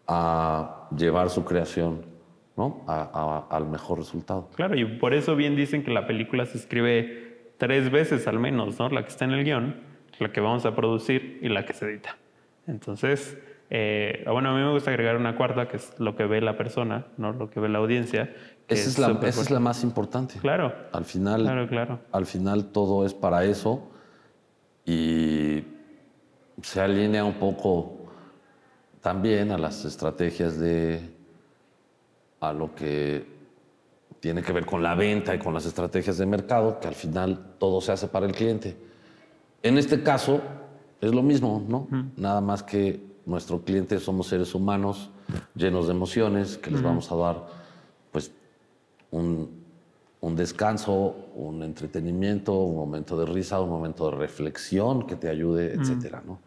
a 0.07 0.89
llevar 0.97 1.31
su 1.31 1.45
creación 1.45 2.13
¿no? 2.57 2.85
A- 2.87 3.47
a- 3.51 3.57
al 3.57 3.67
mejor 3.67 3.97
resultado. 3.99 4.51
Claro, 4.55 4.77
y 4.79 4.85
por 4.85 5.15
eso 5.15 5.35
bien 5.37 5.57
dicen 5.57 5.83
que 5.83 5.91
la 5.91 6.07
película 6.07 6.45
se 6.45 6.59
escribe 6.59 7.55
tres 7.57 7.91
veces 7.91 8.29
al 8.29 8.39
menos, 8.39 8.79
¿no? 8.79 8.91
La 8.91 9.03
que 9.05 9.09
está 9.09 9.25
en 9.25 9.31
el 9.33 9.43
guion. 9.45 9.91
la 10.19 10.31
que 10.31 10.41
vamos 10.43 10.67
a 10.67 10.77
producir 10.77 11.39
y 11.43 11.49
la 11.49 11.65
que 11.65 11.73
se 11.73 11.87
edita. 11.87 12.17
Entonces, 12.69 13.39
eh, 13.71 14.23
bueno, 14.31 14.51
a 14.51 14.53
mí 14.55 14.61
me 14.61 14.71
gusta 14.71 14.91
agregar 14.91 15.17
una 15.17 15.35
cuarta, 15.35 15.67
que 15.67 15.79
es 15.79 15.99
lo 15.99 16.15
que 16.15 16.27
ve 16.27 16.41
la 16.43 16.57
persona, 16.59 17.07
no 17.17 17.33
lo 17.33 17.49
que 17.49 17.59
ve 17.59 17.69
la 17.71 17.79
audiencia. 17.79 18.33
Esa 18.73 18.89
es, 18.91 18.99
la, 18.99 19.29
esa 19.29 19.41
es 19.43 19.51
la 19.51 19.61
más 19.61 19.83
importante. 19.83 20.39
Claro. 20.39 20.73
Al 20.93 21.05
final, 21.05 21.43
Claro, 21.43 21.69
claro. 21.69 22.01
al 22.13 22.27
final 22.27 22.67
todo 22.67 23.05
es 23.07 23.15
para 23.15 23.45
eso 23.45 23.89
y 24.85 25.65
se 26.63 26.81
alinea 26.81 27.25
un 27.25 27.35
poco 27.35 27.99
también 29.01 29.51
a 29.51 29.59
las 29.59 29.85
estrategias 29.85 30.59
de 30.59 31.11
a 32.41 32.53
lo 32.53 32.75
que 32.75 33.25
tiene 34.21 34.43
que 34.43 34.53
ver 34.53 34.67
con 34.67 34.83
la 34.83 34.95
venta 34.95 35.35
y 35.35 35.39
con 35.39 35.53
las 35.55 35.67
estrategias 35.67 36.19
de 36.19 36.27
mercado, 36.27 36.79
que 36.81 36.89
al 36.89 36.95
final 36.95 37.55
todo 37.59 37.81
se 37.81 37.93
hace 37.93 38.07
para 38.09 38.27
el 38.27 38.33
cliente. 38.33 38.77
En 39.63 39.79
este 39.79 40.03
caso 40.03 40.41
es 41.01 41.13
lo 41.13 41.23
mismo, 41.23 41.65
¿no? 41.69 41.89
Nada 42.17 42.41
más 42.41 42.63
que 42.63 43.01
nuestro 43.27 43.63
cliente 43.63 43.99
somos 44.01 44.27
seres 44.29 44.55
humanos 44.55 45.11
llenos 45.55 45.87
de 45.87 45.93
emociones 45.93 46.59
que 46.59 46.71
les 46.71 46.83
vamos 46.83 47.11
a 47.11 47.17
dar 47.17 47.47
un, 49.13 49.63
un 50.21 50.37
descanso, 50.37 51.31
un 51.35 51.63
entretenimiento, 51.63 52.55
un 52.55 52.77
momento 52.77 53.17
de 53.17 53.27
risa, 53.27 53.61
un 53.61 53.71
momento 53.71 54.11
de 54.11 54.17
reflexión 54.17 55.07
que 55.07 55.17
te 55.17 55.29
ayude, 55.29 55.75
etcétera, 55.75 56.23
¿no? 56.27 56.41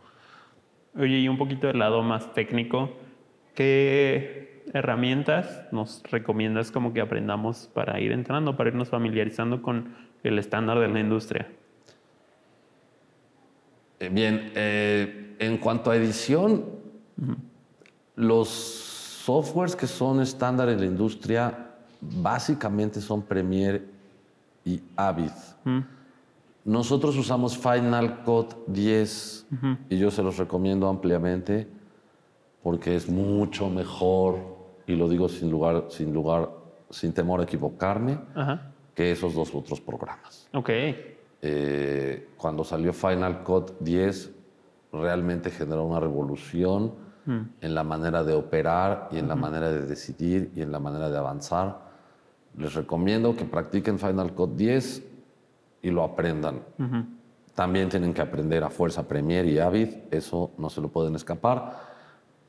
Oye, 0.97 1.19
y 1.19 1.27
un 1.27 1.37
poquito 1.37 1.67
del 1.67 1.79
lado 1.79 2.01
más 2.03 2.33
técnico, 2.33 2.89
¿qué 3.53 4.63
herramientas 4.73 5.67
nos 5.71 6.01
recomiendas 6.09 6.71
como 6.71 6.93
que 6.93 7.01
aprendamos 7.01 7.69
para 7.73 7.99
ir 7.99 8.11
entrando, 8.11 8.55
para 8.55 8.69
irnos 8.69 8.89
familiarizando 8.89 9.61
con 9.61 9.93
el 10.23 10.39
estándar 10.39 10.79
de 10.79 10.87
la 10.87 10.99
industria? 10.99 11.49
Eh, 13.99 14.09
Bien, 14.09 14.51
eh, 14.55 15.35
en 15.37 15.57
cuanto 15.57 15.91
a 15.91 15.97
edición, 15.97 16.65
los 18.15 18.47
softwares 18.49 19.75
que 19.75 19.87
son 19.87 20.21
estándar 20.21 20.69
en 20.69 20.79
la 20.79 20.85
industria 20.85 21.74
básicamente 22.01 23.01
son 23.01 23.21
Premiere 23.21 23.85
y 24.63 24.81
Avid. 24.95 25.31
Nosotros 26.63 27.15
usamos 27.17 27.57
Final 27.57 28.23
Cut 28.23 28.55
10 28.67 29.47
y 29.89 29.97
yo 29.97 30.09
se 30.11 30.23
los 30.23 30.37
recomiendo 30.37 30.87
ampliamente 30.89 31.67
porque 32.63 32.95
es 32.95 33.07
mucho 33.07 33.69
mejor, 33.69 34.39
y 34.87 34.95
lo 34.95 35.07
digo 35.07 35.29
sin 35.29 35.51
lugar, 35.51 35.85
sin 35.89 36.11
lugar, 36.11 36.49
sin 36.89 37.13
temor 37.13 37.39
a 37.41 37.43
equivocarme, 37.43 38.17
Ajá. 38.33 38.71
que 38.95 39.11
esos 39.11 39.35
dos 39.35 39.53
otros 39.53 39.79
programas. 39.79 40.47
Ok. 40.51 40.69
Eh, 41.43 42.29
cuando 42.37 42.63
salió 42.63 42.91
Final 42.91 43.43
Cut 43.43 43.79
10, 43.81 44.31
realmente 44.91 45.51
generó 45.51 45.85
una 45.85 45.99
revolución 45.99 47.05
en 47.27 47.75
la 47.75 47.83
manera 47.83 48.23
de 48.23 48.33
operar 48.33 49.09
y 49.11 49.17
en 49.17 49.27
la 49.27 49.35
manera 49.35 49.71
de 49.71 49.81
decidir 49.81 50.51
y 50.55 50.61
en 50.61 50.71
la 50.71 50.79
manera 50.79 51.09
de 51.09 51.17
avanzar. 51.17 51.84
Les 52.57 52.73
recomiendo 52.73 53.35
que 53.35 53.45
practiquen 53.45 53.99
Final 53.99 54.33
Cut 54.33 54.55
10 54.55 55.03
y 55.81 55.91
lo 55.91 56.03
aprendan. 56.03 56.61
También 57.53 57.89
tienen 57.89 58.13
que 58.13 58.21
aprender 58.21 58.63
a 58.63 58.69
fuerza 58.69 59.07
Premiere 59.07 59.49
y 59.49 59.59
Avid, 59.59 59.89
eso 60.11 60.51
no 60.57 60.69
se 60.69 60.81
lo 60.81 60.89
pueden 60.89 61.15
escapar. 61.15 61.79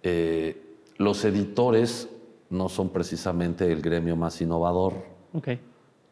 Eh, 0.02 0.62
los 0.98 1.24
editores 1.24 2.08
no 2.50 2.68
son 2.68 2.90
precisamente 2.90 3.70
el 3.70 3.82
gremio 3.82 4.16
más 4.16 4.40
innovador 4.40 4.94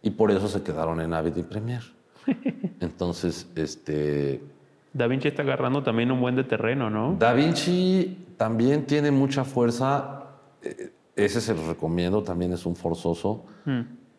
y 0.03 0.11
por 0.11 0.31
eso 0.31 0.49
se 0.49 0.63
quedaron 0.63 1.01
en 1.01 1.15
Avid 1.15 1.37
y 1.37 1.43
Premiere. 1.43 1.85
Entonces, 2.81 3.49
este, 3.55 4.41
Da 4.93 5.07
Vinci 5.07 5.29
está 5.29 5.43
agarrando 5.43 5.83
también 5.83 6.11
un 6.13 6.21
buen 6.21 6.37
de 6.37 6.45
terreno, 6.45 6.89
¿no? 6.91 7.17
Da 7.19 7.33
Vinci 7.33 8.27
también 8.37 8.87
tiene 8.87 9.11
mucha 9.11 9.45
fuerza. 9.45 10.25
eh, 10.63 10.91
Ese 11.17 11.41
se 11.41 11.55
lo 11.55 11.67
recomiendo, 11.69 12.23
también 12.23 12.53
es 12.53 12.67
un 12.67 12.75
forzoso. 12.77 13.45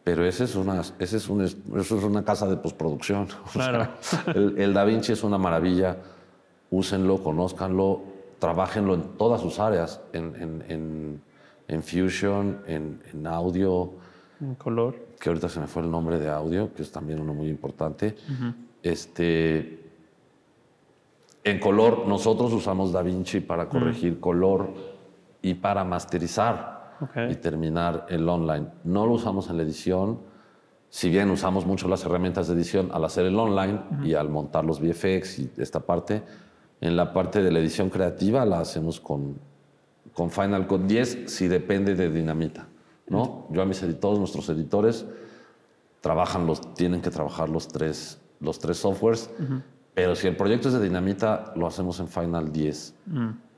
Pero 0.04 0.24
ese 0.26 0.44
es 0.44 0.56
una, 0.56 0.82
ese 1.00 1.18
es 1.18 1.28
un, 1.30 1.42
es- 1.42 1.58
eso 1.76 1.98
es 1.98 2.04
una 2.04 2.24
casa 2.24 2.48
de 2.48 2.58
postproducción. 2.58 3.28
O 3.46 3.50
Claro. 3.50 3.88
sea, 4.02 4.24
el, 4.36 4.56
el 4.60 4.74
Da 4.74 4.84
Vinci 4.86 5.12
es 5.12 5.24
una 5.24 5.38
maravilla. 5.38 5.98
Úsenlo, 6.72 7.22
conózcanlo, 7.24 8.02
trabajenlo 8.40 8.94
en 8.96 9.04
todas 9.18 9.42
sus 9.42 9.60
áreas, 9.60 10.02
en, 10.14 10.36
en, 10.36 10.64
en, 10.70 11.22
en 11.68 11.84
Fusion, 11.84 12.62
en, 12.68 13.02
en 13.14 13.28
audio, 13.28 13.92
En 14.42 14.56
color. 14.56 14.96
que 15.20 15.30
ahorita 15.30 15.48
se 15.50 15.60
me 15.60 15.68
fue 15.68 15.82
el 15.84 15.92
nombre 15.92 16.20
de 16.20 16.30
audio, 16.30 16.74
que 16.74 16.82
es 16.84 16.92
también 16.92 17.20
uno 17.20 17.34
muy 17.34 17.48
importante. 17.50 18.16
Este, 18.84 19.80
en 21.44 21.60
color, 21.60 22.08
nosotros 22.08 22.52
usamos 22.54 22.92
DaVinci 22.92 23.40
para 23.42 23.70
corregir 23.70 24.20
color 24.20 24.70
y 25.42 25.54
para 25.56 25.84
masterizar 25.84 26.85
Y 27.30 27.36
terminar 27.36 28.06
el 28.10 28.28
online. 28.28 28.68
No 28.84 29.06
lo 29.06 29.14
usamos 29.14 29.50
en 29.50 29.58
la 29.58 29.64
edición, 29.64 30.20
si 30.90 31.10
bien 31.10 31.30
usamos 31.30 31.66
mucho 31.66 31.88
las 31.88 32.06
herramientas 32.06 32.48
de 32.48 32.54
edición 32.54 32.90
al 32.94 33.04
hacer 33.04 33.26
el 33.26 33.38
online 33.38 33.82
y 34.04 34.14
al 34.14 34.30
montar 34.30 34.64
los 34.64 34.80
VFX 34.80 35.40
y 35.40 35.52
esta 35.58 35.82
parte, 35.82 36.24
en 36.80 36.96
la 36.96 37.12
parte 37.12 37.44
de 37.44 37.52
la 37.52 37.60
edición 37.60 37.90
creativa 37.90 38.46
la 38.46 38.60
hacemos 38.60 39.00
con, 39.00 39.38
con 40.14 40.32
Final 40.32 40.68
Cut 40.68 40.84
10 40.84 41.24
si 41.26 41.48
depende 41.48 41.96
de 41.96 42.10
Dinamita. 42.10 42.68
¿no? 43.08 43.48
Yo 43.50 43.62
a 43.62 43.66
mis 43.66 43.84
editores, 43.84 44.20
nuestros 44.20 44.48
editores, 44.50 45.06
trabajan 46.02 46.48
los, 46.48 46.74
tienen 46.76 47.02
que 47.02 47.10
trabajar 47.10 47.50
los 47.50 47.68
tres, 47.68 48.22
los 48.40 48.60
tres 48.60 48.78
softwares, 48.78 49.30
pero 49.94 50.16
si 50.16 50.28
el 50.28 50.36
proyecto 50.36 50.70
es 50.70 50.76
de 50.76 50.82
Dinamita, 50.82 51.54
lo 51.56 51.68
hacemos 51.68 52.00
en 52.00 52.08
Final 52.08 52.52
10. 52.52 52.96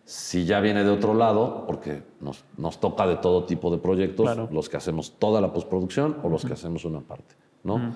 Si 0.09 0.45
ya 0.45 0.61
viene 0.61 0.85
de 0.85 0.89
otro 0.89 1.13
lado, 1.13 1.65
porque 1.67 2.01
nos, 2.21 2.45
nos 2.55 2.79
toca 2.79 3.05
de 3.05 3.17
todo 3.17 3.43
tipo 3.43 3.69
de 3.69 3.77
proyectos, 3.77 4.25
Claro. 4.25 4.47
los 4.53 4.69
que 4.69 4.77
hacemos 4.77 5.11
toda 5.19 5.41
la 5.41 5.51
postproducción 5.51 6.15
o 6.23 6.29
los 6.29 6.45
que 6.45 6.53
hacemos 6.53 6.85
una 6.85 7.01
parte, 7.01 7.35
¿no? 7.65 7.91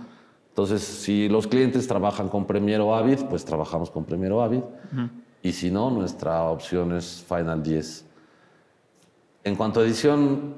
Entonces, 0.50 0.82
si 0.82 1.30
los 1.30 1.48
clientes 1.48 1.88
trabajan 1.88 2.28
con 2.28 2.46
Premiere 2.46 2.84
o 2.84 2.94
Avid, 2.94 3.20
pues 3.30 3.46
trabajamos 3.46 3.90
con 3.90 4.04
Premiere 4.04 4.36
o 4.36 4.42
Avid. 4.42 4.60
Y 5.42 5.54
si 5.54 5.72
no, 5.72 5.90
nuestra 5.90 6.44
opción 6.50 6.92
es 6.98 7.24
Final 7.30 7.64
10. 7.64 8.06
En 9.46 9.56
cuanto 9.56 9.80
a 9.80 9.84
edición, 9.86 10.54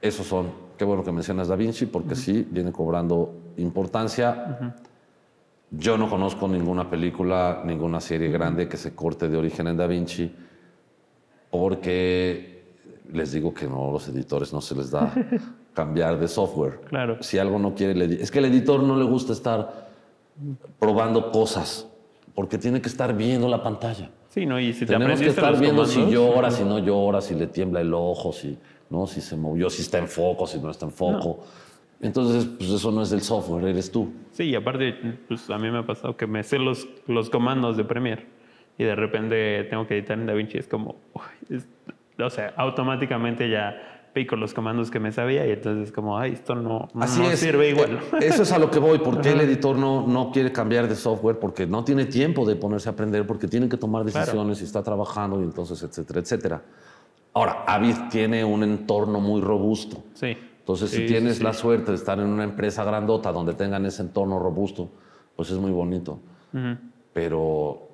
esos 0.00 0.26
son. 0.28 0.46
Qué 0.78 0.84
bueno 0.84 1.02
que 1.02 1.10
mencionas 1.10 1.48
Da 1.48 1.56
Vinci, 1.56 1.86
porque 1.86 2.14
sí, 2.14 2.46
viene 2.48 2.70
cobrando 2.70 3.34
importancia. 3.56 4.76
Yo 5.72 5.98
no 5.98 6.08
conozco 6.08 6.46
ninguna 6.46 6.88
película, 6.88 7.62
ninguna 7.64 8.00
serie 8.00 8.28
grande 8.28 8.68
que 8.68 8.76
se 8.76 8.94
corte 8.94 9.28
de 9.28 9.36
origen 9.36 9.66
en 9.66 9.76
Da 9.76 9.88
Vinci, 9.88 10.32
porque 11.50 12.58
les 13.12 13.32
digo 13.32 13.54
que 13.54 13.66
no, 13.66 13.90
los 13.92 14.08
editores 14.08 14.52
no 14.52 14.60
se 14.60 14.74
les 14.74 14.90
da 14.90 15.12
cambiar 15.74 16.18
de 16.18 16.28
software. 16.28 16.80
Claro. 16.88 17.22
Si 17.22 17.38
algo 17.38 17.58
no 17.58 17.74
quiere 17.74 18.04
Es 18.20 18.30
que 18.30 18.38
al 18.38 18.46
editor 18.46 18.82
no 18.82 18.96
le 18.96 19.04
gusta 19.04 19.32
estar 19.32 19.88
probando 20.78 21.30
cosas, 21.30 21.86
porque 22.34 22.58
tiene 22.58 22.80
que 22.80 22.88
estar 22.88 23.16
viendo 23.16 23.48
la 23.48 23.62
pantalla. 23.62 24.10
Sí, 24.28 24.44
¿no? 24.44 24.60
Y 24.60 24.72
si 24.72 24.80
te 24.80 24.92
Tenemos 24.92 25.20
que 25.20 25.28
estar 25.28 25.58
viendo 25.58 25.84
si 25.86 26.00
comandos, 26.00 26.12
llora, 26.12 26.50
si 26.50 26.62
no 26.64 26.78
llora, 26.78 27.20
si 27.20 27.34
le 27.34 27.46
tiembla 27.46 27.80
el 27.80 27.92
ojo, 27.94 28.32
si, 28.32 28.58
¿no? 28.90 29.06
si 29.06 29.20
se 29.20 29.36
movió, 29.36 29.70
si 29.70 29.82
está 29.82 29.98
en 29.98 30.08
foco, 30.08 30.46
si 30.46 30.58
no 30.60 30.70
está 30.70 30.86
en 30.86 30.92
foco. 30.92 31.40
Entonces, 32.00 32.44
pues 32.44 32.70
eso 32.70 32.92
no 32.92 33.02
es 33.02 33.10
del 33.10 33.22
software, 33.22 33.64
eres 33.64 33.90
tú. 33.90 34.12
Sí, 34.30 34.44
y 34.44 34.54
aparte, 34.54 34.94
pues 35.26 35.50
a 35.50 35.58
mí 35.58 35.70
me 35.70 35.78
ha 35.78 35.86
pasado 35.86 36.16
que 36.16 36.26
me 36.28 36.44
sé 36.44 36.58
los, 36.58 36.86
los 37.06 37.30
comandos 37.30 37.76
de 37.76 37.84
Premiere 37.84 38.37
y 38.78 38.84
de 38.84 38.94
repente 38.94 39.64
tengo 39.64 39.86
que 39.86 39.98
editar 39.98 40.18
en 40.18 40.26
DaVinci. 40.26 40.56
Es 40.58 40.68
como, 40.68 40.96
es- 41.50 41.66
o 42.18 42.30
sea, 42.30 42.52
automáticamente 42.56 43.50
ya 43.50 44.10
pico 44.14 44.34
los 44.36 44.54
comandos 44.54 44.90
que 44.90 44.98
me 44.98 45.12
sabía 45.12 45.46
y 45.46 45.50
entonces 45.50 45.88
es 45.88 45.92
como, 45.92 46.18
ay, 46.18 46.32
esto 46.32 46.54
no, 46.54 46.88
no 46.94 47.02
Así 47.04 47.22
es. 47.24 47.38
sirve 47.38 47.68
igual. 47.70 47.98
Eh, 48.14 48.18
Eso 48.22 48.42
es 48.42 48.50
a 48.52 48.58
lo 48.58 48.70
que 48.70 48.78
voy. 48.78 48.98
¿Por 48.98 49.20
qué 49.20 49.32
el 49.32 49.40
editor 49.42 49.76
no, 49.76 50.06
no 50.06 50.32
quiere 50.32 50.50
cambiar 50.50 50.88
de 50.88 50.96
software? 50.96 51.38
Porque 51.38 51.66
no 51.66 51.84
tiene 51.84 52.06
tiempo 52.06 52.44
de 52.46 52.56
ponerse 52.56 52.88
a 52.88 52.92
aprender, 52.92 53.26
porque 53.26 53.46
tiene 53.46 53.68
que 53.68 53.76
tomar 53.76 54.04
decisiones 54.04 54.60
y 54.60 54.64
está 54.64 54.82
trabajando 54.82 55.38
y 55.40 55.44
entonces, 55.44 55.80
etcétera, 55.82 56.20
etcétera. 56.20 56.62
Ahora, 57.34 57.64
Avid 57.66 57.94
tiene 58.10 58.44
un 58.44 58.64
entorno 58.64 59.20
muy 59.20 59.40
robusto. 59.40 60.02
Sí. 60.14 60.36
Entonces, 60.60 60.90
Sí, 60.90 60.96
si 60.98 61.06
tienes 61.06 61.36
sí. 61.36 61.44
la 61.44 61.52
suerte 61.52 61.92
de 61.92 61.96
estar 61.96 62.18
en 62.18 62.26
una 62.26 62.44
empresa 62.44 62.82
grandota 62.84 63.30
donde 63.30 63.54
tengan 63.54 63.86
ese 63.86 64.02
entorno 64.02 64.38
robusto, 64.40 64.90
pues 65.36 65.50
es 65.50 65.58
muy 65.58 65.70
bonito. 65.70 66.18
Ujú. 66.52 66.76
Pero 67.12 67.87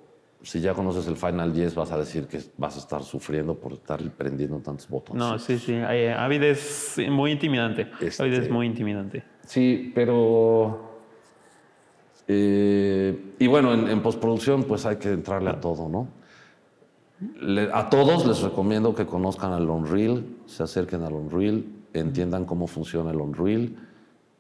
si 0.45 0.61
ya 0.61 0.75
conoces 0.75 1.07
el 1.09 1.17
Final 1.17 1.53
10, 1.53 1.75
vas 1.75 1.91
a 1.91 1.99
decir 1.99 2.27
que 2.29 2.41
vas 2.57 2.77
a 2.77 2.79
estar 2.79 3.03
sufriendo 3.03 3.55
por 3.57 3.73
estar 3.73 4.01
prendiendo 4.13 4.59
tantos 4.59 4.89
botones. 4.89 5.19
No, 5.21 5.39
sí, 5.39 5.59
sí. 5.59 5.73
Eh, 5.75 6.13
Avid 6.17 6.43
es 6.45 6.97
muy 7.11 7.33
intimidante. 7.33 7.91
Este- 8.01 8.23
Avid 8.23 8.35
es 8.35 8.51
muy 8.51 8.67
intimidante. 8.67 9.25
Sí, 9.47 9.91
pero... 9.95 11.01
eh, 12.29 13.35
y 13.39 13.47
bueno, 13.47 13.73
en, 13.75 13.89
en 13.89 14.01
postproducción 14.01 14.65
pues 14.65 14.87
hay 14.87 14.97
que 14.97 15.11
entrarle 15.11 15.51
a 15.51 15.61
todo, 15.61 15.89
¿no? 15.89 16.09
Le- 17.41 17.71
a 17.73 17.89
todos 17.89 18.27
les 18.27 18.41
recomiendo 18.43 18.95
que 18.95 19.07
conozcan 19.07 19.53
el 19.53 19.69
Unreal, 19.69 20.25
se 20.47 20.63
acerquen 20.63 21.03
al 21.03 21.13
Unreal, 21.13 21.65
entiendan 21.93 22.45
cómo 22.45 22.67
funciona 22.67 23.11
el 23.11 23.17
Unreal. 23.21 23.75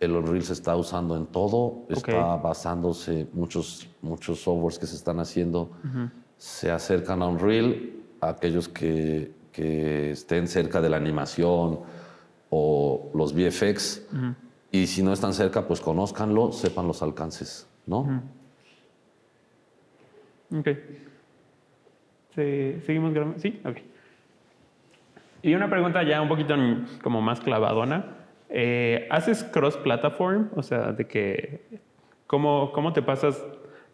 El 0.04 0.12
Unreal 0.12 0.42
se 0.42 0.52
está 0.52 0.76
usando 0.76 1.16
en 1.16 1.26
todo, 1.26 1.84
está 1.88 2.36
basándose 2.36 3.26
muchos, 3.32 3.88
muchos 4.02 4.40
softwares 4.40 4.78
que 4.78 4.86
se 4.86 4.96
están 4.96 5.20
haciendo, 5.20 5.70
se 6.36 6.70
acercan 6.70 7.22
a 7.22 7.26
Unreal, 7.26 7.90
a 8.20 8.30
aquellos 8.30 8.68
que, 8.68 9.32
que, 9.52 10.12
estén 10.12 10.48
cerca 10.48 10.80
de 10.80 10.88
la 10.90 10.96
animación 10.96 11.80
o 12.50 13.10
los 13.14 13.34
VFX, 13.34 14.02
y 14.70 14.86
si 14.86 15.02
no 15.02 15.12
están 15.12 15.32
cerca, 15.34 15.66
pues 15.66 15.80
conózcanlo, 15.80 16.52
sepan 16.52 16.86
los 16.86 17.02
alcances, 17.02 17.68
¿no? 17.86 18.22
Ok. 20.56 20.68
¿Seguimos 22.34 23.12
grabando? 23.12 23.38
Sí, 23.38 23.60
ok. 23.64 23.76
Y 25.42 25.54
una 25.54 25.68
pregunta 25.68 26.02
ya 26.02 26.22
un 26.22 26.28
poquito 26.28 26.54
como 27.02 27.20
más 27.20 27.40
clavadona. 27.40 28.23
Eh, 28.56 29.08
¿Haces 29.10 29.42
cross-platform? 29.42 30.50
O 30.54 30.62
sea, 30.62 30.92
de 30.92 31.08
que... 31.08 31.82
¿Cómo, 32.28 32.70
cómo 32.72 32.92
te 32.92 33.02
pasas 33.02 33.44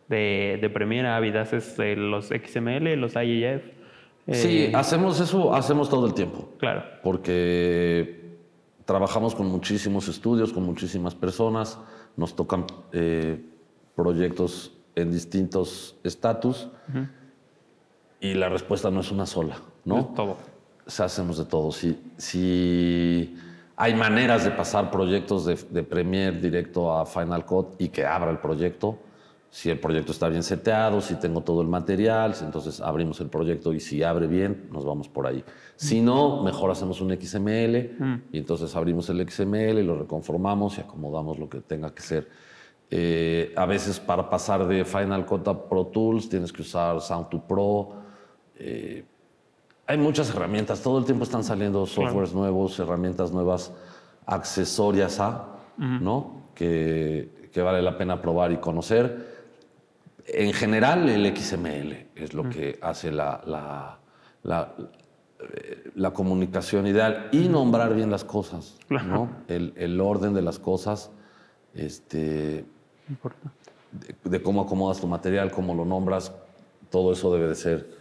de, 0.06 0.58
de 0.60 0.68
Premiere 0.68 1.08
a 1.08 1.16
Avid? 1.16 1.34
¿Haces 1.36 1.78
eh, 1.78 1.96
los 1.96 2.26
XML, 2.26 2.94
los 2.96 3.16
IEF? 3.16 3.62
sí, 4.30 4.64
eh, 4.64 4.72
hacemos 4.74 5.18
eso, 5.18 5.54
hacemos 5.54 5.88
todo 5.88 6.06
el 6.06 6.12
tiempo. 6.12 6.50
Claro. 6.58 6.84
Porque 7.02 8.36
trabajamos 8.84 9.34
con 9.34 9.46
muchísimos 9.46 10.08
estudios, 10.08 10.52
con 10.52 10.62
muchísimas 10.62 11.14
personas, 11.14 11.78
nos 12.16 12.36
tocan 12.36 12.66
proyectos 13.96 14.76
en 14.94 15.10
distintos 15.10 15.96
estatus 16.04 16.68
y 18.20 18.34
la 18.34 18.50
respuesta 18.50 18.90
no 18.90 19.00
es 19.00 19.10
una 19.10 19.24
sola, 19.24 19.56
¿no? 19.86 20.12
todo. 20.14 20.36
Se 20.86 21.02
hacemos 21.02 21.38
de 21.38 21.46
todo. 21.46 21.72
Si, 21.72 21.98
si 22.18 23.36
hay 23.80 23.94
maneras 23.94 24.44
de 24.44 24.50
pasar 24.50 24.90
proyectos 24.90 25.46
de, 25.46 25.58
de 25.70 25.82
Premiere 25.82 26.38
directo 26.38 26.94
a 26.94 27.06
Final 27.06 27.46
Cut 27.46 27.80
y 27.80 27.88
que 27.88 28.04
abra 28.04 28.30
el 28.30 28.38
proyecto, 28.38 28.98
si 29.48 29.70
el 29.70 29.80
proyecto 29.80 30.12
está 30.12 30.28
bien 30.28 30.42
seteado, 30.42 31.00
si 31.00 31.14
tengo 31.14 31.40
todo 31.40 31.62
el 31.62 31.66
material, 31.66 32.34
entonces 32.42 32.78
abrimos 32.82 33.20
el 33.20 33.30
proyecto 33.30 33.72
y 33.72 33.80
si 33.80 34.02
abre 34.02 34.26
bien, 34.26 34.68
nos 34.70 34.84
vamos 34.84 35.08
por 35.08 35.26
ahí. 35.26 35.42
Si 35.76 36.02
no, 36.02 36.42
mejor 36.42 36.70
hacemos 36.70 37.00
un 37.00 37.10
XML 37.18 37.96
mm. 37.98 38.22
y 38.32 38.38
entonces 38.38 38.76
abrimos 38.76 39.08
el 39.08 39.26
XML 39.26 39.82
lo 39.82 39.98
reconformamos 39.98 40.76
y 40.76 40.82
acomodamos 40.82 41.38
lo 41.38 41.48
que 41.48 41.60
tenga 41.60 41.94
que 41.94 42.02
ser. 42.02 42.28
Eh, 42.90 43.54
a 43.56 43.64
veces 43.64 43.98
para 43.98 44.28
pasar 44.28 44.66
de 44.68 44.84
Final 44.84 45.24
Cut 45.24 45.48
a 45.48 45.68
Pro 45.68 45.86
Tools 45.86 46.28
tienes 46.28 46.52
que 46.52 46.60
usar 46.60 46.96
Sound2 46.96 47.42
Pro, 47.46 47.88
eh, 48.56 49.04
hay 49.90 49.98
muchas 49.98 50.30
herramientas, 50.30 50.82
todo 50.82 50.98
el 50.98 51.04
tiempo 51.04 51.24
están 51.24 51.42
saliendo 51.42 51.84
softwares 51.84 52.32
nuevos, 52.32 52.78
herramientas 52.78 53.32
nuevas, 53.32 53.72
accesorias 54.24 55.18
a, 55.18 55.48
¿no? 55.76 56.44
Que, 56.54 57.50
que, 57.52 57.60
vale 57.60 57.82
la 57.82 57.98
pena 57.98 58.22
probar 58.22 58.52
y 58.52 58.58
conocer. 58.58 59.40
En 60.26 60.52
general, 60.52 61.08
el 61.08 61.36
XML 61.36 62.06
es 62.14 62.34
lo 62.34 62.48
que 62.48 62.78
hace 62.80 63.10
la, 63.10 63.40
la, 63.44 63.98
la, 64.44 64.76
la, 65.96 66.10
comunicación 66.12 66.86
ideal 66.86 67.28
y 67.32 67.48
nombrar 67.48 67.92
bien 67.92 68.12
las 68.12 68.22
cosas, 68.22 68.78
¿no? 68.88 69.28
El, 69.48 69.72
el, 69.74 70.00
orden 70.00 70.34
de 70.34 70.42
las 70.42 70.60
cosas, 70.60 71.10
este, 71.74 72.64
de, 73.08 74.14
de 74.22 74.42
cómo 74.42 74.60
acomodas 74.60 75.00
tu 75.00 75.08
material, 75.08 75.50
cómo 75.50 75.74
lo 75.74 75.84
nombras, 75.84 76.32
todo 76.90 77.12
eso 77.12 77.34
debe 77.34 77.48
de 77.48 77.56
ser 77.56 77.99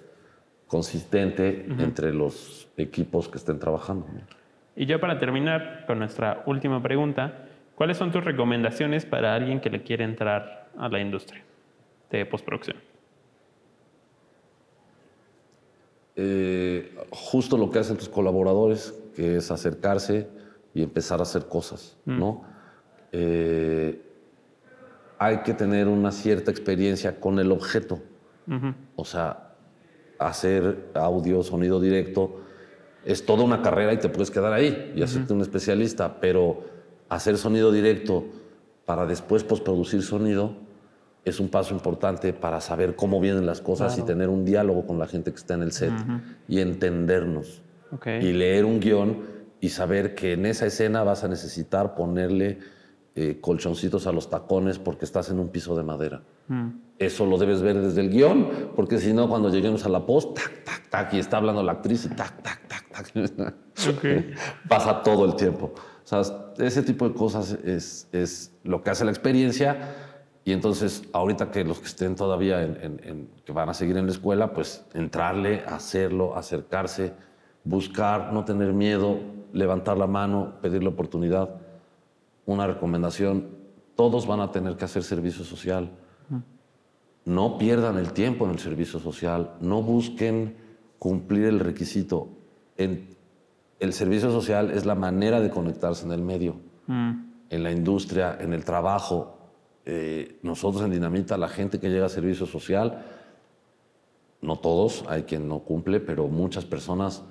consistente 0.69 1.65
entre 1.79 2.13
los 2.13 2.69
equipos 2.77 3.27
que 3.27 3.39
estén 3.39 3.59
trabajando. 3.59 4.07
Y 4.75 4.85
ya 4.85 4.99
para 4.99 5.17
terminar 5.17 5.83
con 5.87 5.99
nuestra 5.99 6.43
última 6.45 6.81
pregunta, 6.81 7.47
¿cuáles 7.75 7.97
son 7.97 8.11
tus 8.11 8.23
recomendaciones 8.23 9.03
para 9.03 9.33
alguien 9.33 9.59
que 9.59 9.69
le 9.69 9.81
quiere 9.81 10.05
entrar 10.05 10.69
a 10.77 10.87
la 10.87 11.01
industria 11.01 11.43
de 12.11 12.25
postproducción? 12.25 12.77
Eh, 16.15 16.95
justo 17.09 17.57
lo 17.57 17.71
que 17.71 17.79
hacen 17.79 17.97
tus 17.97 18.09
colaboradores, 18.09 18.93
que 19.15 19.37
es 19.37 19.49
acercarse 19.49 20.29
y 20.73 20.83
empezar 20.83 21.19
a 21.19 21.23
hacer 21.23 21.47
cosas, 21.47 21.97
mm. 22.05 22.19
¿no? 22.19 22.43
Eh, 23.11 24.01
hay 25.17 25.39
que 25.39 25.53
tener 25.53 25.87
una 25.87 26.11
cierta 26.11 26.51
experiencia 26.51 27.19
con 27.19 27.39
el 27.39 27.51
objeto. 27.51 27.99
O 28.95 29.05
sea, 29.05 29.48
hacer 30.19 30.91
audio, 30.93 31.41
sonido 31.43 31.79
directo, 31.79 32.41
es 33.05 33.25
toda 33.25 33.43
una 33.43 33.61
carrera 33.61 33.93
y 33.93 33.97
te 33.97 34.09
puedes 34.09 34.29
quedar 34.29 34.53
ahí 34.53 34.93
y 34.95 35.01
hacerte 35.01 35.33
un 35.33 35.41
especialista, 35.41 36.19
pero 36.19 36.63
hacer 37.07 37.37
sonido 37.37 37.71
directo 37.71 38.25
para 38.85 39.05
después 39.05 39.43
postproducir 39.43 40.03
sonido 40.03 40.55
es 41.25 41.39
un 41.39 41.49
paso 41.49 41.73
importante 41.73 42.33
para 42.33 42.61
saber 42.61 42.95
cómo 42.95 43.19
vienen 43.19 43.45
las 43.45 43.61
cosas 43.61 43.97
y 43.97 44.01
tener 44.03 44.29
un 44.29 44.45
diálogo 44.45 44.85
con 44.85 44.99
la 44.99 45.07
gente 45.07 45.31
que 45.31 45.37
está 45.37 45.53
en 45.53 45.61
el 45.61 45.71
set 45.71 45.93
y 46.47 46.59
entendernos. 46.59 47.61
Y 48.05 48.33
leer 48.33 48.65
un 48.65 48.79
guion 48.79 49.23
y 49.61 49.69
saber 49.69 50.15
que 50.15 50.33
en 50.33 50.45
esa 50.45 50.65
escena 50.65 51.03
vas 51.03 51.23
a 51.23 51.27
necesitar 51.27 51.95
ponerle 51.95 52.59
eh, 53.15 53.39
colchoncitos 53.41 54.07
a 54.07 54.11
los 54.11 54.29
tacones 54.29 54.79
porque 54.79 55.05
estás 55.05 55.29
en 55.29 55.39
un 55.39 55.49
piso 55.49 55.75
de 55.75 55.83
madera. 55.83 56.21
Mm. 56.47 56.69
Eso 56.99 57.25
lo 57.25 57.37
debes 57.37 57.61
ver 57.61 57.81
desde 57.81 58.01
el 58.01 58.09
guion, 58.09 58.71
porque 58.75 58.99
si 58.99 59.13
no, 59.13 59.29
cuando 59.29 59.49
lleguemos 59.49 59.85
a 59.85 59.89
la 59.89 60.05
post, 60.05 60.35
tac, 60.35 60.63
tac, 60.65 60.89
tac, 60.89 61.13
y 61.13 61.19
está 61.19 61.37
hablando 61.37 61.63
la 61.63 61.71
actriz 61.71 62.05
y 62.05 62.09
tac, 62.09 62.41
tac, 62.43 62.67
tac, 62.67 62.89
tac. 62.89 63.13
Pasa 64.69 65.01
todo 65.01 65.25
el 65.25 65.35
tiempo. 65.35 65.73
O 65.75 66.07
sea, 66.07 66.21
ese 66.57 66.83
tipo 66.83 67.07
de 67.07 67.15
cosas 67.15 67.53
es, 67.63 68.07
es 68.11 68.51
lo 68.63 68.83
que 68.83 68.89
hace 68.89 69.05
la 69.05 69.11
experiencia. 69.11 69.95
Y 70.43 70.51
entonces, 70.51 71.03
ahorita 71.13 71.51
que 71.51 71.63
los 71.63 71.79
que 71.79 71.85
estén 71.85 72.15
todavía 72.15 72.63
en, 72.63 73.29
que 73.45 73.51
van 73.51 73.69
a 73.69 73.73
seguir 73.73 73.95
en 73.97 74.05
la 74.05 74.11
escuela, 74.11 74.53
pues 74.53 74.85
entrarle, 74.93 75.63
hacerlo, 75.67 76.35
acercarse, 76.35 77.13
buscar, 77.63 78.33
no 78.33 78.43
tener 78.45 78.73
miedo, 78.73 79.19
levantar 79.53 79.97
la 79.97 80.07
mano, 80.07 80.55
pedir 80.61 80.83
la 80.83 80.89
oportunidad 80.89 81.49
una 82.45 82.65
recomendación, 82.65 83.47
todos 83.95 84.25
van 84.25 84.39
a 84.39 84.51
tener 84.51 84.75
que 84.75 84.85
hacer 84.85 85.03
servicio 85.03 85.45
social. 85.45 85.91
No 87.29 87.59
pierdan 87.59 87.99
el 87.99 88.11
tiempo 88.11 88.45
en 88.45 88.51
el 88.51 88.57
servicio 88.57 88.99
social, 88.99 89.51
no 89.61 89.83
busquen 89.83 90.55
cumplir 90.97 91.45
el 91.45 91.59
requisito. 91.59 92.29
el 92.75 93.93
servicio 93.93 94.31
social 94.31 94.71
es 94.71 94.87
la 94.87 94.95
manera 94.95 95.39
de 95.39 95.51
conectarse 95.51 96.07
en 96.07 96.11
el 96.11 96.23
medio, 96.23 96.55
mm. 96.87 97.11
en 97.51 97.63
la 97.63 97.71
industria, 97.71 98.35
en 98.39 98.51
el 98.51 98.65
trabajo. 98.65 99.37
Eh, 99.85 100.39
nosotros 100.41 100.83
en 100.83 100.89
Dinamita, 100.89 101.37
la 101.37 101.49
gente 101.49 101.79
que 101.79 101.89
llega 101.89 102.07
a 102.07 102.09
servicio 102.09 102.47
social, 102.47 103.05
no 104.41 104.55
todos, 104.55 105.05
hay 105.07 105.21
quien 105.21 105.47
no 105.47 105.59
cumple, 105.59 105.99
pero 105.99 106.29
muchas 106.29 106.65
personas 106.65 107.23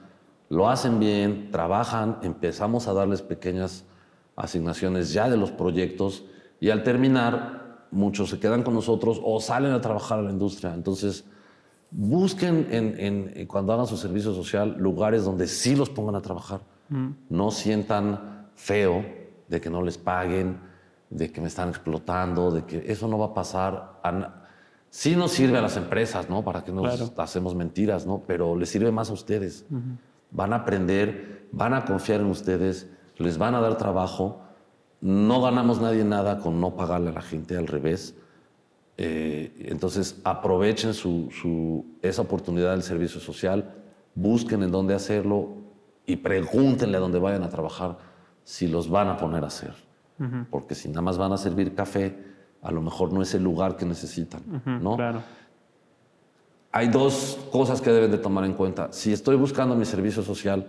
lo 0.49 0.69
hacen 0.69 1.01
bien, 1.01 1.51
trabajan, 1.51 2.19
empezamos 2.23 2.87
a 2.87 2.93
darles 2.93 3.23
pequeñas 3.23 3.85
asignaciones 4.37 5.13
ya 5.13 5.29
de 5.29 5.37
los 5.37 5.51
proyectos 5.51 6.25
y 6.61 6.71
al 6.71 6.85
terminar 6.85 7.68
muchos 7.91 8.30
se 8.30 8.39
quedan 8.39 8.62
con 8.62 8.74
nosotros 8.74 9.20
o 9.22 9.41
salen 9.41 9.72
a 9.72 9.80
trabajar 9.80 10.18
a 10.18 10.22
la 10.22 10.30
industria. 10.30 10.74
Entonces, 10.74 11.24
busquen 11.91 12.66
en, 12.70 13.47
cuando 13.47 13.72
hagan 13.72 13.86
su 13.86 13.97
servicio 13.97 14.34
social 14.34 14.76
lugares 14.78 15.24
donde 15.24 15.47
sí 15.47 15.74
los 15.74 15.91
pongan 15.91 16.16
a 16.16 16.22
trabajar. 16.22 16.61
Mm. 16.89 17.09
No 17.30 17.51
sientan 17.51 18.49
feo 18.55 19.05
de 19.49 19.61
que 19.61 19.70
no 19.70 19.82
les 19.82 19.99
paguen, 19.99 20.59
de 21.11 21.30
que 21.32 21.41
me 21.41 21.49
están 21.49 21.70
explotando, 21.70 22.51
de 22.51 22.64
que 22.64 22.91
eso 22.91 23.09
no 23.09 23.18
va 23.18 23.26
a 23.26 23.34
pasar. 23.34 24.01
sí 24.91 25.16
nos 25.16 25.32
sirve 25.32 25.59
a 25.59 25.62
las 25.62 25.76
empresas, 25.76 26.28
¿no? 26.28 26.45
Para 26.45 26.64
que 26.64 26.72
nos 26.72 27.12
hacemos 27.16 27.55
mentiras, 27.55 28.07
¿no? 28.07 28.22
Pero 28.26 28.57
les 28.57 28.68
sirve 28.68 28.93
más 28.93 29.11
a 29.11 29.14
ustedes. 29.14 29.64
Van 30.30 30.53
a 30.53 30.57
aprender, 30.57 31.49
van 31.53 31.72
a 31.72 31.84
confiar 31.84 32.20
en 32.20 32.26
ustedes 32.26 32.86
les 33.18 33.36
van 33.36 33.55
a 33.55 33.61
dar 33.61 33.76
trabajo, 33.76 34.41
no 35.01 35.41
ganamos 35.41 35.81
nadie 35.81 36.05
nada 36.05 36.39
con 36.39 36.61
no 36.61 36.75
pagarle 36.75 37.11
a 37.11 37.13
la 37.13 37.23
gente, 37.23 37.57
al 37.57 37.67
revés. 37.67 38.15
Eh, 38.97 39.67
entonces 39.69 40.21
aprovechen 40.25 40.93
su, 40.93 41.87
esa 42.03 42.23
oportunidad 42.23 42.73
del 42.73 42.83
servicio 42.83 43.21
social, 43.21 43.75
busquen 44.15 44.63
en 44.65 44.73
dónde 44.73 44.95
hacerlo 44.95 45.51
y 46.05 46.17
pregúntenle 46.17 46.97
a 46.97 47.01
dónde 47.01 47.19
vayan 47.19 47.45
a 47.45 47.49
trabajar 47.49 47.99
si 48.43 48.67
los 48.67 48.91
van 48.91 49.09
a 49.09 49.17
poner 49.17 49.45
a 49.45 49.49
hacer. 49.49 49.75
Porque 50.51 50.75
si 50.75 50.89
nada 50.89 51.03
más 51.03 51.17
van 51.17 51.33
a 51.33 51.37
servir 51.37 51.77
café, 51.77 52.19
a 52.61 52.73
lo 52.73 52.83
mejor 52.83 53.13
no 53.13 53.23
es 53.23 53.33
el 53.35 53.45
lugar 53.45 53.77
que 53.77 53.87
necesitan. 53.87 54.43
¿no? 54.83 54.97
Claro. 54.97 55.23
Hay 56.73 56.89
dos 56.89 57.39
cosas 57.53 57.81
que 57.81 57.91
deben 57.91 58.11
de 58.11 58.19
tomar 58.19 58.45
en 58.45 58.55
cuenta. 58.55 58.89
Si 58.91 59.13
estoy 59.13 59.37
buscando 59.37 59.77
mi 59.77 59.85
servicio 59.85 60.25
social 60.25 60.67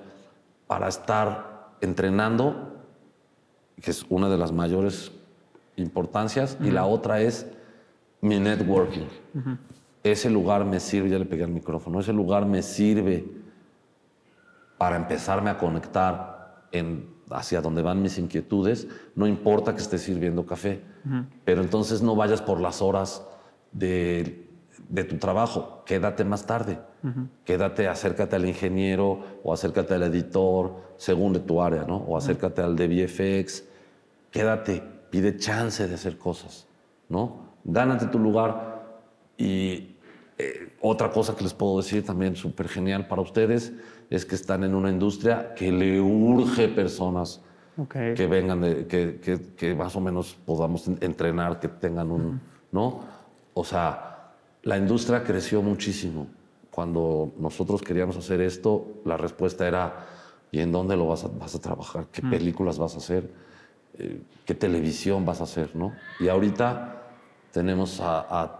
para 0.67 0.87
estar 0.87 1.71
entrenando, 1.81 2.78
que 3.81 3.91
es 3.91 4.05
una 4.09 4.29
de 4.29 4.37
las 4.37 4.51
mayores 4.51 5.11
importancias, 5.75 6.57
y 6.61 6.71
la 6.71 6.85
otra 6.85 7.21
es 7.21 7.47
mi 8.21 8.39
networking. 8.39 9.07
Ese 10.03 10.29
lugar 10.29 10.65
me 10.65 10.79
sirve, 10.79 11.09
ya 11.09 11.19
le 11.19 11.25
pegué 11.25 11.43
al 11.43 11.51
micrófono, 11.51 11.99
ese 11.99 12.13
lugar 12.13 12.45
me 12.45 12.61
sirve 12.61 13.25
para 14.77 14.95
empezarme 14.95 15.49
a 15.49 15.57
conectar 15.57 16.67
en 16.71 17.19
hacia 17.31 17.61
donde 17.61 17.81
van 17.81 18.01
mis 18.01 18.17
inquietudes, 18.17 18.87
no 19.15 19.27
importa 19.27 19.75
que 19.75 19.81
estés 19.81 20.01
sirviendo 20.01 20.45
café, 20.45 20.81
pero 21.45 21.61
entonces 21.61 22.01
no 22.01 22.15
vayas 22.15 22.41
por 22.41 22.59
las 22.59 22.81
horas 22.81 23.23
de, 23.71 24.49
de 24.89 25.03
tu 25.03 25.17
trabajo, 25.17 25.83
quédate 25.85 26.23
más 26.23 26.45
tarde, 26.45 26.79
quédate, 27.45 27.87
acércate 27.87 28.35
al 28.35 28.47
ingeniero 28.47 29.19
o 29.43 29.53
acércate 29.53 29.93
al 29.93 30.03
editor, 30.03 30.77
según 30.97 31.33
de 31.33 31.39
tu 31.39 31.61
área, 31.61 31.83
¿no? 31.83 31.97
O 31.97 32.17
acércate 32.17 32.61
al 32.61 32.75
de 32.75 32.87
VFX, 32.87 33.63
quédate, 34.31 34.83
pide 35.09 35.37
chance 35.37 35.87
de 35.87 35.93
hacer 35.93 36.17
cosas, 36.17 36.67
¿no? 37.07 37.49
Gánate 37.63 38.07
tu 38.07 38.19
lugar 38.19 39.01
y 39.37 39.95
eh, 40.37 40.73
otra 40.81 41.11
cosa 41.11 41.35
que 41.35 41.43
les 41.43 41.53
puedo 41.53 41.77
decir 41.77 42.05
también 42.05 42.35
súper 42.35 42.67
genial 42.67 43.07
para 43.07 43.21
ustedes 43.21 43.73
es 44.09 44.25
que 44.25 44.35
están 44.35 44.63
en 44.63 44.73
una 44.73 44.89
industria 44.89 45.53
que 45.53 45.71
le 45.71 45.99
urge 45.99 46.67
personas 46.69 47.41
que 47.87 48.27
vengan, 48.27 48.59
de, 48.61 48.87
que, 48.87 49.19
que, 49.21 49.39
que, 49.55 49.73
más 49.73 49.95
o 49.95 50.01
menos 50.01 50.37
podamos 50.45 50.87
entrenar, 50.99 51.61
que 51.61 51.69
tengan 51.69 52.11
un, 52.11 52.41
¿no? 52.73 52.99
O 53.53 53.63
sea, 53.63 54.33
la 54.63 54.77
industria 54.77 55.23
creció 55.23 55.61
muchísimo. 55.61 56.27
Cuando 56.71 57.33
nosotros 57.37 57.81
queríamos 57.81 58.17
hacer 58.17 58.41
esto, 58.41 59.01
la 59.05 59.15
respuesta 59.15 59.65
era, 59.65 60.07
¿y 60.51 60.59
en 60.59 60.73
dónde 60.73 60.97
lo 60.97 61.07
vas 61.07 61.23
a, 61.23 61.29
vas 61.29 61.55
a 61.55 61.59
trabajar? 61.59 62.07
¿Qué 62.11 62.21
películas 62.21 62.77
vas 62.77 62.95
a 62.95 62.97
hacer? 62.97 63.29
Eh, 63.99 64.21
¿Qué 64.45 64.55
televisión 64.55 65.25
vas 65.25 65.41
a 65.41 65.43
hacer? 65.43 65.75
¿no? 65.75 65.93
Y 66.19 66.27
ahorita 66.27 67.03
tenemos 67.51 67.99
a 68.01 68.59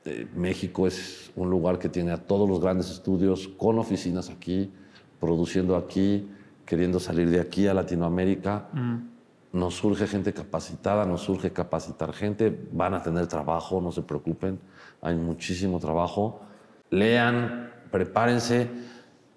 este, 0.00 0.26
México 0.34 0.86
es 0.86 1.30
un 1.36 1.50
lugar 1.50 1.78
que 1.78 1.90
tiene 1.90 2.12
a 2.12 2.16
todos 2.16 2.48
los 2.48 2.58
grandes 2.58 2.90
estudios 2.90 3.48
con 3.48 3.78
oficinas 3.78 4.30
aquí, 4.30 4.72
produciendo 5.18 5.76
aquí, 5.76 6.26
queriendo 6.64 6.98
salir 6.98 7.28
de 7.28 7.38
aquí 7.38 7.66
a 7.66 7.74
Latinoamérica. 7.74 8.68
Mm. 8.72 8.96
Nos 9.52 9.74
surge 9.74 10.06
gente 10.06 10.32
capacitada, 10.32 11.04
nos 11.04 11.22
surge 11.22 11.52
capacitar 11.52 12.14
gente, 12.14 12.66
van 12.72 12.94
a 12.94 13.02
tener 13.02 13.26
trabajo, 13.26 13.80
no 13.80 13.92
se 13.92 14.00
preocupen, 14.00 14.58
hay 15.02 15.16
muchísimo 15.16 15.78
trabajo. 15.78 16.40
Lean, 16.88 17.70
prepárense. 17.90 18.70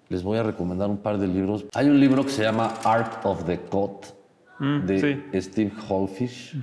Les 0.08 0.22
voy 0.22 0.38
a 0.38 0.44
recomendar 0.44 0.88
un 0.88 0.98
par 0.98 1.18
de 1.18 1.26
libros. 1.26 1.66
Hay 1.74 1.88
un 1.88 2.00
libro 2.00 2.24
que 2.24 2.30
se 2.30 2.42
llama 2.42 2.74
Art 2.84 3.24
of 3.26 3.44
the 3.44 3.60
Cut 3.60 4.06
mm, 4.58 4.86
de 4.86 5.40
Steve 5.40 5.72
Holfish. 5.88 6.56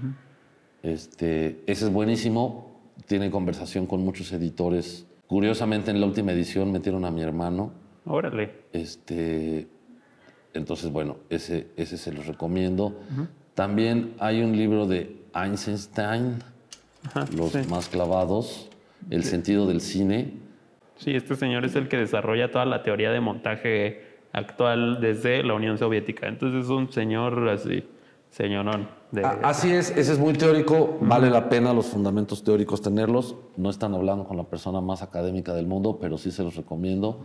este, 0.84 1.62
ese 1.66 1.86
es 1.86 1.92
buenísimo 1.92 2.72
tiene 3.06 3.30
conversación 3.30 3.88
con 3.88 4.04
muchos 4.04 4.32
editores. 4.32 5.06
Curiosamente, 5.28 5.92
en 5.92 6.00
la 6.00 6.06
última 6.06 6.32
edición 6.32 6.72
metieron 6.72 7.06
a 7.06 7.12
mi 7.12 7.22
hermano. 7.22 7.74
Órale. 8.06 8.52
Este, 8.74 9.68
entonces, 10.54 10.92
bueno, 10.92 11.18
ese, 11.30 11.68
ese 11.78 11.98
se 11.98 12.12
los 12.12 12.28
recomiendo. 12.28 13.00
También 13.54 14.14
hay 14.20 14.42
un 14.42 14.56
libro 14.56 14.88
de 14.88 15.16
Einstein, 15.34 16.38
Los 17.36 17.68
más 17.68 17.89
clavados, 17.89 18.70
El 19.10 19.24
sentido 19.24 19.68
del 19.68 19.82
cine. 19.82 20.34
Sí, 20.98 21.16
este 21.16 21.36
señor 21.36 21.66
es 21.66 21.76
el 21.76 21.88
que 21.88 21.98
desarrolla 21.98 22.52
toda 22.52 22.66
la 22.66 22.84
teoría 22.84 23.12
de 23.12 23.20
montaje 23.20 24.11
actual 24.34 25.00
desde 25.02 25.44
la 25.44 25.54
Unión 25.54 25.78
Soviética. 25.78 26.28
Entonces 26.28 26.66
es 26.66 26.70
un 26.70 26.92
señor 26.92 27.48
así, 27.50 27.84
señorón. 28.30 28.88
Ah, 29.24 29.40
así 29.44 29.72
es, 29.72 29.90
ese 29.92 30.14
es 30.14 30.20
muy 30.20 30.34
teórico, 30.34 30.98
vale 31.02 31.30
la 31.30 31.50
pena 31.50 31.74
los 31.74 31.88
fundamentos 31.88 32.44
teóricos 32.44 32.82
tenerlos. 32.82 33.36
No 33.58 33.70
están 33.70 33.94
hablando 33.94 34.24
con 34.24 34.38
la 34.38 34.44
persona 34.44 34.80
más 34.80 35.02
académica 35.02 35.54
del 35.54 35.68
mundo, 35.68 35.98
pero 36.00 36.18
sí 36.18 36.32
se 36.32 36.44
los 36.44 36.56
recomiendo. 36.56 37.20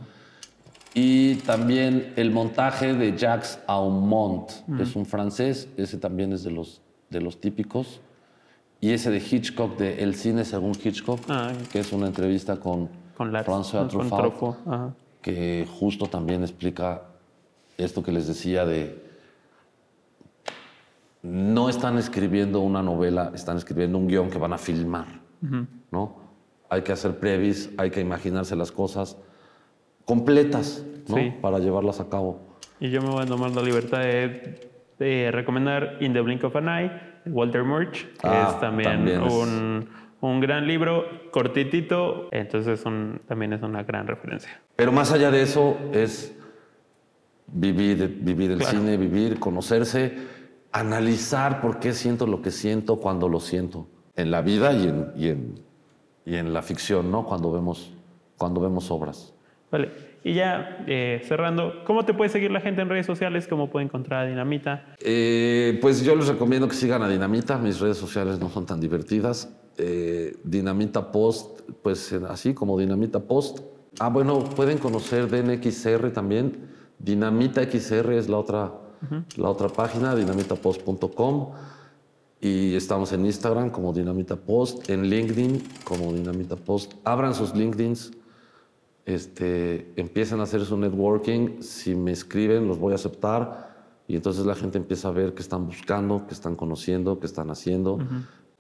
Y 0.95 1.37
también 1.37 2.15
el 2.17 2.31
montaje 2.31 2.95
de 2.95 3.17
Jacques 3.17 3.61
Aumont, 3.67 4.51
que 4.77 4.83
es 4.83 4.97
un 4.97 5.05
francés, 5.05 5.69
ese 5.77 5.99
también 5.99 6.33
es 6.33 6.43
de 6.43 6.51
los, 6.51 6.81
de 7.11 7.21
los 7.21 7.39
típicos. 7.41 8.01
Y 8.81 8.93
ese 8.93 9.11
de 9.11 9.19
Hitchcock, 9.19 9.77
de 9.77 10.03
El 10.03 10.15
cine 10.15 10.45
según 10.45 10.73
Hitchcock, 10.73 11.21
ah, 11.29 11.53
que 11.71 11.81
es 11.81 11.93
una 11.93 12.07
entrevista 12.07 12.57
con, 12.57 12.89
con 13.17 13.31
François 13.33 13.89
Truffaut, 13.89 14.57
que 15.27 15.67
justo 15.81 16.07
también 16.07 16.43
explica 16.43 17.03
esto 17.77 18.01
que 18.01 18.13
les 18.13 18.29
decía 18.29 18.65
de 18.65 18.97
no 21.21 21.69
están 21.69 21.99
escribiendo 21.99 22.61
una 22.61 22.81
novela, 22.81 23.33
están 23.35 23.57
escribiendo 23.57 23.99
un 23.99 24.07
guion 24.07 24.31
que 24.31 24.39
van 24.39 24.53
a 24.53 24.59
filmar, 24.59 25.07
¿no? 25.91 26.15
Hay 26.69 26.83
que 26.83 26.93
hacer 26.93 27.19
previs, 27.19 27.71
hay 27.77 27.91
que 27.91 28.01
imaginarse 28.01 28.55
las 28.55 28.71
cosas 28.71 29.17
completas, 30.05 30.85
¿no? 31.09 31.17
Para 31.41 31.59
llevarlas 31.59 31.99
a 31.99 32.09
cabo. 32.09 32.39
Y 32.79 32.91
yo 32.91 33.03
me 33.03 33.09
voy 33.09 33.25
a 33.25 33.27
tomar 33.27 33.51
la 33.51 33.63
libertad 33.63 34.03
de, 34.03 35.31
recomendar 35.33 35.97
In 35.99 36.13
the 36.13 36.21
Blink 36.21 36.45
of 36.45 36.55
an 36.55 36.69
Eye, 36.69 36.91
Walter 37.27 37.65
Murch, 37.65 38.07
que 38.13 38.29
ah, 38.29 38.51
es 38.53 38.61
también, 38.61 39.21
un, 39.21 39.89
gran 40.41 40.67
libro, 40.67 41.05
cortitito, 41.31 42.29
entonces 42.33 42.83
también 43.27 43.53
es 43.53 43.63
una 43.63 43.83
gran 43.83 44.07
referencia. 44.07 44.61
Pero 44.77 44.93
más 44.93 45.13
allá 45.13 45.31
de 45.31 45.43
eso 45.43 45.79
es 45.93 46.37
vivir, 47.47 48.19
vivir 48.21 48.51
el 48.51 48.63
cine, 48.63 48.97
vivir, 48.97 49.39
conocerse 49.39 50.37
analizar 50.77 51.63
por 51.63 51.79
qué 51.79 51.95
siento 51.95 52.27
lo 52.27 52.43
que 52.43 52.51
siento 52.51 52.97
cuando 52.97 53.31
lo 53.31 53.41
siento, 53.41 53.89
en 54.15 54.31
la 54.31 54.43
vida 54.43 54.75
y 54.75 54.89
en, 54.89 55.13
y 55.17 55.29
en, 55.29 55.55
y 56.27 56.37
en 56.37 56.53
la 56.53 56.61
ficción, 56.61 57.11
¿no? 57.11 57.25
Cuando 57.25 57.51
vemos, 57.51 57.95
cuando 58.37 58.61
vemos 58.61 58.91
obras. 58.91 59.35
Vale, 59.71 59.91
y 60.23 60.35
ya 60.35 60.85
eh, 60.87 61.23
cerrando, 61.25 61.83
¿cómo 61.87 62.05
te 62.05 62.13
puede 62.13 62.29
seguir 62.29 62.51
la 62.51 62.61
gente 62.61 62.83
en 62.83 62.91
redes 62.91 63.07
sociales? 63.07 63.49
¿Cómo 63.49 63.71
puede 63.71 63.87
encontrar 63.87 64.27
a 64.27 64.29
Dinamita? 64.29 64.85
Eh, 65.01 65.79
pues 65.81 66.05
yo 66.05 66.15
les 66.15 66.29
recomiendo 66.29 66.69
que 66.69 66.75
sigan 66.75 67.03
a 67.03 67.09
Dinamita, 67.09 67.57
mis 67.57 67.81
redes 67.81 67.97
sociales 67.97 68.39
no 68.39 68.51
son 68.51 68.67
tan 68.67 68.79
divertidas. 68.79 69.57
Eh, 69.79 70.37
Dinamita 70.45 71.13
Post, 71.13 71.61
pues 71.83 72.13
así 72.29 72.55
como 72.55 72.79
Dinamita 72.79 73.21
Post. 73.21 73.61
Ah, 73.99 74.09
bueno, 74.09 74.41
pueden 74.41 74.79
conocer 74.79 75.29
DNXR 75.29 76.13
también. 76.13 76.69
Dinamita 76.99 77.63
XR 77.63 78.13
es 78.15 78.29
la 78.29 78.39
otra 78.39 78.73
la 79.37 79.51
otra 79.51 79.69
página, 79.69 80.15
dinamitapost.com. 80.15 81.53
Y 82.41 82.75
estamos 82.75 83.13
en 83.13 83.25
Instagram 83.25 83.71
como 83.71 83.93
Dinamita 83.93 84.37
Post, 84.37 84.91
en 84.91 85.09
LinkedIn 85.09 85.63
como 85.85 86.13
Dinamita 86.13 86.57
Post. 86.57 86.95
Abran 87.05 87.35
sus 87.35 87.55
LinkedIns, 87.55 88.13
este, 89.05 89.93
empiecen 89.97 90.41
a 90.41 90.43
hacer 90.43 90.65
su 90.65 90.77
networking. 90.77 91.63
Si 91.63 91.95
me 91.95 92.13
escriben, 92.13 92.69
los 92.69 92.79
voy 92.79 92.93
a 92.93 92.97
aceptar. 92.97 93.75
Y 94.07 94.15
entonces 94.15 94.47
la 94.47 94.55
gente 94.55 94.79
empieza 94.79 95.09
a 95.09 95.13
ver 95.13 95.35
qué 95.35 95.43
están 95.43 95.67
buscando, 95.67 96.27
qué 96.29 96.35
están 96.35 96.55
conociendo, 96.55 97.19
qué 97.19 97.27
están 97.27 97.51
haciendo. 97.51 97.99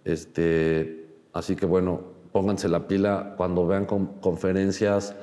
este, 0.04 1.05
así 1.36 1.54
que 1.56 1.66
bueno, 1.66 2.00
pónganse 2.32 2.68
la 2.68 2.88
pila 2.88 3.34
cuando 3.36 3.66
vean 3.66 3.86
conferencias, 3.86 5.14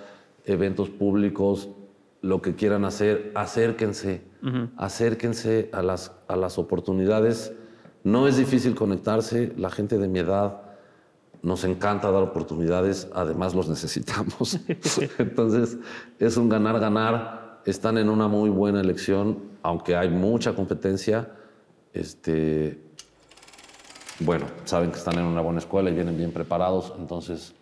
eventos 0.46 0.90
públicos, 0.90 1.70
lo 2.22 2.42
que 2.42 2.56
quieran 2.56 2.86
hacer, 2.86 3.32
acérquense, 3.36 4.22
acérquense 4.78 5.70
a 5.74 5.82
las, 5.82 6.12
a 6.28 6.36
las 6.36 6.58
oportunidades. 6.58 7.54
No 8.04 8.28
es 8.28 8.38
difícil 8.38 8.76
conectarse, 8.76 9.54
la 9.58 9.70
gente 9.70 9.98
de 9.98 10.08
mi 10.08 10.20
edad 10.20 10.62
nos 11.42 11.66
encanta 11.66 12.10
dar 12.10 12.24
oportunidades, 12.24 13.10
además 13.14 13.54
los 13.54 13.68
necesitamos. 13.68 14.60
Entonces 15.18 15.78
es 16.20 16.38
un 16.38 16.48
ganar-ganar, 16.48 17.62
están 17.66 17.98
en 17.98 18.10
una 18.10 18.28
muy 18.28 18.50
buena 18.50 18.80
elección, 18.80 19.40
aunque 19.62 19.96
hay 19.96 20.10
mucha 20.10 20.56
competencia. 20.56 21.30
Este, 21.92 22.82
bueno, 24.24 24.46
saben 24.66 24.92
que 24.92 24.98
están 24.98 25.18
en 25.18 25.26
una 25.26 25.42
buena 25.42 25.60
escuela 25.60 25.90
y 25.90 25.94
vienen 25.94 26.18
bien 26.18 26.32
preparados, 26.32 26.94
entonces, 26.98 27.56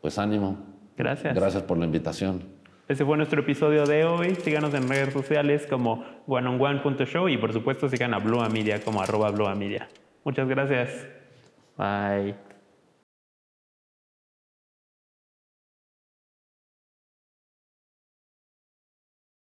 pues 0.00 0.18
ánimo. 0.18 0.58
Gracias. 0.96 1.34
Gracias 1.34 1.62
por 1.62 1.78
la 1.78 1.86
invitación. 1.86 2.42
Ese 2.88 3.04
fue 3.04 3.16
nuestro 3.16 3.40
episodio 3.40 3.86
de 3.86 4.04
hoy. 4.04 4.34
Síganos 4.34 4.74
en 4.74 4.88
redes 4.88 5.12
sociales 5.12 5.66
como 5.68 6.04
oneonone.show 6.26 7.28
y 7.28 7.38
por 7.38 7.52
supuesto 7.52 7.88
sigan 7.88 8.12
a 8.12 8.18
Blue 8.18 8.42
Media 8.50 8.80
como 8.80 9.00
arroba 9.00 9.30
Blue 9.30 9.48
Media. 9.56 9.88
Muchas 10.24 10.48
gracias. 10.48 11.06
Bye. 11.78 12.51